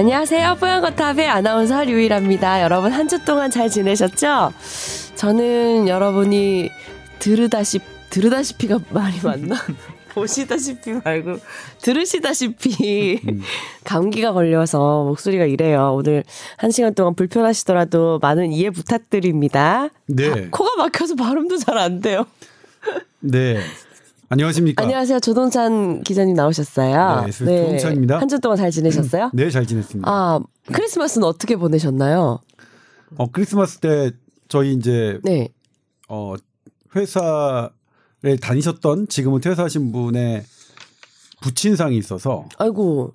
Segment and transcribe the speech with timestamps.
[0.00, 0.56] 안녕하세요.
[0.58, 2.62] 뽀얀거탑의 아나운서 류일합니다.
[2.62, 4.50] 여러분 한 주 동안 잘 지내셨죠?
[5.14, 6.70] 저는 여러분이
[7.18, 9.56] 들으다시 들으다시피가 말이 맞나?
[10.14, 11.36] 보시다시피 말고
[11.82, 13.20] 들으시다시피
[13.84, 15.92] 감기가 걸려서 목소리가 이래요.
[15.94, 16.24] 오늘
[16.56, 19.90] 한 시간 동안 불편하시더라도 많은 이해 부탁드립니다.
[20.06, 20.30] 네.
[20.30, 22.24] 아, 코가 막혀서 발음도 잘 안 돼요.
[23.18, 23.60] 네.
[24.40, 24.84] 안녕하십니까.
[24.84, 25.18] 안녕하세요.
[25.18, 27.26] 조동찬 기자님 나오셨어요.
[27.26, 28.20] 네, 조동찬입니다.
[28.20, 29.32] 한주 동안 잘 지내셨어요?
[29.34, 30.08] 네, 잘 지냈습니다.
[30.08, 30.38] 아,
[30.72, 32.38] 크리스마스는 어떻게 보내셨나요?
[33.16, 34.12] 어, 크리스마스 때
[34.46, 35.48] 저희 이제 네.
[36.08, 36.34] 어,
[36.94, 40.44] 회사를 다니셨던 지금은 퇴사하신 분의
[41.42, 43.12] 부친상이 있어서 아이고.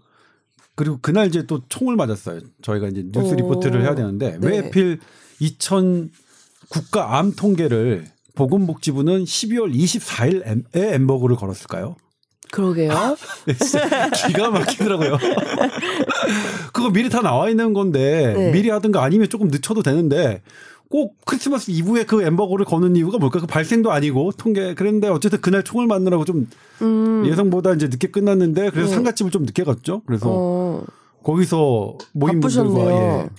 [0.75, 2.41] 그리고 그날 이제 또 총을 맞았어요.
[2.61, 3.35] 저희가 이제 뉴스 오.
[3.35, 4.47] 리포트를 해야 되는데 네.
[4.49, 4.99] 왜 하필
[5.39, 6.11] 2000
[6.67, 8.05] 국가 암 통계를
[8.35, 11.95] 보건복지부는 12월 24일에 엠버그를 걸었을까요?
[12.51, 13.17] 그러게요.
[13.59, 15.17] 진짜 기가 막히더라고요.
[16.71, 18.51] 그거 미리 다 나와 있는 건데 네.
[18.51, 20.41] 미리 하든가 아니면 조금 늦춰도 되는데
[20.89, 23.39] 꼭 크리스마스 이브에 그 엠버거를 거는 이유가 뭘까?
[23.39, 26.47] 그 발생도 아니고 통계 그런데 어쨌든 그날 총을 맞느라고 좀
[26.81, 27.25] 음.
[27.25, 28.93] 예상보다 이제 늦게 끝났는데 그래서 네.
[28.95, 30.03] 상가집을 좀 늦게 갔죠.
[30.05, 30.83] 그래서 어,
[31.23, 32.91] 거기서 모인 분들과.
[32.91, 33.29] 예.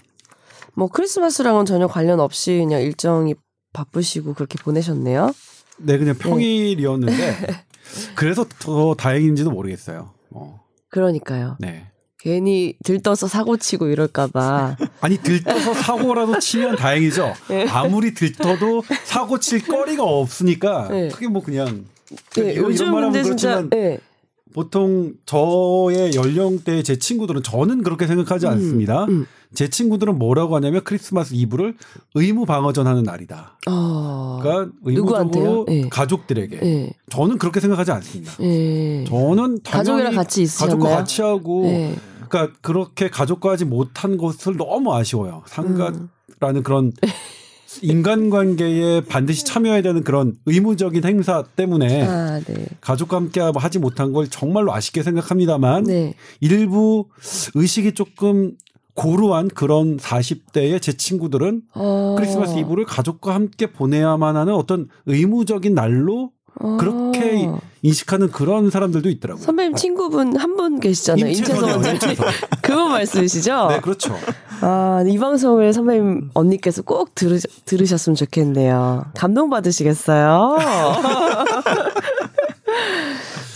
[0.74, 3.34] 뭐 크리스마스랑은 전혀 관련 없이 그냥 일정이
[3.76, 5.34] 바쁘시고 그렇게 보내셨네요.
[5.78, 7.36] 네 그냥 평일이었는데
[8.16, 10.10] 그래서 더 다행인지도 모르겠어요.
[10.30, 11.56] 어, 그러니까요.
[11.60, 11.88] 네.
[12.18, 14.76] 괜히 들떠서 사고 치고 이럴까봐.
[15.00, 17.34] 아니 들떠서 사고라도 치면 다행이죠.
[17.48, 17.68] 네.
[17.68, 21.08] 아무리 들떠도 사고 칠 거리가 없으니까 네.
[21.08, 21.84] 그게 뭐 그냥
[22.34, 23.98] 네, 요즘 근데 진짜 네.
[24.54, 29.04] 보통 저의 연령대의 제 친구들은 저는 그렇게 생각하지 않습니다.
[29.04, 29.26] 음.
[29.54, 31.76] 제 친구들은 뭐라고 하냐면 크리스마스 이브를
[32.14, 33.58] 의무 방어전 하는 날이다.
[33.68, 34.38] 어.
[34.42, 34.72] 그러니까?
[34.84, 35.88] 의무적으로 예.
[35.88, 36.60] 가족들에게.
[36.62, 36.92] 예.
[37.10, 38.32] 저는 그렇게 생각하지 않습니다.
[38.40, 39.04] 예.
[39.04, 40.78] 저는 가족이랑 같이 있으셨나요?
[40.78, 41.96] 가족과 같이 하고 예.
[42.28, 45.42] 그러니까 그렇게 가족과 하지 못한 것을 너무 아쉬워요.
[45.46, 46.00] 상가라는
[46.42, 46.62] 음.
[46.62, 46.92] 그런
[47.82, 52.66] 인간관계에 반드시 참여해야 되는 그런 의무적인 행사 때문에 아, 네.
[52.80, 56.14] 가족과 함께 하지 못한 걸 정말로 아쉽게 생각합니다만 네.
[56.40, 57.06] 일부
[57.54, 58.52] 의식이 조금
[58.96, 62.14] 고루한 그런 40대의 제 친구들은 어.
[62.18, 66.30] 크리스마스 이브를 가족과 함께 보내야만 하는 어떤 의무적인 날로
[66.78, 67.60] 그렇게 어.
[67.82, 69.44] 인식하는 그런 사람들도 있더라고요.
[69.44, 71.26] 선배님 친구분 한 분 계시잖아요.
[71.30, 72.16] 임채선 원장님.
[72.62, 73.66] 그분 말씀이시죠?
[73.68, 74.16] 네, 그렇죠.
[74.62, 79.04] 아, 이 방송을 선배님 언니께서 꼭 들으, 들으셨으면 좋겠네요.
[79.14, 80.56] 감동받으시겠어요?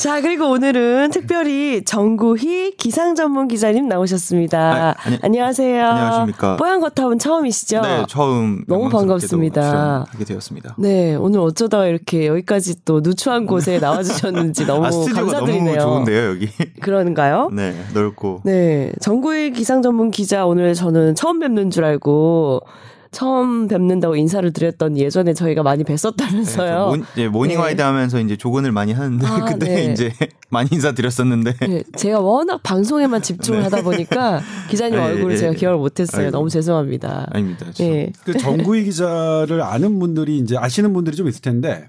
[0.01, 4.59] 자, 그리고 오늘은 특별히 정구희 기상 전문 기자님 나오셨습니다.
[4.59, 5.87] 아, 아니, 안녕하세요.
[5.87, 6.57] 안녕하십니까.
[6.57, 7.83] 뽀얀 거탑은 처음이시죠?
[7.83, 9.61] 네, 처음 너무 반갑습니다.
[9.61, 10.77] 출연하게 되었습니다.
[10.79, 15.77] 네, 오늘 어쩌다가 이렇게 여기까지 또 누추한 곳에 나와주셨는지 너무 아, 감사드리네요.
[15.77, 16.49] 너무 좋은데요, 여기.
[16.81, 17.51] 그런가요?
[17.53, 18.41] 네, 넓고.
[18.45, 22.63] 네, 정구희 기상 전문 기자 오늘 저는 처음 뵙는 줄 알고
[23.11, 26.87] 처음 뵙는다고 인사를 드렸더니 예전에 저희가 많이 네, 저 뵀었다면서요.
[26.89, 27.63] 몬, 이제 모닝 네.
[27.63, 29.93] 와이드 하면서 이제 조근을 많이 하는데 아, 그때 네.
[29.93, 30.13] 이제
[30.49, 35.53] 많이 인사 드렸었는데 네, 제가 워낙 방송에만 집중을 하다 보니까 기자님 네, 얼굴을 예, 제가
[35.53, 35.57] 예.
[35.57, 36.27] 기억을 못했어요.
[36.27, 36.31] 아이고.
[36.31, 37.29] 너무 죄송합니다.
[37.33, 37.67] 아닙니다.
[37.73, 37.85] 저.
[37.85, 38.13] 예.
[38.25, 41.89] 그 정구희 기자를 아는 분들이 이제 아시는 분들이 좀 있을 텐데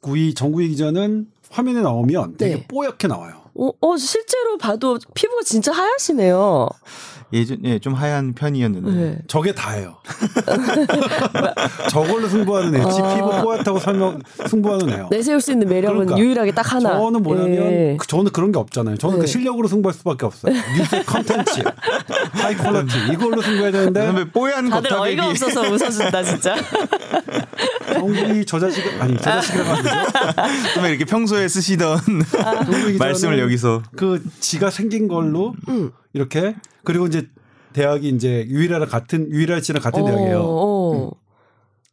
[0.00, 2.66] 구희 정구희 기자는 화면에 나오면 되게 네.
[2.68, 3.40] 뽀얗게 나와요.
[3.54, 6.68] 어, 어, 실제로 봐도 피부가 진짜 하얗시네요.
[7.32, 9.18] 예전에 좀 하얀 편이었는데 네.
[9.28, 9.96] 저게 다예요.
[11.90, 12.80] 저걸로 승부하는 애.
[12.90, 13.14] 지 아.
[13.14, 15.08] 피부 뽀얗다고 설명 승부하는 애요.
[15.10, 16.18] 내세울 수 있는 매력은 그러니까.
[16.18, 16.98] 유일하게 딱 하나.
[16.98, 17.96] 저는 뭐냐면 예.
[17.98, 18.96] 그- 저는 그런 게 없잖아요.
[18.96, 19.20] 저는 네.
[19.20, 20.52] 그 실력으로 승부할 수밖에 없어요.
[20.76, 21.62] 뉴스 컨텐츠,
[22.32, 26.56] high quality 이걸로 승부해야 되는데 선배 뽀얀 다들 거탑에 어이가 없어서 웃어준다 진짜.
[27.94, 30.12] 정구희 저 자식 아니 저 자식이라고 하는 거죠.
[30.74, 35.90] 선배 이렇게 평소에 쓰시던 기자는 말씀을 여기서 그 지가 생긴 걸로 음.
[36.12, 36.54] 이렇게
[36.84, 37.28] 그리고 이제
[37.72, 40.42] 대학이 이제 유일하랑 같은 유일할 씨랑 같은 대학이에요.
[40.42, 41.10] 어.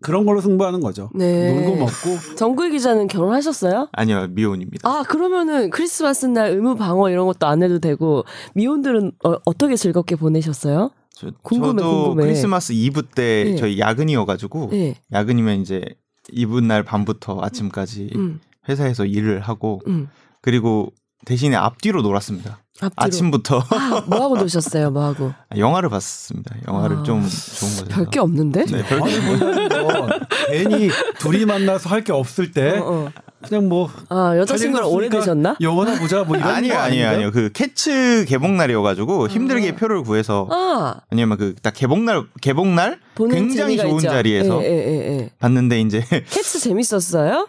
[0.01, 1.09] 그런 걸로 승부하는 거죠.
[1.15, 1.51] 네.
[1.53, 3.89] 놀고 먹고 정구희 기자는 결혼하셨어요?
[3.91, 4.87] 아니요 미혼입니다.
[4.87, 8.23] 아 그러면은 크리스마스 날 의무 방어 이런 것도 안 해도 되고
[8.53, 10.91] 미혼들은 어, 떻게 즐겁게 보내셨어요?
[11.15, 12.25] 저, 궁금해, 도 궁금해.
[12.27, 13.55] 크리스마스 이브 때 네.
[13.55, 14.95] 저희 야근이어가지고 네.
[15.11, 15.83] 야근이면 이제
[16.31, 20.09] 이브 날 밤부터 아침까지 음, 회사에서 일을 하고 음.
[20.41, 20.91] 그리고
[21.25, 22.59] 대신에 앞뒤로 놀았습니다.
[22.81, 23.05] 앞뒤로.
[23.07, 24.91] 아침부터 아, 뭐 하고 노셨어요?
[24.91, 25.33] 뭐 하고?
[25.55, 26.55] 영화를 봤습니다.
[26.67, 27.85] 영화를 아, 좀 좋은 거죠.
[27.87, 28.65] 별게 없는데?
[28.65, 30.09] 네, 별게 아니 보자는 건
[30.47, 30.89] 괜히
[31.19, 33.11] 둘이 만나서 할 게 없을 때 어, 어.
[33.47, 35.55] 그냥 뭐 아 여자친구랑 없으니까 오래 되셨나?
[35.61, 37.09] 영화나 보자 뭐 이런 아니에요, 거 아니에요, 아닌가요?
[37.27, 37.31] 아니에요.
[37.31, 42.99] 그 캐츠 개봉 날이어가지고 힘들게 표를 구해서 아 왜냐면 그 딱 개봉 날 개봉 날
[43.15, 44.09] 보는 굉장히 좋은 있죠.
[44.09, 45.29] 자리에서 예, 예, 예, 예.
[45.39, 47.47] 봤는데 이제 캐츠 재밌었어요?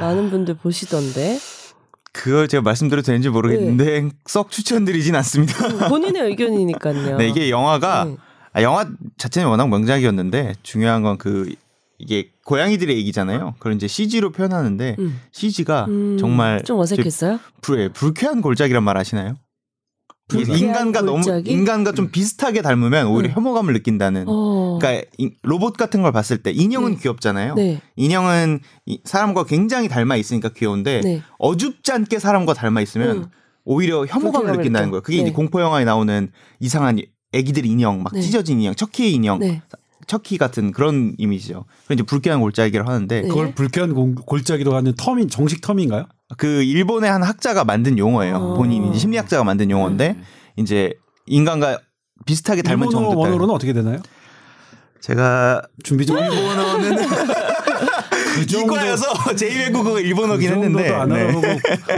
[0.00, 1.38] 많은 분들 보시던데.
[2.12, 5.88] 그걸 제가 말씀드려도 되는지 모르겠는데 썩 추천드리진 않습니다.
[5.88, 7.16] 본인의 의견이니까요.
[7.18, 8.16] 네, 이게 영화가 네.
[8.52, 11.54] 아, 영화 자체는 워낙 명작이었는데 중요한 건 그
[12.00, 13.54] 이게 고양이들의 얘기잖아요.
[13.58, 15.20] 그걸 이제 CG로 표현하는데 음.
[15.32, 17.38] CG가 음, 정말 좀 어색했어요.
[17.60, 19.36] 불, 예, 불쾌한 골짜기란 말 아시나요?
[20.38, 21.50] 인간과 너무 골짜기?
[21.50, 23.34] 인간과 좀 비슷하게 닮으면 오히려 음.
[23.34, 24.24] 혐오감을 느낀다는.
[24.28, 24.78] 어.
[24.80, 26.98] 그러니까 이- 로봇 같은 걸 봤을 때 인형은 네.
[27.00, 27.54] 귀엽잖아요.
[27.54, 27.80] 네.
[27.96, 31.22] 인형은 이- 사람과 굉장히 닮아 있으니까 귀여운데 네.
[31.38, 33.26] 어줍지 않게 사람과 닮아 있으면 음.
[33.64, 34.90] 오히려 혐오감을 느낀다는.
[34.90, 35.02] 거예요.
[35.02, 35.22] 그게 네.
[35.24, 36.30] 이제 공포 영화에 나오는
[36.60, 36.98] 이상한
[37.32, 38.20] 애기들 인형, 막 네.
[38.22, 39.62] 찢어진 인형, 척키의 인형, 네.
[40.06, 41.66] 척키 같은 그런 이미지죠.
[41.86, 43.28] 그래서 이제 불쾌한 골짜기를 하는데 네.
[43.28, 46.06] 그걸 불쾌한 공- 골짜기로 하는 텀인 정식 텀인가요?
[46.36, 48.36] 그 일본의 한 학자가 만든 용어예요.
[48.36, 48.54] 어.
[48.54, 50.16] 본인이 심리학자가 만든 용어인데
[50.56, 50.92] 이제
[51.26, 51.78] 인간과
[52.26, 53.98] 비슷하게 닮은 일본어 정도 원어로는 어떻게 되나요?
[55.00, 56.96] 제가 준비 좀 일본어는
[58.34, 61.32] 그 이과여서 제2외국어가 일본어긴 그 했는데 안 네.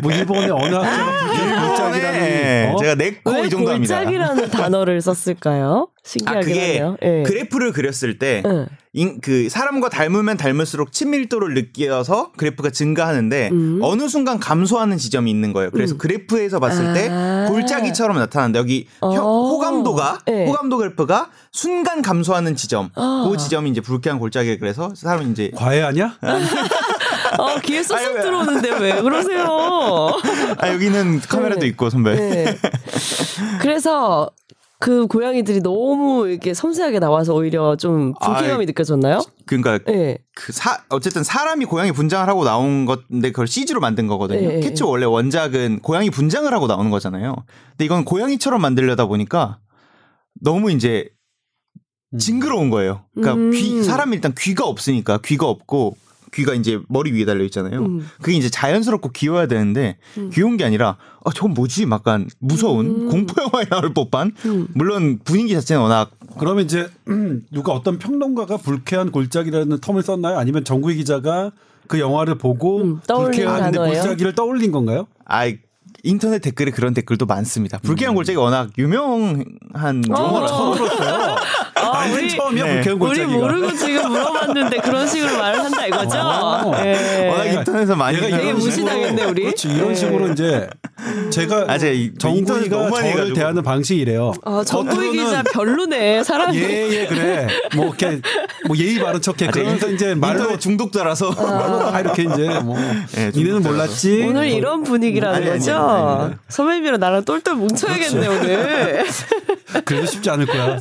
[0.03, 2.77] 뭐 일본의 어느 학자가 골짜기라는 어?
[2.79, 3.97] 제가 네코 왜이 정도 합니다.
[3.97, 5.89] 골짜기라는 단어를 썼을까요?
[6.27, 6.97] 아 그게 하네요.
[7.03, 7.23] 예.
[7.25, 8.67] 그래프를 그렸을 때 예.
[8.93, 13.79] 인, 그 사람과 닮으면 닮을수록 친밀도를 느껴서 그래프가 증가하는데 음.
[13.83, 15.71] 어느 순간 감소하는 지점이 있는 거예요.
[15.71, 15.99] 그래서 음.
[15.99, 17.47] 그래프에서 봤을 때 아.
[17.49, 19.49] 골짜기처럼 나타나는데 여기 혀- 어.
[19.49, 20.47] 호감도가 네.
[20.47, 22.91] 호감도 그래프가 순간 감소하는 지점.
[22.97, 23.29] 아.
[23.31, 26.19] 그 지점이 이제 불쾌한 골짜기 그래서 사람이 이제 과외하냐?
[27.39, 29.47] 어, 귀에 쏙쏙 들어오는데 왜 그러세요?
[30.59, 31.67] 아 여기는 카메라도 네.
[31.69, 32.15] 있고 선배.
[32.15, 32.59] 네.
[33.61, 34.29] 그래서
[34.83, 38.67] 그 고양이들이 너무 이렇게 섬세하게 나와서 오히려 좀 불쾌감이 아이.
[38.67, 39.21] 느껴졌나요?
[39.47, 40.19] 그러니까 네.
[40.35, 44.49] 그 사 어쨌든 사람이 고양이 분장을 하고 나온 건데 그걸 CG로 만든 거거든요.
[44.49, 44.89] 네, 캐치 네.
[44.89, 47.37] 원래 원작은 고양이 분장을 하고 나오는 거잖아요.
[47.71, 49.61] 근데 이건 고양이처럼 만들려다 보니까
[50.41, 51.09] 너무 이제
[52.19, 53.05] 징그러운 거예요.
[53.15, 53.51] 그러니까 음.
[53.53, 55.97] 귀 사람이 일단 귀가 없으니까 귀가 없고
[56.33, 57.81] 귀가 이제 머리 위에 달려 있잖아요.
[57.81, 58.09] 음.
[58.21, 59.99] 그게 이제 자연스럽고 귀여워야 되는데
[60.33, 61.87] 귀여운 게 아니라 아 저건 뭐지?
[61.91, 63.09] 약간 무서운 음.
[63.09, 64.69] 공포 영화에 나올 법한 음.
[64.75, 70.39] 물론 분위기 자체는 워낙 그러면 이제 음, 누가 어떤 평론가가 불쾌한 골짜기라는 텀을 썼나요?
[70.39, 71.53] 아니면 정구희 기자가
[71.87, 74.01] 그 영화를 보고 음, 불쾌한 단어예요?
[74.01, 75.07] 골짜기를 떠올린 건가요?
[75.27, 75.53] 아
[76.03, 77.79] 인터넷 댓글에 그런 댓글도 많습니다.
[77.79, 79.45] 불쾌한 골짜기가 워낙 유명한
[80.09, 81.32] 용어라서 처음 들었어요.
[82.03, 82.73] 아, 아, 우리, 이 처음이야 네.
[82.75, 83.39] 불쾌한 우리 골짜기가.
[83.39, 86.19] 모르고 지금 물어봤는데 그런 식으로 말을 한다 이거죠?
[86.19, 86.73] 어.
[86.85, 87.29] 예.
[87.31, 89.43] 워낙 인터넷에서 많이 얘가 되게 이런 식으로- 무시당했네, 우리.
[89.45, 89.95] 그렇지 이런 네.
[89.95, 90.69] 식으로 이제
[91.31, 93.35] 제가 아, 인터넷 너무 많이 저를 해가지고.
[93.37, 94.33] 대하는 방식이 이래요.
[94.45, 96.57] 아, 겉으로는 기자 별로네 사람이.
[96.59, 98.21] 예예 그래 뭐 이렇게
[98.67, 102.77] 뭐 예의 바른 척해 아, 그러면서 이제 말로 중독자라서 말로 다 이렇게 이제 뭐
[103.17, 103.69] 예, 니네는 중독자라서.
[103.69, 105.77] 몰랐지 오늘 이런 분위기라는 아니, 아니, 거죠?
[105.77, 106.35] 아니, 아니.
[106.49, 109.05] 선배님이랑 나랑 똘똘 뭉쳐야겠네 오늘.
[109.85, 110.79] 그래도 쉽지 않을 거야.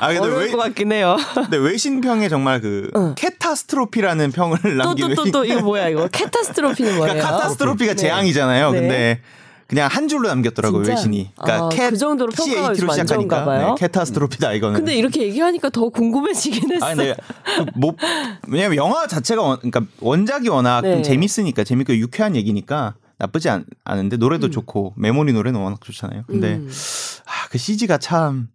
[0.00, 1.16] 아 근데 왜것 같긴 해요.
[1.34, 3.14] 근데 외신평에 정말 그 응.
[3.16, 7.14] catastrophe라는 평을 또 남긴 또또 또 이거 뭐야 이거 catastrophe는 뭐예요?
[7.14, 7.96] 그러니까 catastrophe가 네.
[7.96, 8.70] 재앙이잖아요.
[8.72, 8.80] 네.
[8.80, 9.20] 근데
[9.66, 10.96] 그냥 한 줄로 남겼더라고요 진짜?
[10.96, 11.30] 외신이.
[11.36, 13.68] 그러니까 아, 캣 그 정도로 평가가 좋은가 시작하니까 봐요?
[13.68, 14.76] 네, catastrophe다 이거는.
[14.76, 16.86] 근데 이렇게 얘기하니까 더 궁금해지긴 했어.
[16.86, 17.14] 아 근데
[17.74, 17.94] 그뭐
[18.48, 20.92] 왜냐면 영화 자체가 원, 그러니까 원작이 워낙 네.
[20.94, 26.22] 좀 재밌으니까 재밌고 유쾌한 얘기니까 나쁘지 않, 않은데 노래도 좋고 메모리 노래는 워낙 좋잖아요.
[26.28, 26.70] 근데 음.
[27.26, 28.48] 아, 그 CG가 참 음.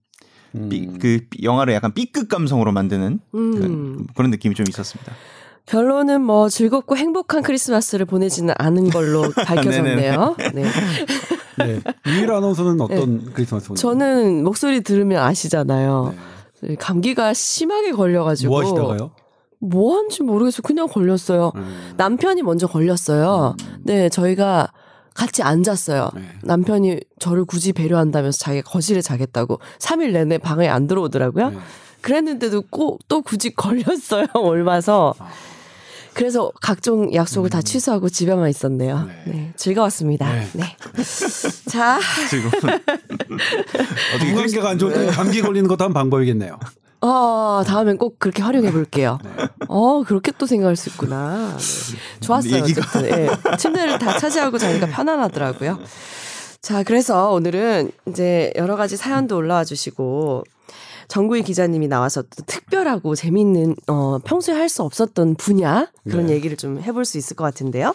[0.70, 3.56] 삐, 그 영화를 약간 B급 감성으로 만드는 음.
[3.56, 5.12] 그, 그런 느낌이 좀 있었습니다.
[5.66, 10.36] 결론은 뭐 즐겁고 행복한 크리스마스를 보내지는 않은 걸로 밝혀졌네요.
[10.54, 10.64] 네.
[11.58, 11.80] 네.
[12.08, 13.78] 유일 아나운서는 어떤 크리스마스 보내요?
[13.78, 16.14] 저는 목소리 들으면 아시잖아요.
[16.80, 19.12] 감기가 심하게 걸려가지고 뭐 하시다가요?
[19.60, 20.62] 뭐 한지 모르겠어요.
[20.62, 21.54] 그냥 걸렸어요.
[21.56, 21.94] 음.
[21.96, 23.56] 남편이 먼저 걸렸어요.
[23.84, 24.68] 네, 저희가
[25.14, 26.12] 같이 앉았어요.
[26.16, 26.22] 네.
[26.44, 31.50] 남편이 저를 굳이 배려한다면서 자기가 거실에 자겠다고 3일 내내 방에 안 들어오더라고요.
[31.52, 31.58] 네.
[32.02, 34.26] 그랬는데도 꼭 또 굳이 걸렸어요.
[34.36, 35.14] 옮아서.
[36.14, 38.98] 그래서 각종 약속을 다 취소하고 집에만 있었네요.
[38.98, 39.08] 음.
[39.26, 39.32] 네.
[39.32, 40.32] 네, 즐거웠습니다.
[40.32, 40.48] 네.
[40.54, 40.78] 네.
[41.70, 42.52] 자, 지금
[44.16, 46.60] 어떻게 관계가 안 좋을 때 감기 걸리는 것도 한 방법이겠네요.
[47.06, 49.18] 어, 다음엔 꼭 그렇게 활용해 볼게요.
[49.24, 49.32] 네.
[49.68, 51.58] 어, 그렇게 또 생각할 수 있구나.
[51.58, 52.20] 네.
[52.22, 52.64] 좋았어요.
[52.64, 53.06] 얘기가- 어쨌든.
[53.52, 53.58] 예.
[53.58, 55.80] 침대를 다 차지하고 자니까 편안하더라고요.
[56.62, 60.46] 자, 그래서 오늘은 이제 여러 가지 사연도 올라와 주시고
[61.10, 66.34] 정구희 기자님이 나와서 또 특별하고 재밌는 어 평소에 할 수 없었던 분야 그런 네.
[66.34, 67.94] 얘기를 좀 해볼 수 있을 것 같은데요.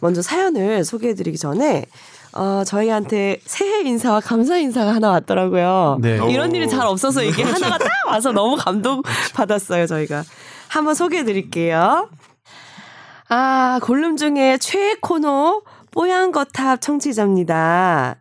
[0.00, 1.84] 먼저 사연을 소개해드리기 전에
[2.32, 5.98] 어 저희한테 새해 인사와 감사 인사가 하나 왔더라고요.
[6.00, 6.18] 네.
[6.30, 9.02] 이런 일이 잘 없어서 이게 하나가 딱 와서 너무 감동
[9.34, 10.24] 받았어요 저희가
[10.68, 12.08] 한번 소개해 드릴게요.
[13.28, 18.16] 아 골룸 중에 최애 코너 뽀얀 거탑 청취자입니다.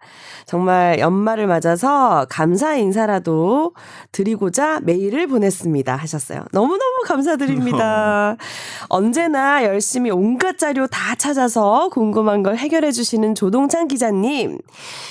[0.47, 3.73] 정말 연말을 맞아서 감사 인사라도
[4.13, 5.93] 드리고자 메일을 보냈습니다.
[5.93, 6.45] 하셨어요.
[6.53, 8.37] 너무너무 감사드립니다.
[8.87, 14.59] 언제나 열심히 온갖 자료 다 찾아서 궁금한 걸 해결해 주시는 조동찬 기자님,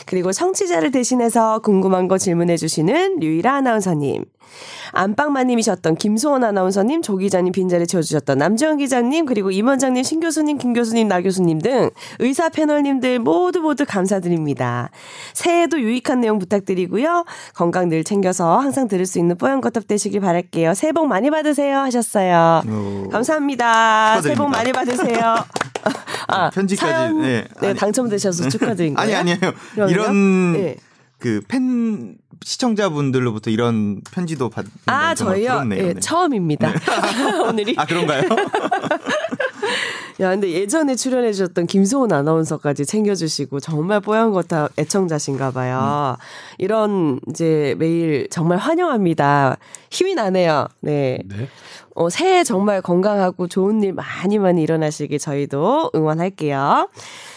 [0.06, 4.24] 그리고 청취자를 대신해서 궁금한 거 질문해 주시는 류일아 아나운서님,
[4.92, 10.72] 안방마님이셨던 김소원 아나운서님, 조 기자님 빈자리 채워주셨던 남지원 기자님, 그리고 임 원장님, 신 교수님, 김
[10.72, 14.90] 교수님, 나 교수님 등 의사 패널님들 모두 모두 감사드립니다.
[15.34, 17.24] 새해에도 유익한 내용 부탁드리고요.
[17.54, 20.74] 건강 늘 챙겨서 항상 들을 수 있는 뽀얀 거탑 되시길 바랄게요.
[20.74, 22.62] 새해 복 많이 받으세요 하셨어요.
[22.68, 23.08] 오.
[23.10, 24.20] 감사합니다.
[24.22, 24.58] 새해 복 축하드립니다.
[24.58, 25.36] 많이 받으세요.
[26.28, 27.44] 아, 편지까지, 사연, 네.
[27.60, 27.74] 네.
[27.74, 28.48] 당첨되셔서
[28.94, 28.98] 거예요.
[28.98, 29.52] 아니 아니에요.
[29.74, 29.90] 그럼요?
[29.92, 30.76] 이런 네.
[31.18, 35.62] 그팬 시청자분들로부터 이런 편지도 받는 아, 저희요?
[35.72, 35.94] 예, 네.
[35.94, 36.72] 처음입니다.
[37.48, 37.74] 오늘이.
[37.78, 38.22] 아 그런가요?
[40.20, 46.16] 야, 근데 예전에 출연해 주셨던 김소은 아나운서까지 챙겨주시고 정말 뽀얀 거다 애청자신가 봐요.
[46.56, 49.58] 이런 이제 메일 정말 환영합니다.
[49.90, 50.68] 힘이 나네요.
[50.80, 51.18] 네.
[51.26, 51.48] 네.
[51.94, 56.88] 어, 새해 정말 건강하고 좋은 일 많이 많이 일어나시길 저희도 응원할게요.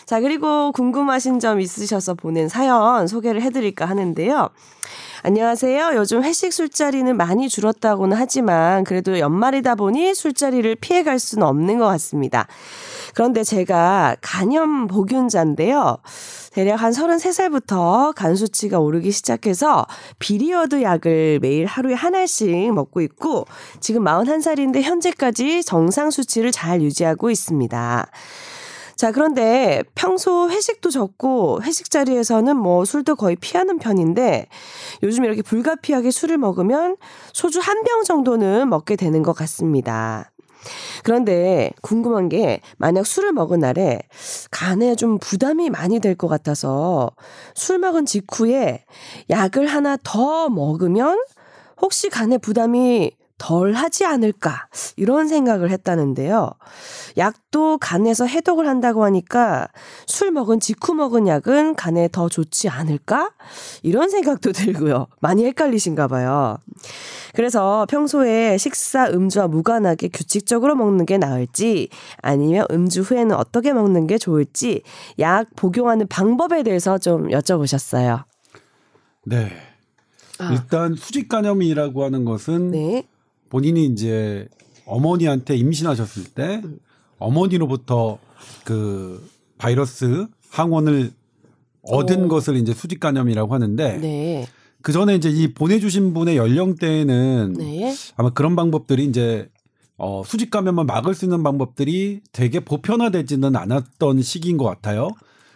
[0.06, 4.50] 자, 그리고 궁금하신 점 있으셔서 보낸 사연 소개를 해드릴까 하는데요.
[5.22, 5.92] 안녕하세요.
[5.96, 12.48] 요즘 회식 술자리는 많이 줄었다고는 하지만 그래도 연말이다 보니 술자리를 피해갈 수는 없는 것 같습니다.
[13.14, 15.98] 그런데 제가 간염 보균자인데요.
[16.54, 19.86] 대략 한 33살부터 간 수치가 오르기 시작해서
[20.20, 23.46] 비리어드 약을 매일 하루에 한 알씩 먹고 있고
[23.82, 28.08] 지금 41살인데 현재까지 정상 수치를 잘 유지하고 있습니다.
[29.00, 34.48] 자, 그런데 평소 회식도 적고 회식 자리에서는 뭐 술도 거의 피하는 편인데
[35.04, 36.98] 요즘 이렇게 불가피하게 술을 먹으면
[37.32, 40.34] 소주 한 병 정도는 먹게 되는 것 같습니다.
[41.06, 44.02] 그런데 궁금한 게 만약 술을 먹은 날에
[44.52, 47.10] 간에 좀 부담이 많이 될 것 같아서
[47.56, 48.84] 술 먹은 직후에
[49.30, 51.18] 약을 하나 더 먹으면
[51.82, 54.68] 혹시 간에 부담이 덜 하지 않을까
[54.98, 56.52] 이런 생각을 했다는데요.
[57.18, 59.68] 약도 간에서 해독을 한다고 하니까
[60.06, 63.32] 술 먹은 직후 먹은 약은 간에 더 좋지 않을까
[63.82, 65.08] 이런 생각도 들고요.
[65.22, 66.58] 많이 헷갈리신가 봐요.
[67.34, 71.90] 그래서 평소에 식사 음주와 무관하게 규칙적으로 먹는 게 나을지
[72.22, 74.84] 아니면 음주 후에는 어떻게 먹는 게 좋을지
[75.20, 78.26] 약 복용하는 방법에 대해서 좀 여쭤보셨어요.
[79.26, 79.52] 네.
[80.52, 83.04] 일단 수직 간염이라고 하는 것은 네.
[83.50, 84.48] 본인이 이제
[84.86, 86.62] 어머니한테 임신하셨을 때
[87.18, 88.18] 어머니로부터
[88.64, 89.28] 그
[89.58, 91.12] 바이러스 항원을
[91.82, 92.28] 얻은 오.
[92.28, 94.48] 것을 이제 수직 간염이라고 하는데 네.
[94.82, 97.96] 그 전에 이제 이 보내주신 분의 연령대에는 네.
[98.16, 99.50] 아마 그런 방법들이 이제
[99.98, 105.10] 어, 수직 감염을 막을 수 있는 방법들이 되게 보편화되지는 않았던 시기인 것 같아요.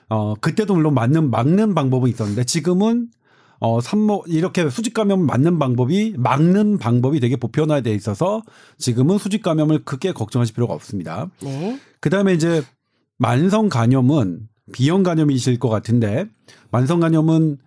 [0.09, 3.07] 어, 그때도 물론 맞는 막는 방법은 있었는데 지금은
[3.65, 8.43] 어, 산모 이렇게 수직 감염 맞는 방법이 막는 방법이 되게 보편화돼 있어서
[8.77, 11.29] 지금은 수직 감염을 크게 걱정하실 필요가 없습니다.
[11.41, 11.79] 네.
[12.01, 12.61] 그다음에 이제
[13.17, 16.25] 만성 간염은 비형 간염이실 것 같은데
[16.71, 17.57] 만성 간염은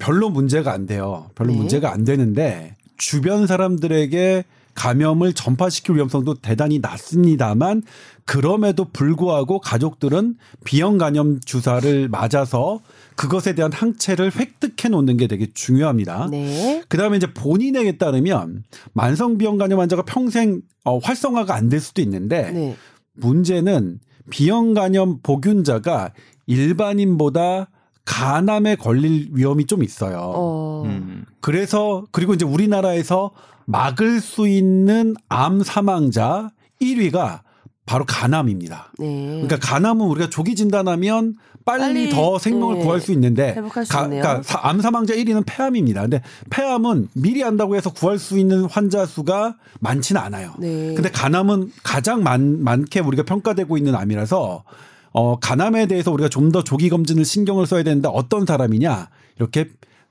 [0.00, 1.30] 별로 문제가 안 돼요.
[1.36, 1.58] 별로 네.
[1.58, 4.42] 문제가 안 되는데 주변 사람들에게
[4.78, 7.82] 감염을 전파시킬 위험성도 대단히 낮습니다만
[8.24, 12.78] 그럼에도 불구하고 가족들은 비형 간염 주사를 맞아서
[13.16, 16.28] 그것에 대한 항체를 획득해 놓는 게 되게 중요합니다.
[16.30, 16.84] 네.
[16.88, 22.50] 그다음에 이제 본인에게 따르면 만성 비형 간염 환자가 평생 어, 활성화가 안 될 수도 있는데
[22.52, 22.76] 네.
[23.14, 23.98] 문제는
[24.30, 26.12] 비형 간염 보균자가
[26.46, 27.68] 일반인보다
[28.04, 30.18] 간암에 걸릴 위험이 좀 있어요.
[30.20, 30.82] 어.
[30.86, 31.24] 음.
[31.40, 33.32] 그래서 그리고 이제 우리나라에서
[33.72, 37.40] 막을 수 있는 암 사망자 1위가
[37.84, 38.92] 바로 간암입니다.
[38.98, 39.26] 네.
[39.42, 41.34] 그러니까 간암은 우리가 조기 진단하면
[41.66, 44.22] 빨리, 빨리, 더 생명을 네, 구할 수 있는데 회복할 수 가- 있네요.
[44.22, 46.00] 그러니까 사- 암 사망자 1위는 폐암입니다.
[46.02, 50.54] 근데 폐암은 미리 한다고 해서 구할 수 있는 환자 수가 많지는 않아요.
[50.58, 50.94] 네.
[50.94, 54.64] 근데 간암은 가장 많, 많게 우리가 평가되고 있는 암이라서
[55.12, 59.68] 어, 간암에 대해서 우리가 좀 더 조기 검진을 신경을 써야 되는데 어떤 사람이냐 이렇게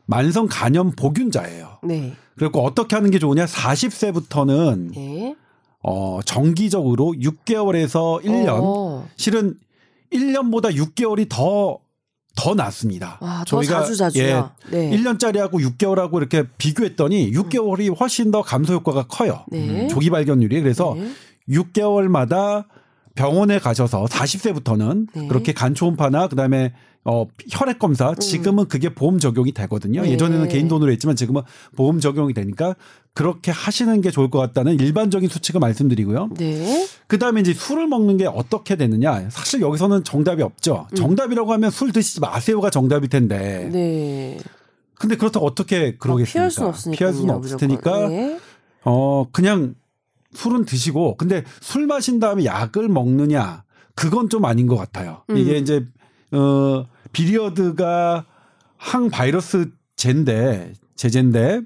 [0.07, 1.79] 만성 간염 보균자예요.
[1.83, 2.13] 네.
[2.37, 3.45] 그리고 어떻게 하는 게 좋으냐?
[3.45, 5.35] 40세부터는 네.
[5.83, 9.07] 어, 정기적으로 6개월에서 1년 어.
[9.15, 9.55] 실은
[10.11, 11.79] 1년보다 6개월이 더,
[12.35, 13.17] 더 낫습니다.
[13.21, 14.51] 와, 더 자주 자주요.
[14.71, 14.91] 네.
[14.91, 19.43] 1년짜리하고 6개월하고 이렇게 비교했더니 6개월이 훨씬 더 감소 효과가 커요.
[19.49, 19.87] 네.
[19.87, 20.61] 조기 발견률이.
[20.61, 21.11] 그래서 네.
[21.49, 22.65] 6개월마다
[23.17, 25.27] 병원에 가셔서 40세부터는 네.
[25.27, 30.03] 그렇게 간 초음파나 그다음에 어 혈액 검사 지금은 그게 보험 적용이 되거든요.
[30.03, 30.11] 네.
[30.11, 31.41] 예전에는 개인 돈으로 했지만 지금은
[31.75, 32.75] 보험 적용이 되니까
[33.13, 36.29] 그렇게 하시는 게 좋을 것 같다는 일반적인 수칙을 말씀드리고요.
[36.37, 36.87] 네.
[37.07, 39.29] 그다음에 이제 술을 먹는 게 어떻게 되느냐?
[39.29, 40.87] 사실 여기서는 정답이 없죠.
[40.95, 43.69] 정답이라고 하면 술 드시지 마세요가 정답일 텐데.
[43.71, 44.37] 네.
[44.99, 46.33] 근데 그렇다고 어떻게 그러겠습니까?
[46.33, 46.97] 피할 수는 없으니까.
[46.97, 48.39] 피할 수는 없을 테니까 네.
[48.83, 49.75] 어 그냥
[50.33, 53.63] 술은 드시고 근데 술 마신 다음에 약을 먹느냐
[53.95, 55.23] 그건 좀 아닌 것 같아요.
[55.29, 55.37] 음.
[55.37, 55.85] 이게 이제
[56.31, 58.25] 어 비리어드가
[58.77, 61.61] 항바이러스 제인데 제제인데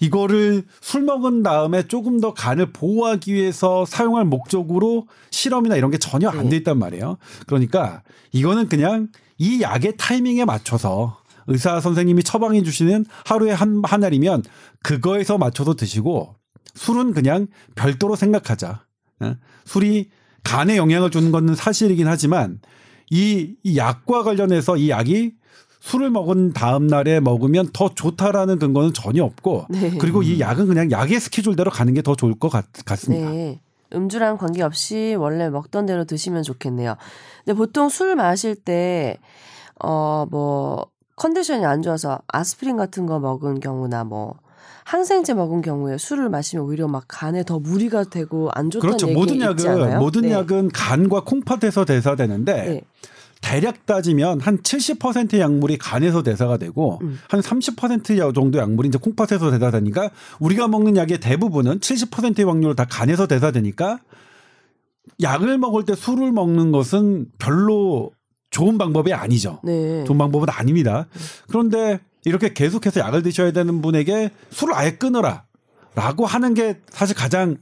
[0.00, 6.28] 이거를 술 먹은 다음에 조금 더 간을 보호하기 위해서 사용할 목적으로 실험이나 이런 게 전혀
[6.28, 6.50] 안 네.
[6.50, 7.16] 돼 있단 말이에요.
[7.46, 14.42] 그러니까 이거는 그냥 이 약의 타이밍에 맞춰서 의사 선생님이 처방해 주시는 하루에 한, 한 알이면
[14.82, 16.34] 그거에서 맞춰서 드시고
[16.74, 18.84] 술은 그냥 별도로 생각하자.
[19.24, 19.36] 예?
[19.64, 20.10] 술이
[20.44, 22.60] 간에 영향을 주는 건 사실이긴 하지만
[23.10, 25.32] 이, 이 약과 관련해서 이 약이
[25.80, 29.96] 술을 먹은 다음 날에 먹으면 더 좋다라는 근거는 전혀 없고 네.
[29.98, 33.30] 그리고 이 약은 그냥 약의 스케줄대로 가는 게 더 좋을 것 같, 같습니다.
[33.30, 33.60] 네.
[33.94, 36.96] 음주랑 관계없이 원래 먹던 대로 드시면 좋겠네요.
[37.44, 39.16] 근데 보통 술 마실 때,
[39.80, 44.34] 어, 뭐, 컨디션이 안 좋아서 아스피린 같은 거 먹은 경우나 뭐,
[44.86, 49.08] 항생제 먹은 경우에 술을 마시면 오히려 막 간에 더 무리가 되고 안 좋다는 그렇죠.
[49.08, 49.98] 얘기 모든 있지 약은 않아요?
[49.98, 50.30] 모든 네.
[50.30, 52.80] 약은 간과 콩팥에서 대사되는데 네.
[53.40, 57.18] 대략 따지면 한 70%의 약물이 간에서 대사가 되고 음.
[57.28, 63.98] 한30% 정도 약물이 이제 콩팥에서 대사되니까 우리가 먹는 약의 대부분은 70%의 확률로 다 간에서 대사되니까
[65.20, 68.12] 약을 먹을 때 술을 먹는 것은 별로
[68.50, 69.58] 좋은 방법이 아니죠.
[69.64, 70.04] 네.
[70.04, 71.08] 좋은 방법은 아닙니다.
[71.48, 75.44] 그런데 이렇게 계속해서 약을 드셔야 되는 분에게 술을 아예 끊어라.
[75.94, 77.56] 라고 하는 게 사실 가장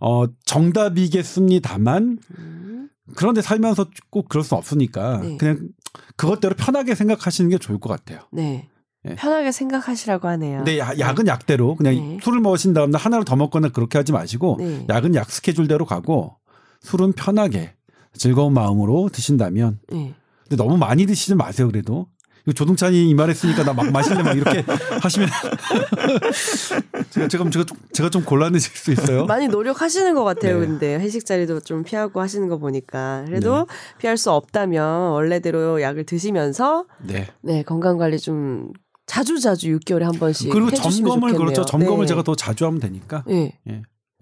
[0.00, 2.88] 어 정답이겠습니다만 음.
[3.16, 5.36] 그런데 살면서 꼭 그럴 수 없으니까 네.
[5.36, 5.68] 그냥
[6.16, 8.20] 그것대로 편하게 생각하시는 게 좋을 것 같아요.
[8.32, 8.68] 네.
[9.06, 9.16] 예.
[9.16, 10.64] 편하게 생각하시라고 하네요.
[10.78, 12.18] 야- 약은 약대로 그냥 네.
[12.22, 14.86] 술을 먹으신 다음날 하나를 더 먹거나 그렇게 하지 마시고 네.
[14.88, 16.36] 약은 약 스케줄대로 가고
[16.82, 17.74] 술은 편하게
[18.14, 20.14] 즐거운 마음으로 드신다면 네.
[20.48, 22.06] 근데 너무 많이 드시지 마세요 그래도
[22.52, 24.64] 조동찬이 이 말했으니까 나 막 마실래 막 이렇게
[25.00, 25.28] 하시면
[27.10, 29.26] 제가 제가 제가 좀, 제가 좀 곤란해질 수 있어요.
[29.26, 30.60] 많이 노력하시는 것 같아요.
[30.60, 30.66] 네.
[30.66, 33.66] 근데 회식 자리도 좀 피하고 하시는 거 보니까 그래도
[33.98, 37.28] 피할 수 없다면 원래대로 약을 드시면서 네.
[37.42, 38.72] 네 건강 관리 좀
[39.06, 41.38] 자주 자주 6개월에 한 번씩 그리고 점검을 좋겠네요.
[41.38, 41.64] 그렇죠.
[41.64, 42.06] 점검을 네.
[42.08, 43.58] 제가 더 자주 하면 되니까 네.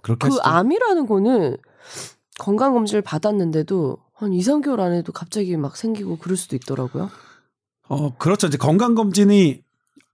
[0.02, 0.42] 그렇게 그 하시죠.
[0.42, 1.56] 암이라는 거는
[2.38, 7.10] 건강 검진을 받았는데도 한 2, 3개월 안에도 갑자기 막 생기고 그럴 수도 있더라고요.
[7.92, 8.46] 어, 그렇죠.
[8.46, 9.60] 이제 건강검진이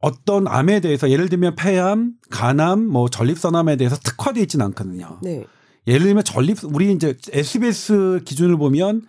[0.01, 5.19] 어떤 암에 대해서 예를 들면 폐암, 간암, 뭐 전립선암에 대해서 특화되어 있지는 않거든요.
[5.23, 5.45] 네.
[5.87, 9.03] 예를 들면 전립, 우리 이제 SBS 기준을 보면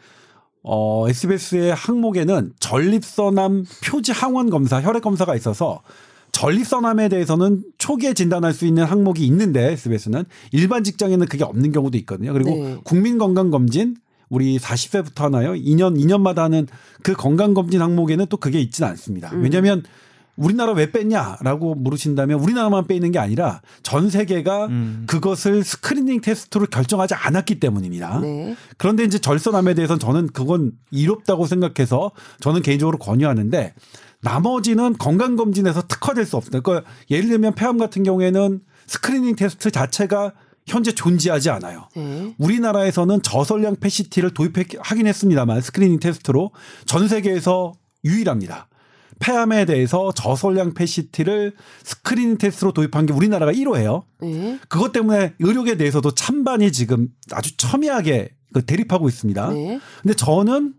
[0.61, 5.81] 어, SBS의 항목에는 전립선암 표지 항원 검사, 혈액 검사가 있어서
[6.31, 12.33] 전립선암에 대해서는 초기에 진단할 수 있는 항목이 있는데 SBS는 일반 직장에는 그게 없는 경우도 있거든요.
[12.33, 12.77] 그리고 네.
[12.83, 13.95] 국민건강검진
[14.29, 15.53] 우리 40세부터 하나요?
[15.53, 16.67] 2년 2년마다 하는
[17.03, 19.31] 그 건강 검진 항목에는 또 그게 있지는 않습니다.
[19.33, 19.43] 음.
[19.43, 19.83] 왜냐하면
[20.39, 25.03] 우리나라 왜 뺐냐라고 물으신다면 우리나라만 빼는 게 아니라 전 세계가 음.
[25.05, 28.21] 그것을 스크리닝 테스트로 결정하지 않았기 때문입니다.
[28.21, 28.55] 네.
[28.77, 33.73] 그런데 이제 절선암에 대해서는 저는 그건 이롭다고 생각해서 저는 개인적으로 권유하는데
[34.21, 36.61] 나머지는 건강검진에서 특화될 수 없다.
[36.61, 40.33] 그러니까 예를 들면 폐암 같은 경우에는 screening test 자체가
[40.69, 41.89] 현재 존재하지 않아요.
[41.95, 42.33] 네.
[42.37, 46.51] 우리나라에서는 저선량 폐CT를 도입하긴 했습니다만 screening test로
[46.85, 47.73] 전 세계에서
[48.05, 48.67] 유일합니다.
[49.19, 51.53] 폐암에 대해서 저선량 폐CT를
[51.83, 54.03] screening test로 도입한 게 우리나라가 1호예요.
[54.21, 54.59] 네.
[54.69, 59.49] 그것 때문에 의료계에 대해서도 찬반이 지금 아주 첨예하게 그 대립하고 있습니다.
[59.49, 59.79] 네.
[60.01, 60.73] 근데 저는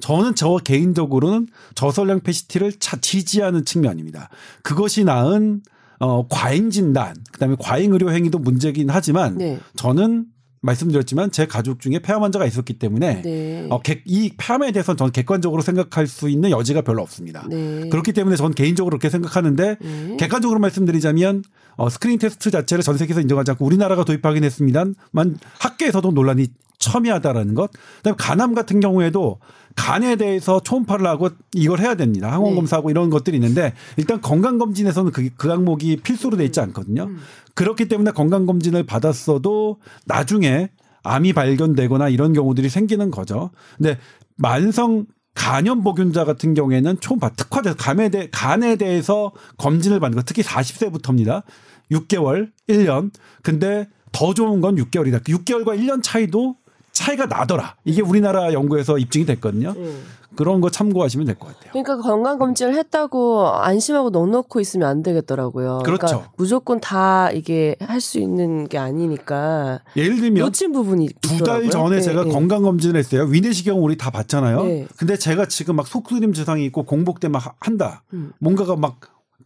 [0.00, 4.28] 저는 저 개인적으로는 저선량 폐CT를 차 지지하는 측면입니다.
[4.62, 5.62] 그것이 낳은
[6.04, 9.60] 어 과잉 진단, 그다음에 과잉 의료 행위도 문제긴 하지만 네.
[9.76, 10.26] 저는
[10.62, 13.66] 말씀드렸지만 제 가족 중에 폐암 환자가 있었기 때문에 네.
[13.68, 17.46] 어, 객- 이 폐암에 대해서는 저는 객관적으로 생각할 수 있는 여지가 별로 없습니다.
[17.48, 17.88] 네.
[17.88, 20.16] 그렇기 때문에 저는 개인적으로 그렇게 생각하는데 네.
[20.18, 21.42] 객관적으로 말씀드리자면
[21.76, 27.70] 어, 스크린 테스트 자체를 전 세계에서 인정하지 않고 우리나라가 도입하긴 했습니다만 학계에서도 논란이 첨예하다라는 것.
[27.98, 29.38] 그다음에 간암 같은 경우에도
[29.76, 32.30] 간에 대해서 초음파를 하고 이걸 해야 됩니다.
[32.30, 32.56] 항원 네.
[32.56, 37.04] 검사하고 이런 것들이 있는데 일단 건강 검진에서는 그, 그 항목이 필수로 돼 있지 않거든요.
[37.04, 37.18] 음.
[37.54, 40.70] 그렇기 때문에 건강 검진을 받았어도 나중에
[41.04, 43.50] 암이 발견되거나 이런 경우들이 생기는 거죠.
[43.76, 43.98] 근데
[44.36, 50.42] 만성 간염 보균자 같은 경우에는 초음파 특화돼서 간에, 대, 간에 대해서 검진을 받는 거 특히
[50.42, 51.42] 40세부터입니다.
[51.90, 53.10] 6개월, 1년.
[53.42, 55.24] 근데 더 좋은 건 6개월이다.
[55.24, 56.56] 6개월과 1년 차이도
[56.92, 57.76] 차이가 나더라.
[57.84, 59.70] 이게 우리나라 연구에서 입증이 됐거든요.
[59.76, 60.02] 음.
[60.34, 61.72] 그런 거 참고하시면 될 것 같아요.
[61.72, 65.80] 그러니까 건강 검진을 했다고 안심하고 넣어놓고 있으면 안 되겠더라고요.
[65.84, 66.06] 그렇죠.
[66.06, 71.68] 러니까 무조건 다 이게 할 수 있는 게 아니니까 예를 들면 놓친 부분이 두 달.
[71.68, 72.30] 전에 네, 제가 네.
[72.30, 73.24] 건강 검진을 했어요.
[73.24, 74.64] 위내시경 우리 다 봤잖아요.
[74.64, 74.86] 네.
[74.96, 78.02] 근데 제가 지금 막 속쓰림 증상이 있고 공복 때막 하- 한다.
[78.14, 78.32] 음.
[78.38, 78.96] 뭔가가 막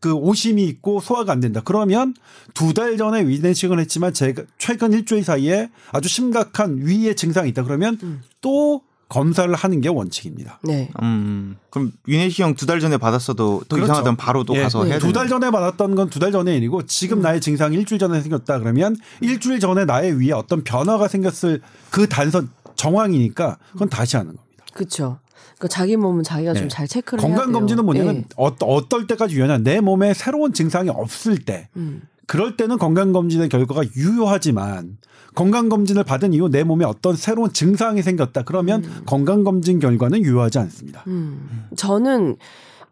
[0.01, 1.61] 그 오심이 있고 소화가 안 된다.
[1.65, 2.15] 그러면
[2.55, 7.63] 두 달 전에 위내시경을 했지만 제가 최근 일주일 사이에 아주 심각한 위의 증상이 있다.
[7.65, 8.23] 그러면 음.
[8.41, 10.59] 또 검사를 하는 게 원칙입니다.
[10.65, 10.91] 네.
[11.01, 13.85] 음, 그럼 위내시경 두달 전에 받았어도 또 그렇죠.
[13.85, 14.91] 이상하다면 바로 또 예, 가서 네.
[14.91, 18.21] 해야 두 달 전에 받았던 건 두 달 전의 일이고 지금 나의 증상이 일주일 전에
[18.21, 24.35] 생겼다 그러면 일주일 전에 나의 위에 어떤 변화가 생겼을 그 단선 정황이니까 그건 다시 하는
[24.35, 24.65] 겁니다.
[24.75, 25.21] 그렇죠.
[25.59, 26.61] 그러니까 자기 몸은 자기가 네.
[26.61, 27.53] 좀잘 체크를 건강.
[27.53, 28.25] 검진은 뭐냐면 네.
[28.37, 32.03] 어, 어떨 때까지 유효냐 내 몸에 새로운 증상이 없을 때 음.
[32.27, 34.99] 그럴 때는 건강 검진의 결과가 유효하지만
[35.35, 40.59] 건강 검진을 받은 이후 내 몸에 어떤 새로운 증상이 생겼다 그러면 건강 검진 결과는 유효하지
[40.59, 41.05] 않습니다.
[41.07, 41.69] 음.
[41.77, 42.37] 저는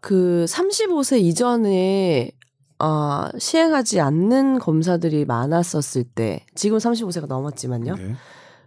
[0.00, 2.30] 그 35세 이전에
[2.78, 7.96] 어, 시행하지 않는 검사들이 많았었을 때 지금 35세가 넘었지만요.
[7.96, 8.14] 네.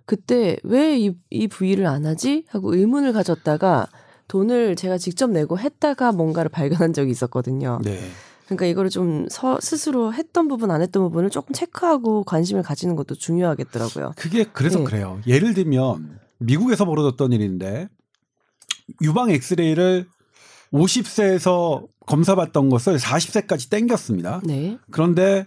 [0.08, 3.88] 그때 왜 이 이 부위를 안 하지 하고 의문을 가졌다가
[4.28, 7.80] 돈을 제가 직접 내고 했다가 뭔가를 발견한 적이 있었거든요.
[7.84, 8.00] 네.
[8.46, 13.16] 그러니까 이거를 좀 서, 스스로 했던 부분 안 했던 부분을 조금 체크하고 관심을 가지는 것도
[13.16, 14.14] 중요하겠더라고요.
[14.16, 14.86] 그게 그래서 네.
[14.86, 15.20] 그래요.
[15.28, 17.90] 예를 들면 미국에서 벌어졌던 일인데
[19.02, 20.08] 유방 엑스레이를
[20.74, 24.42] 50세에서 검사받던 것을 40세까지 땡겼습니다.
[24.46, 24.78] 네.
[24.92, 25.46] 그런데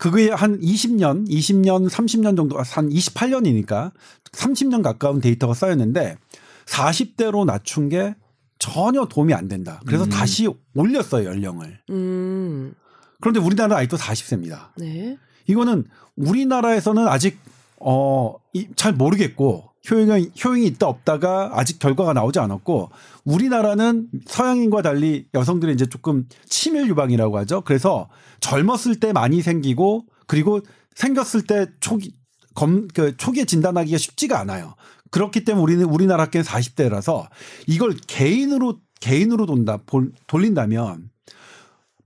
[0.00, 3.92] 그게 한 20년, 20년, 30년 정도, 아, 한 28년이니까
[4.32, 6.16] 30년 가까운 데이터가 쌓였는데
[6.64, 8.14] 40대로 낮춘 게
[8.58, 9.82] 전혀 도움이 안 된다.
[9.86, 10.08] 그래서 음.
[10.08, 11.80] 다시 올렸어요, 연령을.
[11.90, 12.72] 음.
[13.20, 14.70] 그런데 우리나라 아직도 40세입니다.
[14.78, 15.18] 네.
[15.46, 15.84] 이거는
[16.16, 17.38] 우리나라에서는 아직
[17.80, 22.90] 어, 이, 잘 모르겠고 효용이, 효용이 있다 없다가 아직 결과가 나오지 않았고
[23.24, 27.62] 우리나라는 서양인과 달리 여성들이 이제 조금 치밀 유방이라고 하죠.
[27.62, 28.08] 그래서
[28.40, 30.60] 젊었을 때 많이 생기고 그리고
[30.94, 32.14] 생겼을 때 초기
[32.54, 34.74] 검, 그 초기에 진단하기가 쉽지가 않아요.
[35.10, 37.28] 그렇기 때문에 우리는 우리나라 학교는 40대라서
[37.66, 41.08] 이걸 개인으로 개인으로 돈다 볼- 돌린다면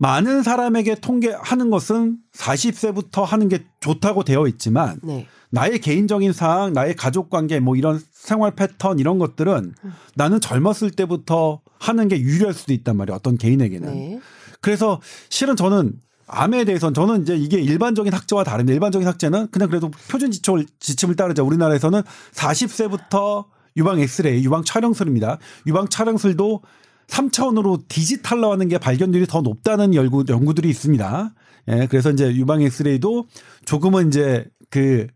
[0.05, 5.27] 많은 사람에게 통계하는 것은 40세부터 하는 게 좋다고 되어 있지만 네.
[5.49, 9.75] 나의 개인적인 사항, 나의 가족 관계, 뭐 이런 생활 패턴 이런 것들은
[10.15, 13.17] 나는 젊었을 때부터 하는 게 유리할 수도 있단 말이에요.
[13.17, 13.95] 어떤 개인에게는.
[13.95, 14.21] 네.
[14.61, 15.95] 그래서 실은 저는
[16.27, 21.17] 암에 대해서는 저는 이제 이게 일반적인 학제와 다른데 일반적인 학제는 그냥 그래도 표준 지침을, 지침을
[21.17, 22.03] 따르자 우리나라에서는
[22.35, 23.47] 40세부터
[23.79, 25.39] 유방 엑스레이, 유방 촬영술입니다.
[25.67, 26.61] 유방 촬영술도
[27.09, 31.35] 3차원으로 디지털로 하는 게 발견률이 더 높다는 연구, 연구들이 있습니다.
[31.69, 33.27] 예, 그래서 이제 유방 엑스레이도
[33.65, 35.07] 조금은 이제 그,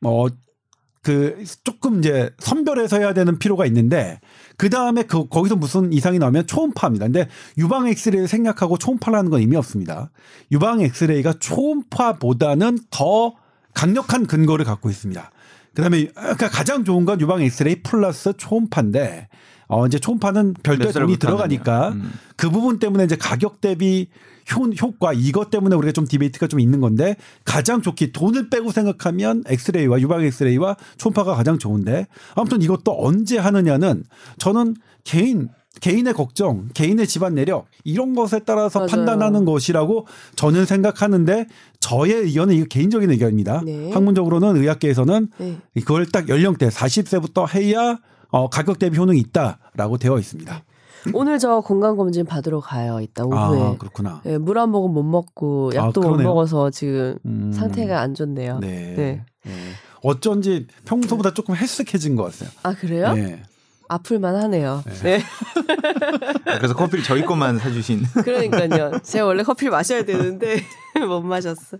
[0.00, 0.28] 뭐,
[1.02, 4.20] 그 조금 이제 선별해서 해야 되는 필요가 있는데
[4.56, 7.04] 그 다음에 그 거기서 무슨 이상이 나오면 초음파입니다.
[7.04, 10.10] 근데 유방 엑스레이를 생략하고 초음파라는 건 의미 없습니다.
[10.50, 13.34] 유방 엑스레이가 초음파보다는 더
[13.74, 15.30] 강력한 근거를 갖고 있습니다.
[15.74, 19.28] 그다음에 그러니까 가장 좋은 건 유방 엑스레이 플러스 초음파인데
[19.68, 21.18] 어 이제 초음파는 별도의 돈이.
[21.18, 22.12] 들어가니까 음.
[22.36, 24.08] 그 부분 때문에 이제 가격 대비
[24.54, 29.42] 효, 효과 이것 때문에 우리가 좀 debate가 좀 있는 건데 가장 좋기 돈을 빼고 생각하면
[29.46, 34.04] 엑스레이와 유방 엑스레이와 초음파가 가장 좋은데 아무튼 이것도 언제 하느냐는
[34.38, 35.48] 저는 개인
[35.80, 38.90] 개인의 걱정, 개인의 집안 내력 이런 것에 따라서 맞아요.
[38.90, 41.46] 판단하는 것이라고 저는 생각하는데
[41.80, 43.62] 저의 의견은 이거 개인적인 의견입니다.
[43.64, 43.90] 네.
[43.92, 45.58] 학문적으로는 의학계에서는 네.
[45.74, 47.98] 그걸 딱 연령대 40세부터 해야
[48.34, 50.64] 어, 가격 대비 효능이 있다라고 되어 있습니다.
[51.12, 52.98] 오늘 저 건강 검진 받으러 가요.
[53.00, 53.60] 이따 오후에.
[53.62, 54.22] 아 그렇구나.
[54.26, 56.28] 예, 물 한 모금 못 먹고 아, 약도 못 그러네요.
[56.28, 57.52] 먹어서 지금 음.
[57.52, 58.58] 상태가 안 좋네요.
[58.58, 58.94] 네.
[58.96, 59.24] 네.
[59.44, 59.52] 네.
[60.02, 62.50] 어쩐지 평소보다 조금 헬쓱해진 것 같아요.
[62.64, 63.12] 아 그래요?
[63.12, 63.40] 네.
[63.88, 64.82] 아플만 하네요.
[65.04, 65.20] 네.
[66.44, 68.02] 그래서 커피를 저희 것만 사주신.
[68.24, 68.98] 그러니까요.
[69.02, 70.56] 제가 원래 커피를 마셔야 되는데
[71.06, 71.76] 못 마셨어.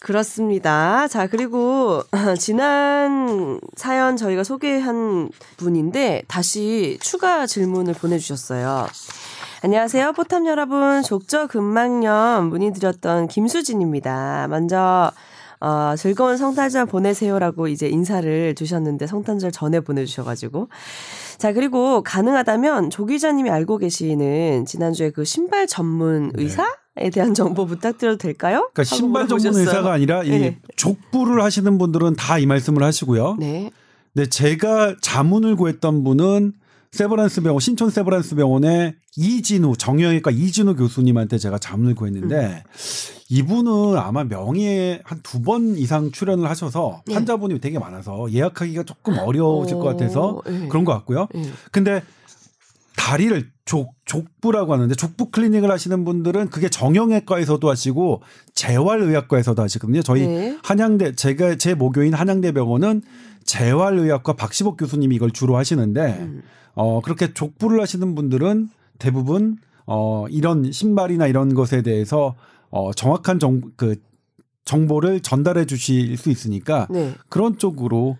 [0.00, 1.06] 그렇습니다.
[1.08, 2.02] 자, 그리고
[2.38, 8.88] 지난 사연 저희가 소개한 분인데 다시 추가 질문을 보내주셨어요.
[9.62, 10.12] 안녕하세요.
[10.12, 11.02] 포탐 여러분.
[11.02, 14.46] 족저근막염 문의드렸던 김수진입니다.
[14.48, 15.12] 먼저
[15.60, 20.70] 어, 즐거운 성탄절 보내세요라고 이제 인사를 주셨는데 성탄절 전에 보내주셔가지고
[21.36, 26.64] 자 그리고 가능하다면 조 기자님이 알고 계시는 지난주에 그 신발 전문 의사
[26.96, 28.68] 에 대한 정보 부탁드려도 될까요?
[28.74, 29.54] 그러니까 신발 전문.
[29.54, 30.58] 의사가 아니라 이 네.
[30.76, 33.36] 족부를 하시는 분들은 다 이 말씀을 하시고요.
[33.38, 33.70] 네.
[34.12, 36.52] 근데 제가 자문을 구했던 분은
[36.90, 42.64] 세브란스 병원 신촌 세브란스 병원의 이진우 정형외과 이진우 교수님한테 제가 자문을 구했는데
[43.28, 47.14] 이분은 아마 명의에 한 두 번 이상 출연을 하셔서 네.
[47.14, 50.66] 환자분이 되게 많아서 예약하기가 조금 어려우실 것 같아서 네.
[50.66, 51.28] 그런 것 같고요.
[51.32, 51.42] 네.
[51.70, 52.02] 근데
[53.00, 58.20] 다리를 족 족부라고 하는데 족부 클리닉을 하시는 분들은 그게 정형외과에서도 하시고
[58.52, 60.02] 재활의학과에서도 하시거든요.
[60.02, 60.58] 저희 네.
[60.62, 63.00] 한양대 제가 제 모교인 한양대병원은
[63.44, 66.42] 재활의학과 박시복 교수님이 이걸 주로 하시는데 음.
[66.74, 72.34] 어 그렇게 족부를 하시는 분들은 대부분 어 이런 신발이나 이런 것에 대해서
[72.68, 73.96] 어 정확한 정그
[74.66, 77.14] 정보를 전달해 주실 수 있으니까 네.
[77.30, 78.18] 그런 쪽으로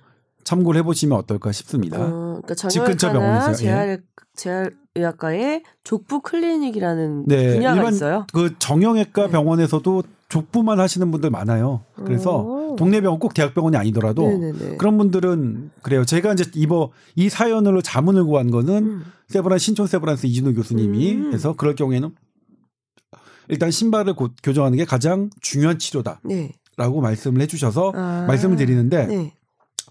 [0.51, 1.99] 참고를 해보시면 어떨까 싶습니다.
[2.01, 3.53] 어, 그러니까 집 근처 병원에서요.
[3.53, 3.57] 예.
[3.57, 4.03] 재활
[4.35, 8.27] 재활 의학과에 족부 클리닉이라는 네, 분야가 일반 있어요.
[8.33, 9.31] 그 정형외과 네.
[9.31, 11.83] 병원에서도 족부만 하시는 분들 많아요.
[11.95, 12.75] 그래서 오.
[12.77, 14.77] 동네 병원 꼭 대학병원이 아니더라도 네네네.
[14.77, 16.05] 그런 분들은 그래요.
[16.05, 19.05] 제가 이제 이거 이 사연으로 자문을 구한 거는 음.
[19.29, 21.33] 세브란 신촌 세브란스 이진우 교수님이 음.
[21.33, 22.11] 해서 그럴 경우에는
[23.49, 26.53] 일단 신발을 고- 교정하는 게 가장 중요한 치료다라고 네.
[26.77, 28.25] 말씀을 해주셔서 아.
[28.27, 29.33] 말씀을 드리는데 네.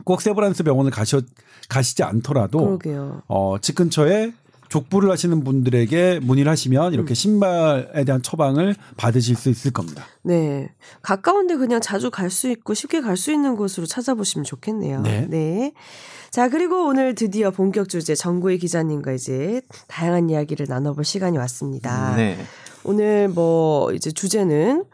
[0.04, 1.22] 꼭 세브란스 병원을 가셔
[1.68, 3.22] 가시지 않더라도 그러게요.
[3.28, 4.34] 어, 집 근처에
[4.70, 6.94] 족부를 하시는 분들에게 문의를 하시면 음.
[6.94, 10.06] 이렇게 신발에 대한 처방을 받으실 수 있을 겁니다.
[10.22, 10.70] 네.
[11.02, 15.02] 가까운데 그냥 자주 갈 수 있고 쉽게 갈 수 있는 곳으로 찾아보시면 좋겠네요.
[15.02, 15.74] 네.
[16.30, 22.16] 자, 그리고 오늘 드디어 본격 주제 정구희 기자님과 이제 다양한 이야기를 나눠볼 시간이 왔습니다.
[22.16, 22.38] 네.
[22.84, 24.86] 오늘 뭐 이제 주제는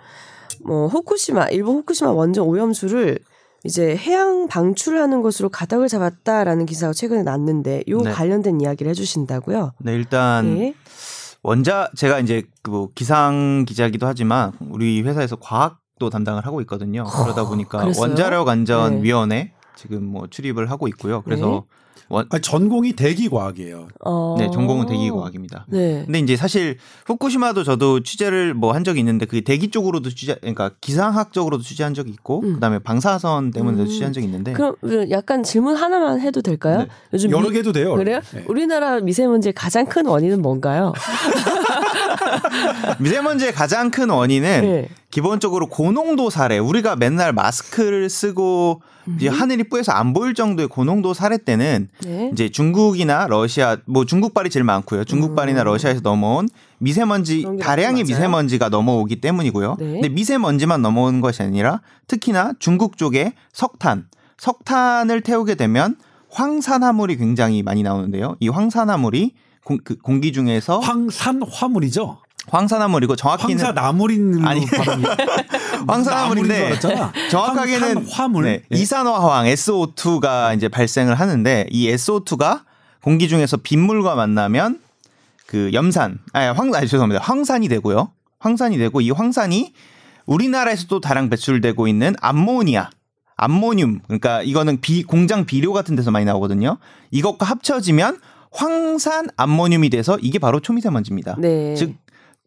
[0.63, 3.19] 뭐 후쿠시마 일본 후쿠시마 원전 오염수를
[3.65, 8.11] 이제 해양 방출하는 것으로 가닥을 잡았다라는 기사가 최근에 났는데 요 네.
[8.11, 9.71] 관련된 이야기를 해주신다고요?
[9.79, 10.75] 네, 일단 네.
[11.41, 17.05] 원자 제가 이제 그뭐 기상 기자기도 하지만 우리 회사에서 과학도 담당을 하고 있거든요.
[17.05, 18.01] 그러다 보니까 그랬어요?
[18.01, 19.03] 원자력 안전 네.
[19.03, 21.23] 위원회 지금 뭐 출입을 하고 있고요.
[21.23, 21.65] 그래서
[22.09, 23.87] 원, 아니, 전공이 대기과학이에요.
[24.05, 24.35] 어.
[24.37, 25.65] 네, 전공은 대기과학입니다.
[25.69, 26.03] 네.
[26.05, 30.71] 근데 이제 사실 후쿠시마도 저도 취재를 뭐 한 적이 있는데 그게 대기 쪽으로도 취재 그러니까
[30.81, 32.53] 기상학적으로도 취재한 적이 있고 음.
[32.55, 33.87] 그다음에 방사선 때문에도 음.
[33.87, 36.79] 취재한 적이 있는데 그럼 그 약간 질문 하나만 해도 될까요?
[36.79, 36.87] 네.
[37.13, 37.95] 요즘 여러 미- 개도 돼요.
[37.95, 38.19] 그래요?
[38.33, 38.43] 네.
[38.47, 40.93] 우리나라 미세먼지의 가장 큰 원인은 뭔가요?
[42.99, 44.89] 미세먼지의 가장 큰 원인은 네.
[45.11, 48.81] 기본적으로 고농도 사례 우리가 맨날 마스크를 쓰고
[49.15, 52.29] 이제 하늘이 뿌여서 안 보일 정도의 고농도 사례 때는 네.
[52.33, 55.03] 이제 중국이나 러시아 뭐 중국발이 제일 많고요.
[55.03, 55.65] 중국발이나 음.
[55.65, 58.05] 러시아에서 넘어온 미세먼지 다량의 맞아요?
[58.05, 59.77] 미세먼지가 넘어오기 때문이고요.
[59.79, 59.85] 네.
[59.85, 64.07] 근데 미세먼지만 넘어오는 것이 아니라 특히나 중국 쪽에 석탄,
[64.37, 65.95] 석탄을 태우게 되면
[66.29, 68.35] 황산화물이 굉장히 많이 나오는데요.
[68.39, 69.33] 이 황산화물이
[69.65, 72.19] 공, 그 공기 중에서 황산 화물이죠.
[72.47, 74.63] 황산화물이고 정확히는 황사 나물인 아니.
[75.87, 76.79] 황산화물인데
[77.31, 78.43] 정확하게는 황산 화물.
[78.45, 78.77] 네, 예.
[78.77, 82.61] 이산화황 SO2가 이제 발생을 하는데 이 SO2가
[83.01, 84.79] 공기 중에서 빗물과 만나면
[85.47, 87.21] 그 염산, 아니 황, 아니 죄송합니다.
[87.23, 88.11] 황산이 되고요.
[88.39, 89.73] 황산이 되고 이 황산이
[90.27, 92.89] 우리나라에서도 다량 배출되고 있는 암모니아,
[93.37, 96.77] 암모늄, 그러니까 이거는 비 공장 비료 같은 데서 많이 나오거든요.
[97.11, 98.19] 이것과 합쳐지면
[98.55, 101.35] 황산 암모늄이 돼서 이게 바로 초미세먼지입니다.
[101.39, 101.75] 네.
[101.75, 101.95] 즉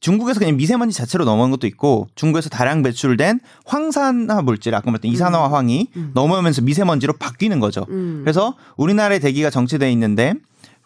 [0.00, 5.88] 중국에서 그냥 미세먼지 자체로 넘어온 것도 있고 중국에서 다량 배출된 황산화 물질 아까 말했던 이산화황이
[6.14, 7.84] 넘어오면서 미세먼지로 바뀌는 거죠.
[7.90, 8.20] 음.
[8.22, 10.34] 그래서 우리나라의 대기가 정체돼 있는데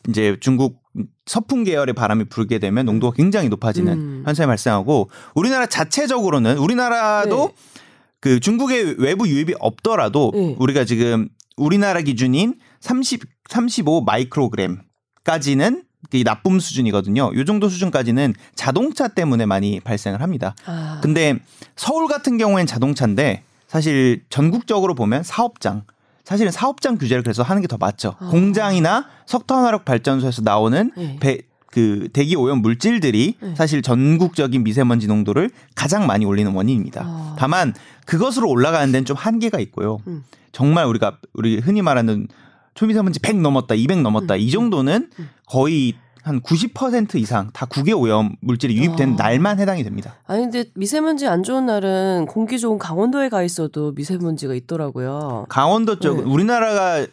[0.09, 0.81] 이제 중국
[1.27, 4.23] 서풍 계열의 바람이 불게 되면 농도가 굉장히 높아지는 음.
[4.27, 7.81] 현상이 발생하고 우리나라 자체적으로는 우리나라도 네.
[8.21, 10.57] 그 중국의 외부 유입이 없더라도 네.
[10.59, 14.81] 우리가 지금 우리나라 기준인 30 35 마이크로그램
[15.25, 17.31] 까지는 이 나쁨 수준이거든요.
[17.35, 20.55] 요 정도 수준까지는 자동차 때문에 많이 발생을 합니다.
[20.67, 20.99] 아.
[21.03, 21.39] 근데
[21.77, 25.85] 서울 같은 경우엔 자동차인데 사실 전국적으로 보면 사업장
[26.25, 28.15] 사실은 사업장 규제를 그래서 하는 게 더 맞죠.
[28.19, 28.29] 아.
[28.29, 31.17] 공장이나 석탄화력 발전소에서 나오는 네.
[31.21, 31.39] 배,
[31.71, 33.55] 그 대기 오염 물질들이 네.
[33.57, 37.03] 사실 전국적인 미세먼지 농도를 가장 많이 올리는 원인입니다.
[37.05, 37.37] 아.
[37.39, 37.73] 다만
[38.07, 39.99] 그것으로 올라가는 데는 좀 한계가 있고요.
[40.09, 40.25] 음.
[40.51, 42.29] 정말 우리가 우리 흔히 말하는
[42.75, 44.39] 초미세먼지 100 넘었다, 200 넘었다 음.
[44.39, 45.29] 이 정도는 음.
[45.47, 49.25] 거의 한90% 이상 다 국외 오염 물질이 유입된 아.
[49.25, 50.15] 날만 해당이 됩니다.
[50.27, 55.47] 아니 근데 미세먼지 안 좋은 날은 공기 좋은 강원도에 가 있어도 미세먼지가 있더라고요.
[55.49, 56.23] 강원도 쪽 네.
[56.23, 57.07] 우리나라가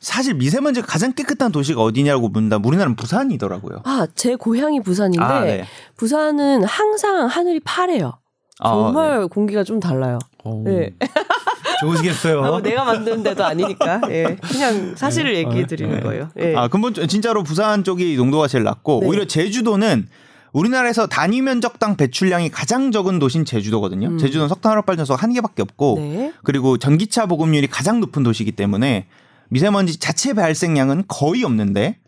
[0.00, 2.58] 사실 미세먼지가 가장 깨끗한 도시가 어디냐고 묻는다.
[2.62, 3.82] 우리나라는 부산이더라고요.
[3.84, 5.64] 아, 제 고향이 부산인데 아, 네.
[5.96, 8.18] 부산은 항상 하늘이 파래요.
[8.58, 10.18] 아, 정말 공기가 좀 달라요.
[10.46, 10.94] 어, 네.
[11.80, 12.44] 좋으시겠어요.
[12.44, 14.00] 아, 뭐 내가 만든 데도 아니니까.
[14.10, 14.36] 예.
[14.40, 15.40] 그냥 사실을 네.
[15.40, 16.00] 얘기해 어, 드리는 네.
[16.00, 16.30] 거예요.
[16.38, 16.54] 예.
[16.54, 19.06] 아, 근본 진짜로 부산 쪽이 농도가 제일 낮고 네.
[19.06, 20.08] 오히려 제주도는
[20.52, 24.08] 우리나라에서 단위 면적당 배출량이 가장 적은 도시인 제주도거든요.
[24.08, 24.18] 음.
[24.18, 26.32] 제주도는 석탄화력 발전소가 한 개밖에 없고 네.
[26.44, 29.06] 그리고 전기차 보급률이 가장 높은 도시이기 때문에
[29.48, 31.98] 미세먼지 자체 발생량은 거의 없는데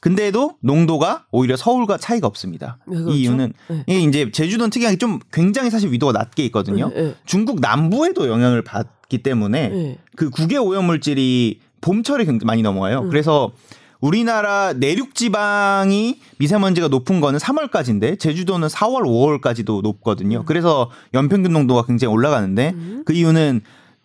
[0.00, 2.78] 근데도 농도가 오히려 서울과 차이가 없습니다.
[2.86, 3.12] 왜 그렇죠?
[3.16, 3.84] 이 이유는 네.
[3.86, 6.90] 이게 이제 제주도는 특이하게 좀 굉장히 사실 위도가 낮게 있거든요.
[6.94, 7.14] 네, 네.
[7.24, 9.98] 중국 남부에도 영향을 받기 때문에 네.
[10.16, 13.00] 그 국외 오염 물질이 봄철에 굉장히 많이 넘어와요.
[13.00, 13.08] 음.
[13.08, 13.52] 그래서
[14.00, 20.44] 우리나라 내륙 지방이 미세먼지가 높은 거는 3월까지인데 제주도는 4월, 5월까지도 높거든요.
[20.44, 23.02] 그래서 연평균 농도가 굉장히 올라가는데 음.
[23.06, 23.62] 그 이유는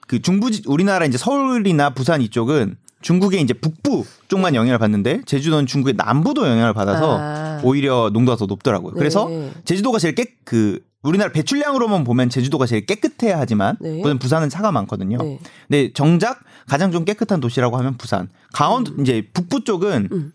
[0.08, 5.66] 그 중부 지- 우리나라 이제 서울이나 부산 이쪽은 중국의 이제 북부 쪽만 영향을 받는데 제주도는
[5.66, 7.62] 중국의 남부도 영향을 받아서 아.
[7.64, 8.94] 오히려 농도가 더 높더라고요.
[8.94, 9.52] 그래서 네.
[9.66, 14.02] 제주도가 제일 깨 그 우리나라 배출량으로만 보면 제주도가 제일 깨끗해야 하지만 네.
[14.02, 15.18] 부산 부산은 차가 많거든요.
[15.20, 15.40] 네.
[15.68, 18.30] 근데 정작 가장 좀 깨끗한 도시라고 하면 부산.
[18.54, 20.32] 강원도 이제 북부 쪽은 음.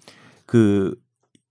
[0.46, 0.94] 그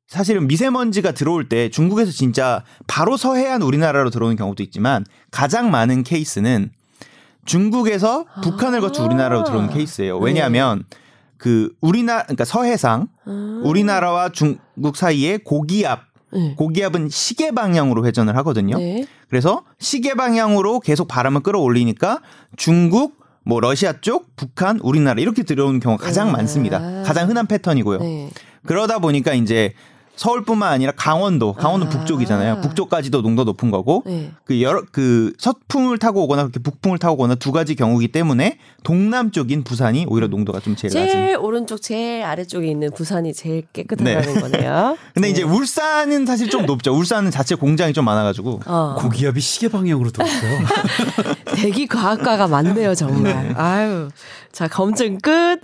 [0.08, 6.72] 사실은 미세먼지가 들어올 때 중국에서 진짜 바로 서해안 우리나라로 들어오는 경우도 있지만 가장 많은 케이스는
[7.46, 10.18] 중국에서 북한을 거쳐 우리나라로 들어오는 케이스예요.
[10.18, 10.86] 왜냐하면
[11.44, 13.62] 그 우리나라 그러니까 서해상 아.
[13.66, 16.00] 우리나라와 중국 사이에 고기압
[16.32, 16.56] 네.
[16.56, 18.78] 고기압은 시계 방향으로 회전을 하거든요.
[18.78, 19.06] 네.
[19.28, 22.22] 그래서 시계 방향으로 계속 바람을 끌어올리니까
[22.56, 26.32] 중국, 뭐 러시아 쪽, 북한, 우리나라 이렇게 들어오는 경우가 가장 아.
[26.32, 27.04] 많습니다.
[27.04, 28.00] 가장 흔한 패턴이고요.
[28.00, 28.30] 네.
[28.66, 29.74] 그러다 보니까 이제
[30.16, 31.90] 서울뿐만 아니라 강원도, 강원도 아.
[31.90, 32.62] 북쪽이잖아요.
[32.62, 34.32] 북쪽까지도 농도 높은 거고 네.
[34.46, 39.32] 그 여러 그 서풍을 타고 오거나 그렇게 북풍을 타고 오거나 두 가지 경우이기 때문에 동남
[39.32, 41.12] 쪽인 부산이 오히려 농도가 좀 제일 낮은.
[41.12, 44.98] 제일 오른쪽 제일 아래쪽에 있는 부산이 제일 깨끗하다는 거네요.
[45.14, 45.50] 근데 이제 네.
[45.50, 46.94] 울산은 사실 좀 높죠.
[46.94, 48.96] 울산은 자체 공장이 좀 많아 가지고 어.
[49.00, 50.60] 고기압이 시계 방향으로 돌았어요.
[51.56, 53.54] 대기 과학과가 많네요 정말.
[53.58, 54.10] 아유,
[54.54, 55.60] 자 검증 끝.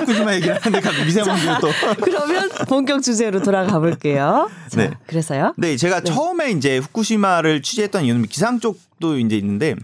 [0.00, 1.68] 후쿠시마 얘기를 하는데 갑자기 미세먼지를 또.
[2.02, 4.48] 그러면 본격 주제로 돌아가 볼게요.
[4.70, 4.90] 자, 네.
[5.06, 5.52] 그래서요?
[5.58, 9.74] 네, 제가 처음에 이제 후쿠시마를 취재했던 이유는 기상 쪽도 이제 있는데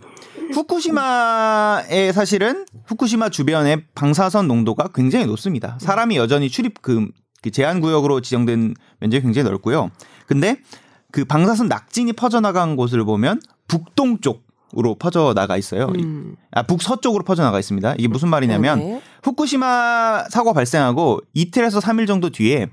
[0.55, 5.77] 후쿠시마에 사실은 후쿠시마 주변의 방사선 농도가 굉장히 높습니다.
[5.79, 7.09] 사람이 여전히 출입 그,
[7.43, 9.91] 그 제한 구역으로 지정된 면적이 굉장히 넓고요.
[10.27, 10.57] 근데
[11.13, 15.87] 그 방사선 낙진이 퍼져나간 곳을 보면 북동쪽 으로 퍼져 나가 있어요.
[15.97, 16.37] 음.
[16.53, 17.97] 아, 북서쪽으로 퍼져 나가 있습니다.
[17.99, 19.03] 이게 무슨 말이냐면 네.
[19.25, 22.69] 후쿠시마 사고 발생하고 이틀에서 3일 정도 뒤에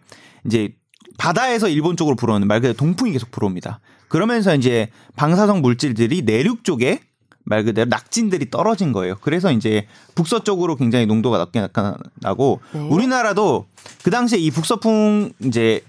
[0.46, 0.76] 이제
[1.18, 3.80] 바다에서 일본 쪽으로 불어오는 말 그대로 동풍이 계속 불어옵니다.
[4.10, 7.02] 그러면서 이제 방사성 물질들이 내륙 쪽에
[7.44, 9.16] 말 그대로 낙진들이 떨어진 거예요.
[9.22, 12.80] 그래서 이제 북서쪽으로 굉장히 농도가 낮게 나타나고 네.
[12.90, 13.66] 우리나라도
[14.04, 15.82] 그 당시에 이 북서풍 이제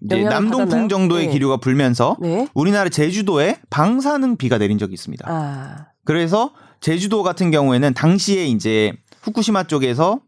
[0.00, 0.88] 남동풍?
[0.88, 1.32] 정도의 네.
[1.32, 2.46] 기류가 불면서 네.
[2.54, 5.26] 우리나라 제주도에 방사능 비가 내린 적이 있습니다.
[5.28, 10.20] 아, 그래서 제주도 같은 경우에는 당시에 이제 후쿠시마 쪽에서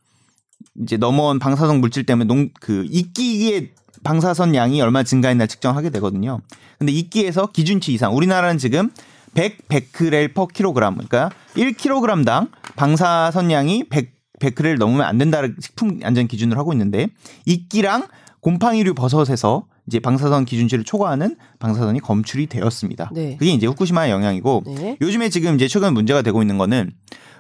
[0.81, 3.71] 이제 넘어온 방사성 물질 때문에 농, 그 이끼의
[4.05, 6.41] 방사선 양이 얼마 증가했나 측정하게 되거든요.
[6.79, 8.91] 근데 이끼에서 기준치 이상 우리나라는 지금
[9.35, 16.27] 100 베크렐 퍼 킬로그램 그러니까 1kg당 방사선 양이 100 베크렐 넘으면 안 된다는 식품 안전
[16.27, 17.09] 기준을 하고 있는데
[17.47, 18.09] 이끼랑
[18.43, 23.11] 곰팡이류 버섯에서 이제 방사선 기준치를 초과하는 방사선이 검출이 되었습니다.
[23.15, 23.37] 네.
[23.39, 24.97] 그게 이제 후쿠시마의 영향이고 네.
[25.01, 26.91] 요즘에 지금 이제 최근 문제가 되고 있는 거는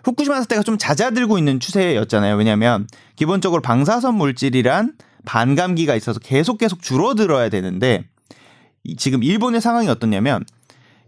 [0.04, 2.36] 후쿠시마 사태가 좀 잦아들고 있는 추세였잖아요.
[2.36, 2.86] 왜냐하면
[3.16, 8.04] 기본적으로 방사선 물질이란 반감기가 있어서 계속 계속 줄어들어야 되는데
[8.84, 10.44] 이- 지금 일본의 상황이 어떻냐면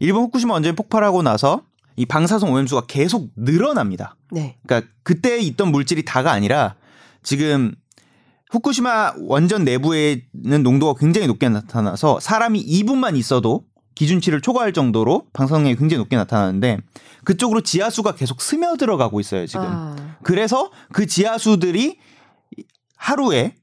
[0.01, 1.63] 일본 후쿠시마 원전이 폭발하고 나서
[1.97, 4.17] 이 방사선 오염수가 계속 늘어납니다.
[4.33, 4.57] 네.
[4.67, 6.75] 그러니까 그때 있던 물질이 다가 아니라
[7.23, 7.75] 지금
[8.51, 15.99] 후쿠시마 원전 내부에는 농도가 굉장히 높게 나타나서 사람이 2분만 있어도 기준치를 초과할 정도로 방사능이 굉장히
[15.99, 16.79] 높게 나타나는데
[17.25, 19.65] 그쪽으로 지하수가 계속 스며들어가고 있어요 지금.
[19.67, 21.99] 아, 그래서 그 지하수들이
[22.97, 23.55] 하루에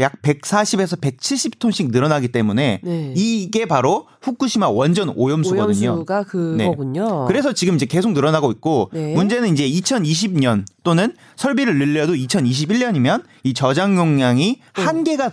[0.00, 3.14] 약 140에서 170톤씩 늘어나기 때문에 네.
[3.16, 5.90] 이게 바로 후쿠시마 원전 오염수거든요.
[5.90, 7.26] 오염수가 그거군요.
[7.26, 9.14] 그래서 지금 이제 계속 늘어나고 있고 네.
[9.14, 14.82] 문제는 이제 2020년 또는 설비를 늘려도 2021년이면 이 저장 용량이 어.
[14.82, 15.30] 한계가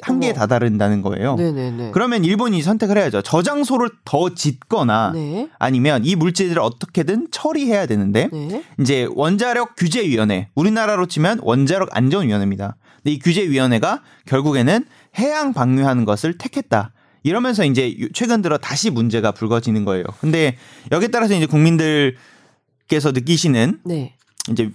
[0.00, 0.32] 한계에.
[0.32, 1.34] 다다른다는 거예요.
[1.34, 1.90] 네네네.
[1.92, 3.22] 그러면 일본이 선택을 해야죠.
[3.22, 5.48] 저장소를 더 짓거나 네.
[5.58, 8.62] 아니면 이 물질들을 어떻게든 처리해야 되는데 네.
[8.80, 12.76] 이제 원자력 규제위원회 우리나라로 치면 원자력 안전위원회입니다.
[13.08, 14.84] 이 규제위원회가 결국에는
[15.18, 16.92] 해양 방류하는 것을 택했다.
[17.24, 20.04] 이러면서 이제 최근 들어 다시 문제가 불거지는 거예요.
[20.20, 20.56] 근데
[20.92, 24.14] 여기에 따라서 이제 국민들께서 느끼시는 네.
[24.50, 24.70] 이제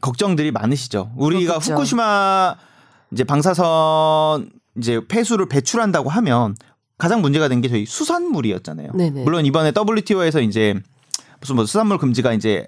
[0.00, 1.12] 걱정들이 많으시죠.
[1.16, 1.72] 우리가 그렇겠죠.
[1.74, 2.54] 후쿠시마
[3.12, 6.54] 이제 방사선 이제 폐수를 배출한다고 하면
[6.98, 8.92] 가장 문제가 된 게 저희 수산물이었잖아요.
[8.94, 9.24] 네네.
[9.24, 10.74] 물론 이번에 WTO에서 이제
[11.40, 12.66] 무슨 뭐 수산물 금지가 이제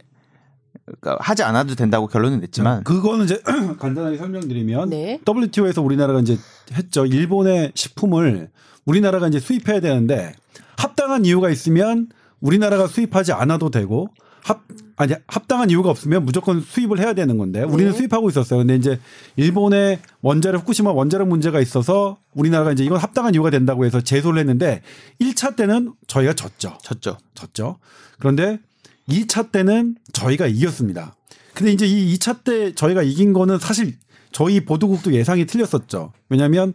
[1.01, 3.41] 그러니까 하지 않아도 된다고 결론은 냈지만 그거는 이제
[3.79, 5.21] 간단하게 설명드리면 네.
[5.29, 6.39] WTO에서 우리나라가 이제
[6.73, 7.07] 했죠.
[7.07, 8.51] 일본의 식품을
[8.85, 10.33] 우리나라가 이제 수입해야 되는데
[10.77, 12.09] 합당한 이유가 있으면
[12.41, 14.09] 우리나라가 수입하지 않아도 되고
[14.43, 14.63] 합
[14.97, 17.97] 아니 합당한 이유가 없으면 무조건 수입을 해야 되는 건데 우리는 네.
[17.97, 18.59] 수입하고 있었어요.
[18.59, 18.99] 근데 이제
[19.37, 24.83] 일본의 원자력 후쿠시마 원자력 문제가 있어서 우리나라가 이제 이건 합당한 이유가 된다고 해서 제소를 했는데
[25.21, 26.79] 1차 때는 저희가 졌죠.
[26.83, 27.19] 졌죠.
[27.35, 27.79] 졌죠.
[28.19, 28.59] 그런데
[29.09, 31.15] 2차 때는 저희가 이겼습니다.
[31.55, 33.95] 근데 이제 이 2차 때 저희가 이긴 거는 사실
[34.33, 36.13] 저희 보도국도 예상이 틀렸었죠.
[36.29, 36.75] 왜냐하면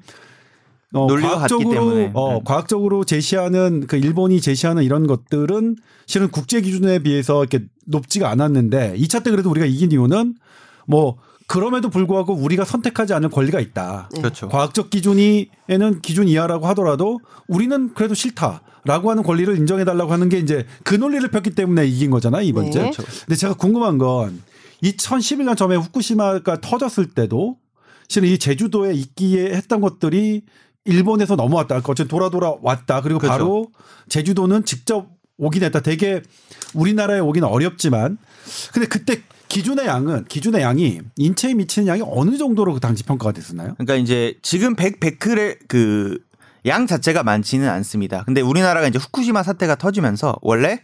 [0.93, 2.09] 어, 과학적으로.
[2.13, 2.43] 어, 음.
[2.43, 5.75] 과학적으로 제시하는 그 일본이 제시하는 이런 것들은
[6.05, 10.36] 실은 국제 기준에 비해서 이렇게 높지가 않았는데 2차 때 그래도 우리가 이긴 이유는
[10.86, 11.17] 뭐
[11.47, 14.09] 그럼에도 불구하고 우리가 선택하지 않을 권리가 있다.
[14.13, 14.21] 네.
[14.21, 14.49] 그렇죠.
[14.49, 20.65] 과학적 기준이에는 기준 이하라고 하더라도 우리는 그래도 싫다라고 하는 권리를 인정해 달라고 하는 게 이제
[20.83, 22.71] 그 논리를 폈기 때문에 이긴 거잖아요 이번 네.
[22.71, 22.79] 주.
[22.79, 23.03] 그렇죠.
[23.25, 24.41] 근데 제가 궁금한 건
[24.83, 27.57] 2011년 처음에 후쿠시마가 터졌을 때도
[28.07, 30.43] 실은 이 제주도에 있기에 했던 것들이
[30.85, 31.77] 일본에서 넘어왔다.
[31.77, 33.01] 어쨌든 돌아 돌아 왔다.
[33.01, 33.31] 그리고 그렇죠.
[33.31, 33.71] 바로
[34.09, 35.79] 제주도는 직접 오긴 했다.
[35.79, 36.21] 되게
[36.73, 38.17] 우리나라에 오기는 어렵지만
[38.73, 39.21] 근데 그때
[39.54, 43.74] 기준의 양은 기준의 양이 인체에 미치는 양이 어느 정도로 그 당시 평가가 됐었나요?
[43.76, 48.24] 그러니까 이제 지금 100 베크레 그양 자체가 많지는 않습니다.
[48.24, 50.82] 근데 우리나라가 이제 후쿠시마 사태가 터지면서 원래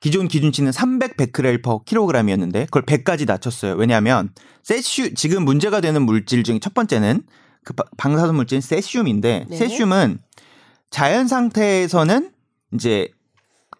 [0.00, 3.74] 기존 기준치는 300 베크렐 퍼 킬로그램이었는데 그걸 100까지 낮췄어요.
[3.74, 4.30] 왜냐하면
[4.64, 7.22] 세슘 지금 문제가 되는 물질 중에 첫 번째는
[7.64, 9.56] 그 바- 방사선 물질인 세슘인데 네.
[9.56, 10.18] 세슘은
[10.90, 12.30] 자연 상태에서는
[12.74, 13.08] 이제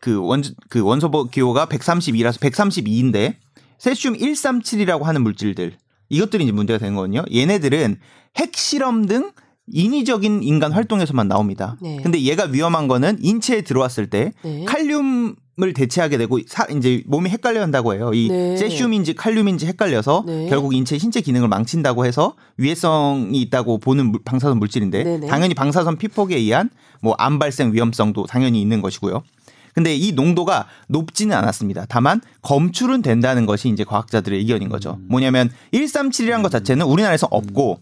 [0.01, 3.37] 그 원, 그 원소 기호가 132라서 132인데
[3.85, 5.75] 세슘 137이라고 하는 물질들
[6.09, 7.23] 이것들이 이제 문제가 되는 거거든요.
[7.33, 7.97] 얘네들은
[8.39, 9.31] 핵실험 등
[9.67, 11.77] 인위적인 인간 활동에서만 나옵니다.
[11.83, 11.99] 네.
[12.03, 14.65] 근데 얘가 위험한 거는 인체에 들어왔을 때 네.
[14.65, 18.11] 칼륨 을 대체하게 되고 사, 이제 몸이 헷갈려 한다고 해요.
[18.13, 18.57] 이 네.
[18.57, 20.49] 세슘인지 칼륨인지 헷갈려서 네.
[20.49, 25.27] 결국 인체 신체 기능을 망친다고 해서 위해성이 있다고 보는 물- 방사선 물질인데 네네.
[25.29, 26.71] 당연히 방사선 피폭에 의한
[27.03, 29.23] 뭐 암 발생 위험성도 당연히 있는 것이고요.
[29.75, 31.87] 근데 이 농도가 높지는 않았습니다.
[31.89, 34.99] 다만 검출은 된다는 것이 이제 과학자들의 의견인 거죠.
[35.09, 37.81] 뭐냐면 137이라는 것 자체는 우리나라에서 없고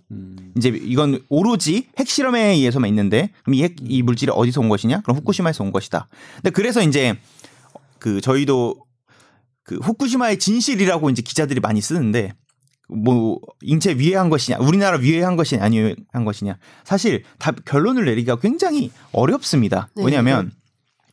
[0.57, 5.03] 이제 이건 오로지 핵실험에 의해서만 있는데 그럼 이, 핵, 이 물질이 어디서 온 것이냐?
[5.03, 6.09] 그럼 후쿠시마에서 온 것이다.
[6.37, 7.19] 근데 그래서 이제
[7.99, 8.77] 그 저희도
[9.63, 12.33] 그 후쿠시마의 진실이라고 이제 기자들이 많이 쓰는데
[12.89, 19.89] 뭐 인체 위해한 것이냐 우리나라 위해한 것이냐 아니한 것이냐 사실 다 결론을 내리기가 굉장히 어렵습니다.
[19.95, 20.05] 네.
[20.05, 20.53] 왜냐하면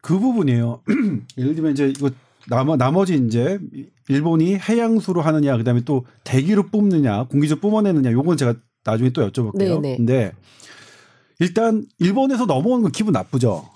[0.01, 0.81] 그 부분이에요.
[1.37, 2.09] 예를 들면 이제 이거
[2.49, 3.59] 나머, 나머지 이제
[4.07, 9.81] 일본이 해양수로 하느냐 그다음에 또 대기로 뿜느냐 공기적 뿜어내느냐 요건 제가 나중에 또 여쭤볼게요.
[9.81, 9.97] 네네.
[9.97, 10.31] 근데
[11.39, 13.69] 일단 일본에서 넘어오는 건 기분 나쁘죠.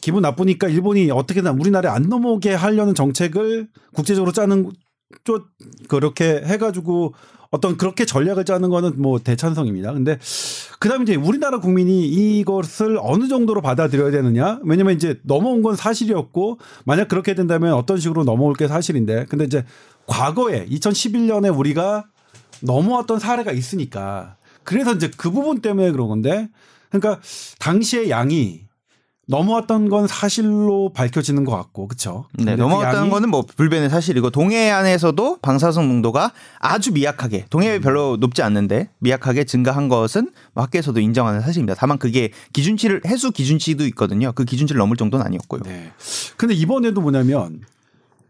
[0.00, 4.70] 기분 나쁘니까 일본이 어떻게든 우리나라에 안 넘어오게 하려는 정책을 국제적으로 짜는
[5.24, 5.44] 좀
[5.88, 7.14] 그렇게 해가지고
[7.50, 9.92] 어떤 그렇게 전략을 짜는 거는 뭐 대찬성입니다.
[9.92, 10.18] 근데
[10.78, 14.60] 그다음에 이제 우리나라 국민이 이것을 어느 정도로 받아들여야 되느냐?
[14.62, 19.64] 왜냐면 이제 넘어온 건 사실이었고 만약 그렇게 된다면 어떤 식으로 넘어올 게 사실인데 근데 이제
[20.06, 22.06] 과거에 2011년에 우리가
[22.62, 26.48] 넘어왔던 사례가 있으니까 그래서 이제 그 부분 때문에 그런 건데
[26.90, 27.20] 그러니까
[27.58, 28.62] 당시의 양이
[29.28, 32.26] 넘어왔던 건 사실로 밝혀지는 것 같고 그렇죠.
[32.32, 38.90] 네, 넘어갔다는 거는 뭐 불변의 사실이고 동해안에서도 방사성 농도가 아주 미약하게 동해에 별로 높지 않는데
[38.98, 41.76] 미약하게 증가한 것은 뭐 학계에서도 인정하는 사실입니다.
[41.78, 44.32] 다만 그게 기준치를 해수 기준치도 있거든요.
[44.32, 45.62] 그 기준치를 넘을 정도는 아니었고요.
[45.62, 45.92] 네.
[46.36, 47.60] 근데 이번에도 뭐냐면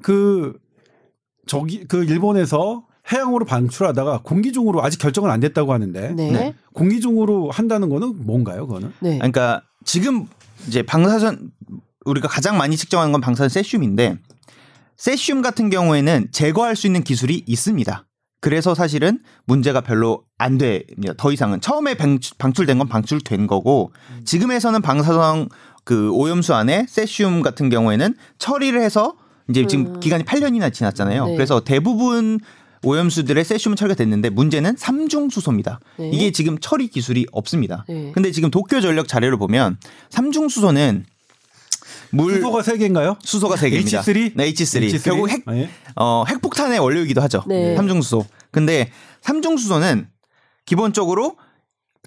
[0.02, 0.58] 그
[1.46, 6.30] 저기 그 일본에서 해양으로 방출하다가 공기 중으로 아직 결정은 안 됐다고 하는데 네.
[6.30, 6.54] 네.
[6.74, 8.66] 공기 중으로 한다는 거는 뭔가요?
[8.66, 8.92] 그거는?
[9.00, 9.16] 네.
[9.16, 10.26] 그러니까 지금
[10.68, 11.50] 이제 방사선
[12.04, 14.18] 우리가 가장 많이 측정하는 건 방사선 세슘인데
[14.96, 18.06] 세슘 같은 경우에는 제거할 수 있는 기술이 있습니다.
[18.40, 21.12] 그래서 사실은 문제가 별로 안 됩니다.
[21.16, 23.92] 더 이상은 처음에 방출, 방출된 건 방출된 거고
[24.24, 25.48] 지금에서는 방사성
[25.84, 29.14] 그 오염수 안에 세슘 같은 경우에는 처리를 해서
[29.48, 30.00] 이제 지금 음.
[30.00, 31.26] 기간이 8년이나 지났잖아요.
[31.26, 31.34] 네.
[31.34, 32.38] 그래서 대부분
[32.82, 35.80] 오염수들의 세슘은 처리가 됐는데 문제는 삼중수소입니다.
[35.98, 36.10] 네.
[36.12, 37.84] 이게 지금 처리 기술이 없습니다.
[37.88, 38.10] 네.
[38.14, 39.78] 근데 지금 도쿄 전력 자료를 보면
[40.10, 41.04] 삼중수소는
[42.12, 43.16] 물 수소가 세 개인가요?
[43.22, 44.00] 수소가 세 개입니다.
[44.00, 44.32] H3?
[44.34, 45.04] 네, H3.
[45.04, 45.70] 결국 핵 아, 예.
[45.94, 47.44] 어, 핵폭탄의 원료이기도 하죠.
[47.46, 47.76] 네.
[47.76, 48.24] 삼중수소.
[48.50, 48.90] 근데
[49.22, 50.08] 삼중수소는
[50.66, 51.36] 기본적으로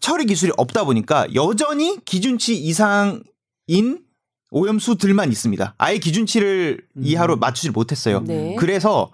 [0.01, 3.99] 처리 기술이 없다 보니까 여전히 기준치 이상인
[4.51, 5.75] 오염수들만 있습니다.
[5.77, 8.21] 아예 기준치를 이하로 맞추질 못했어요.
[8.25, 8.55] 네.
[8.59, 9.11] 그래서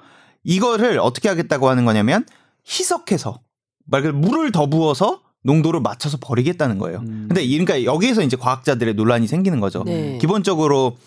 [0.54, 2.26] 이거를 어떻게 하겠다고 하는 거냐면
[2.68, 3.40] 희석해서
[3.86, 7.00] 말 그대로 물을 더 부어서 농도를 맞춰서 버리겠다는 거예요.
[7.00, 7.26] 음.
[7.30, 9.84] 근데 이- 그러니까 여기에서 이제 과학자들의 논란이 생기는 거죠.
[9.86, 10.18] 네.
[10.20, 10.98] 기본적으로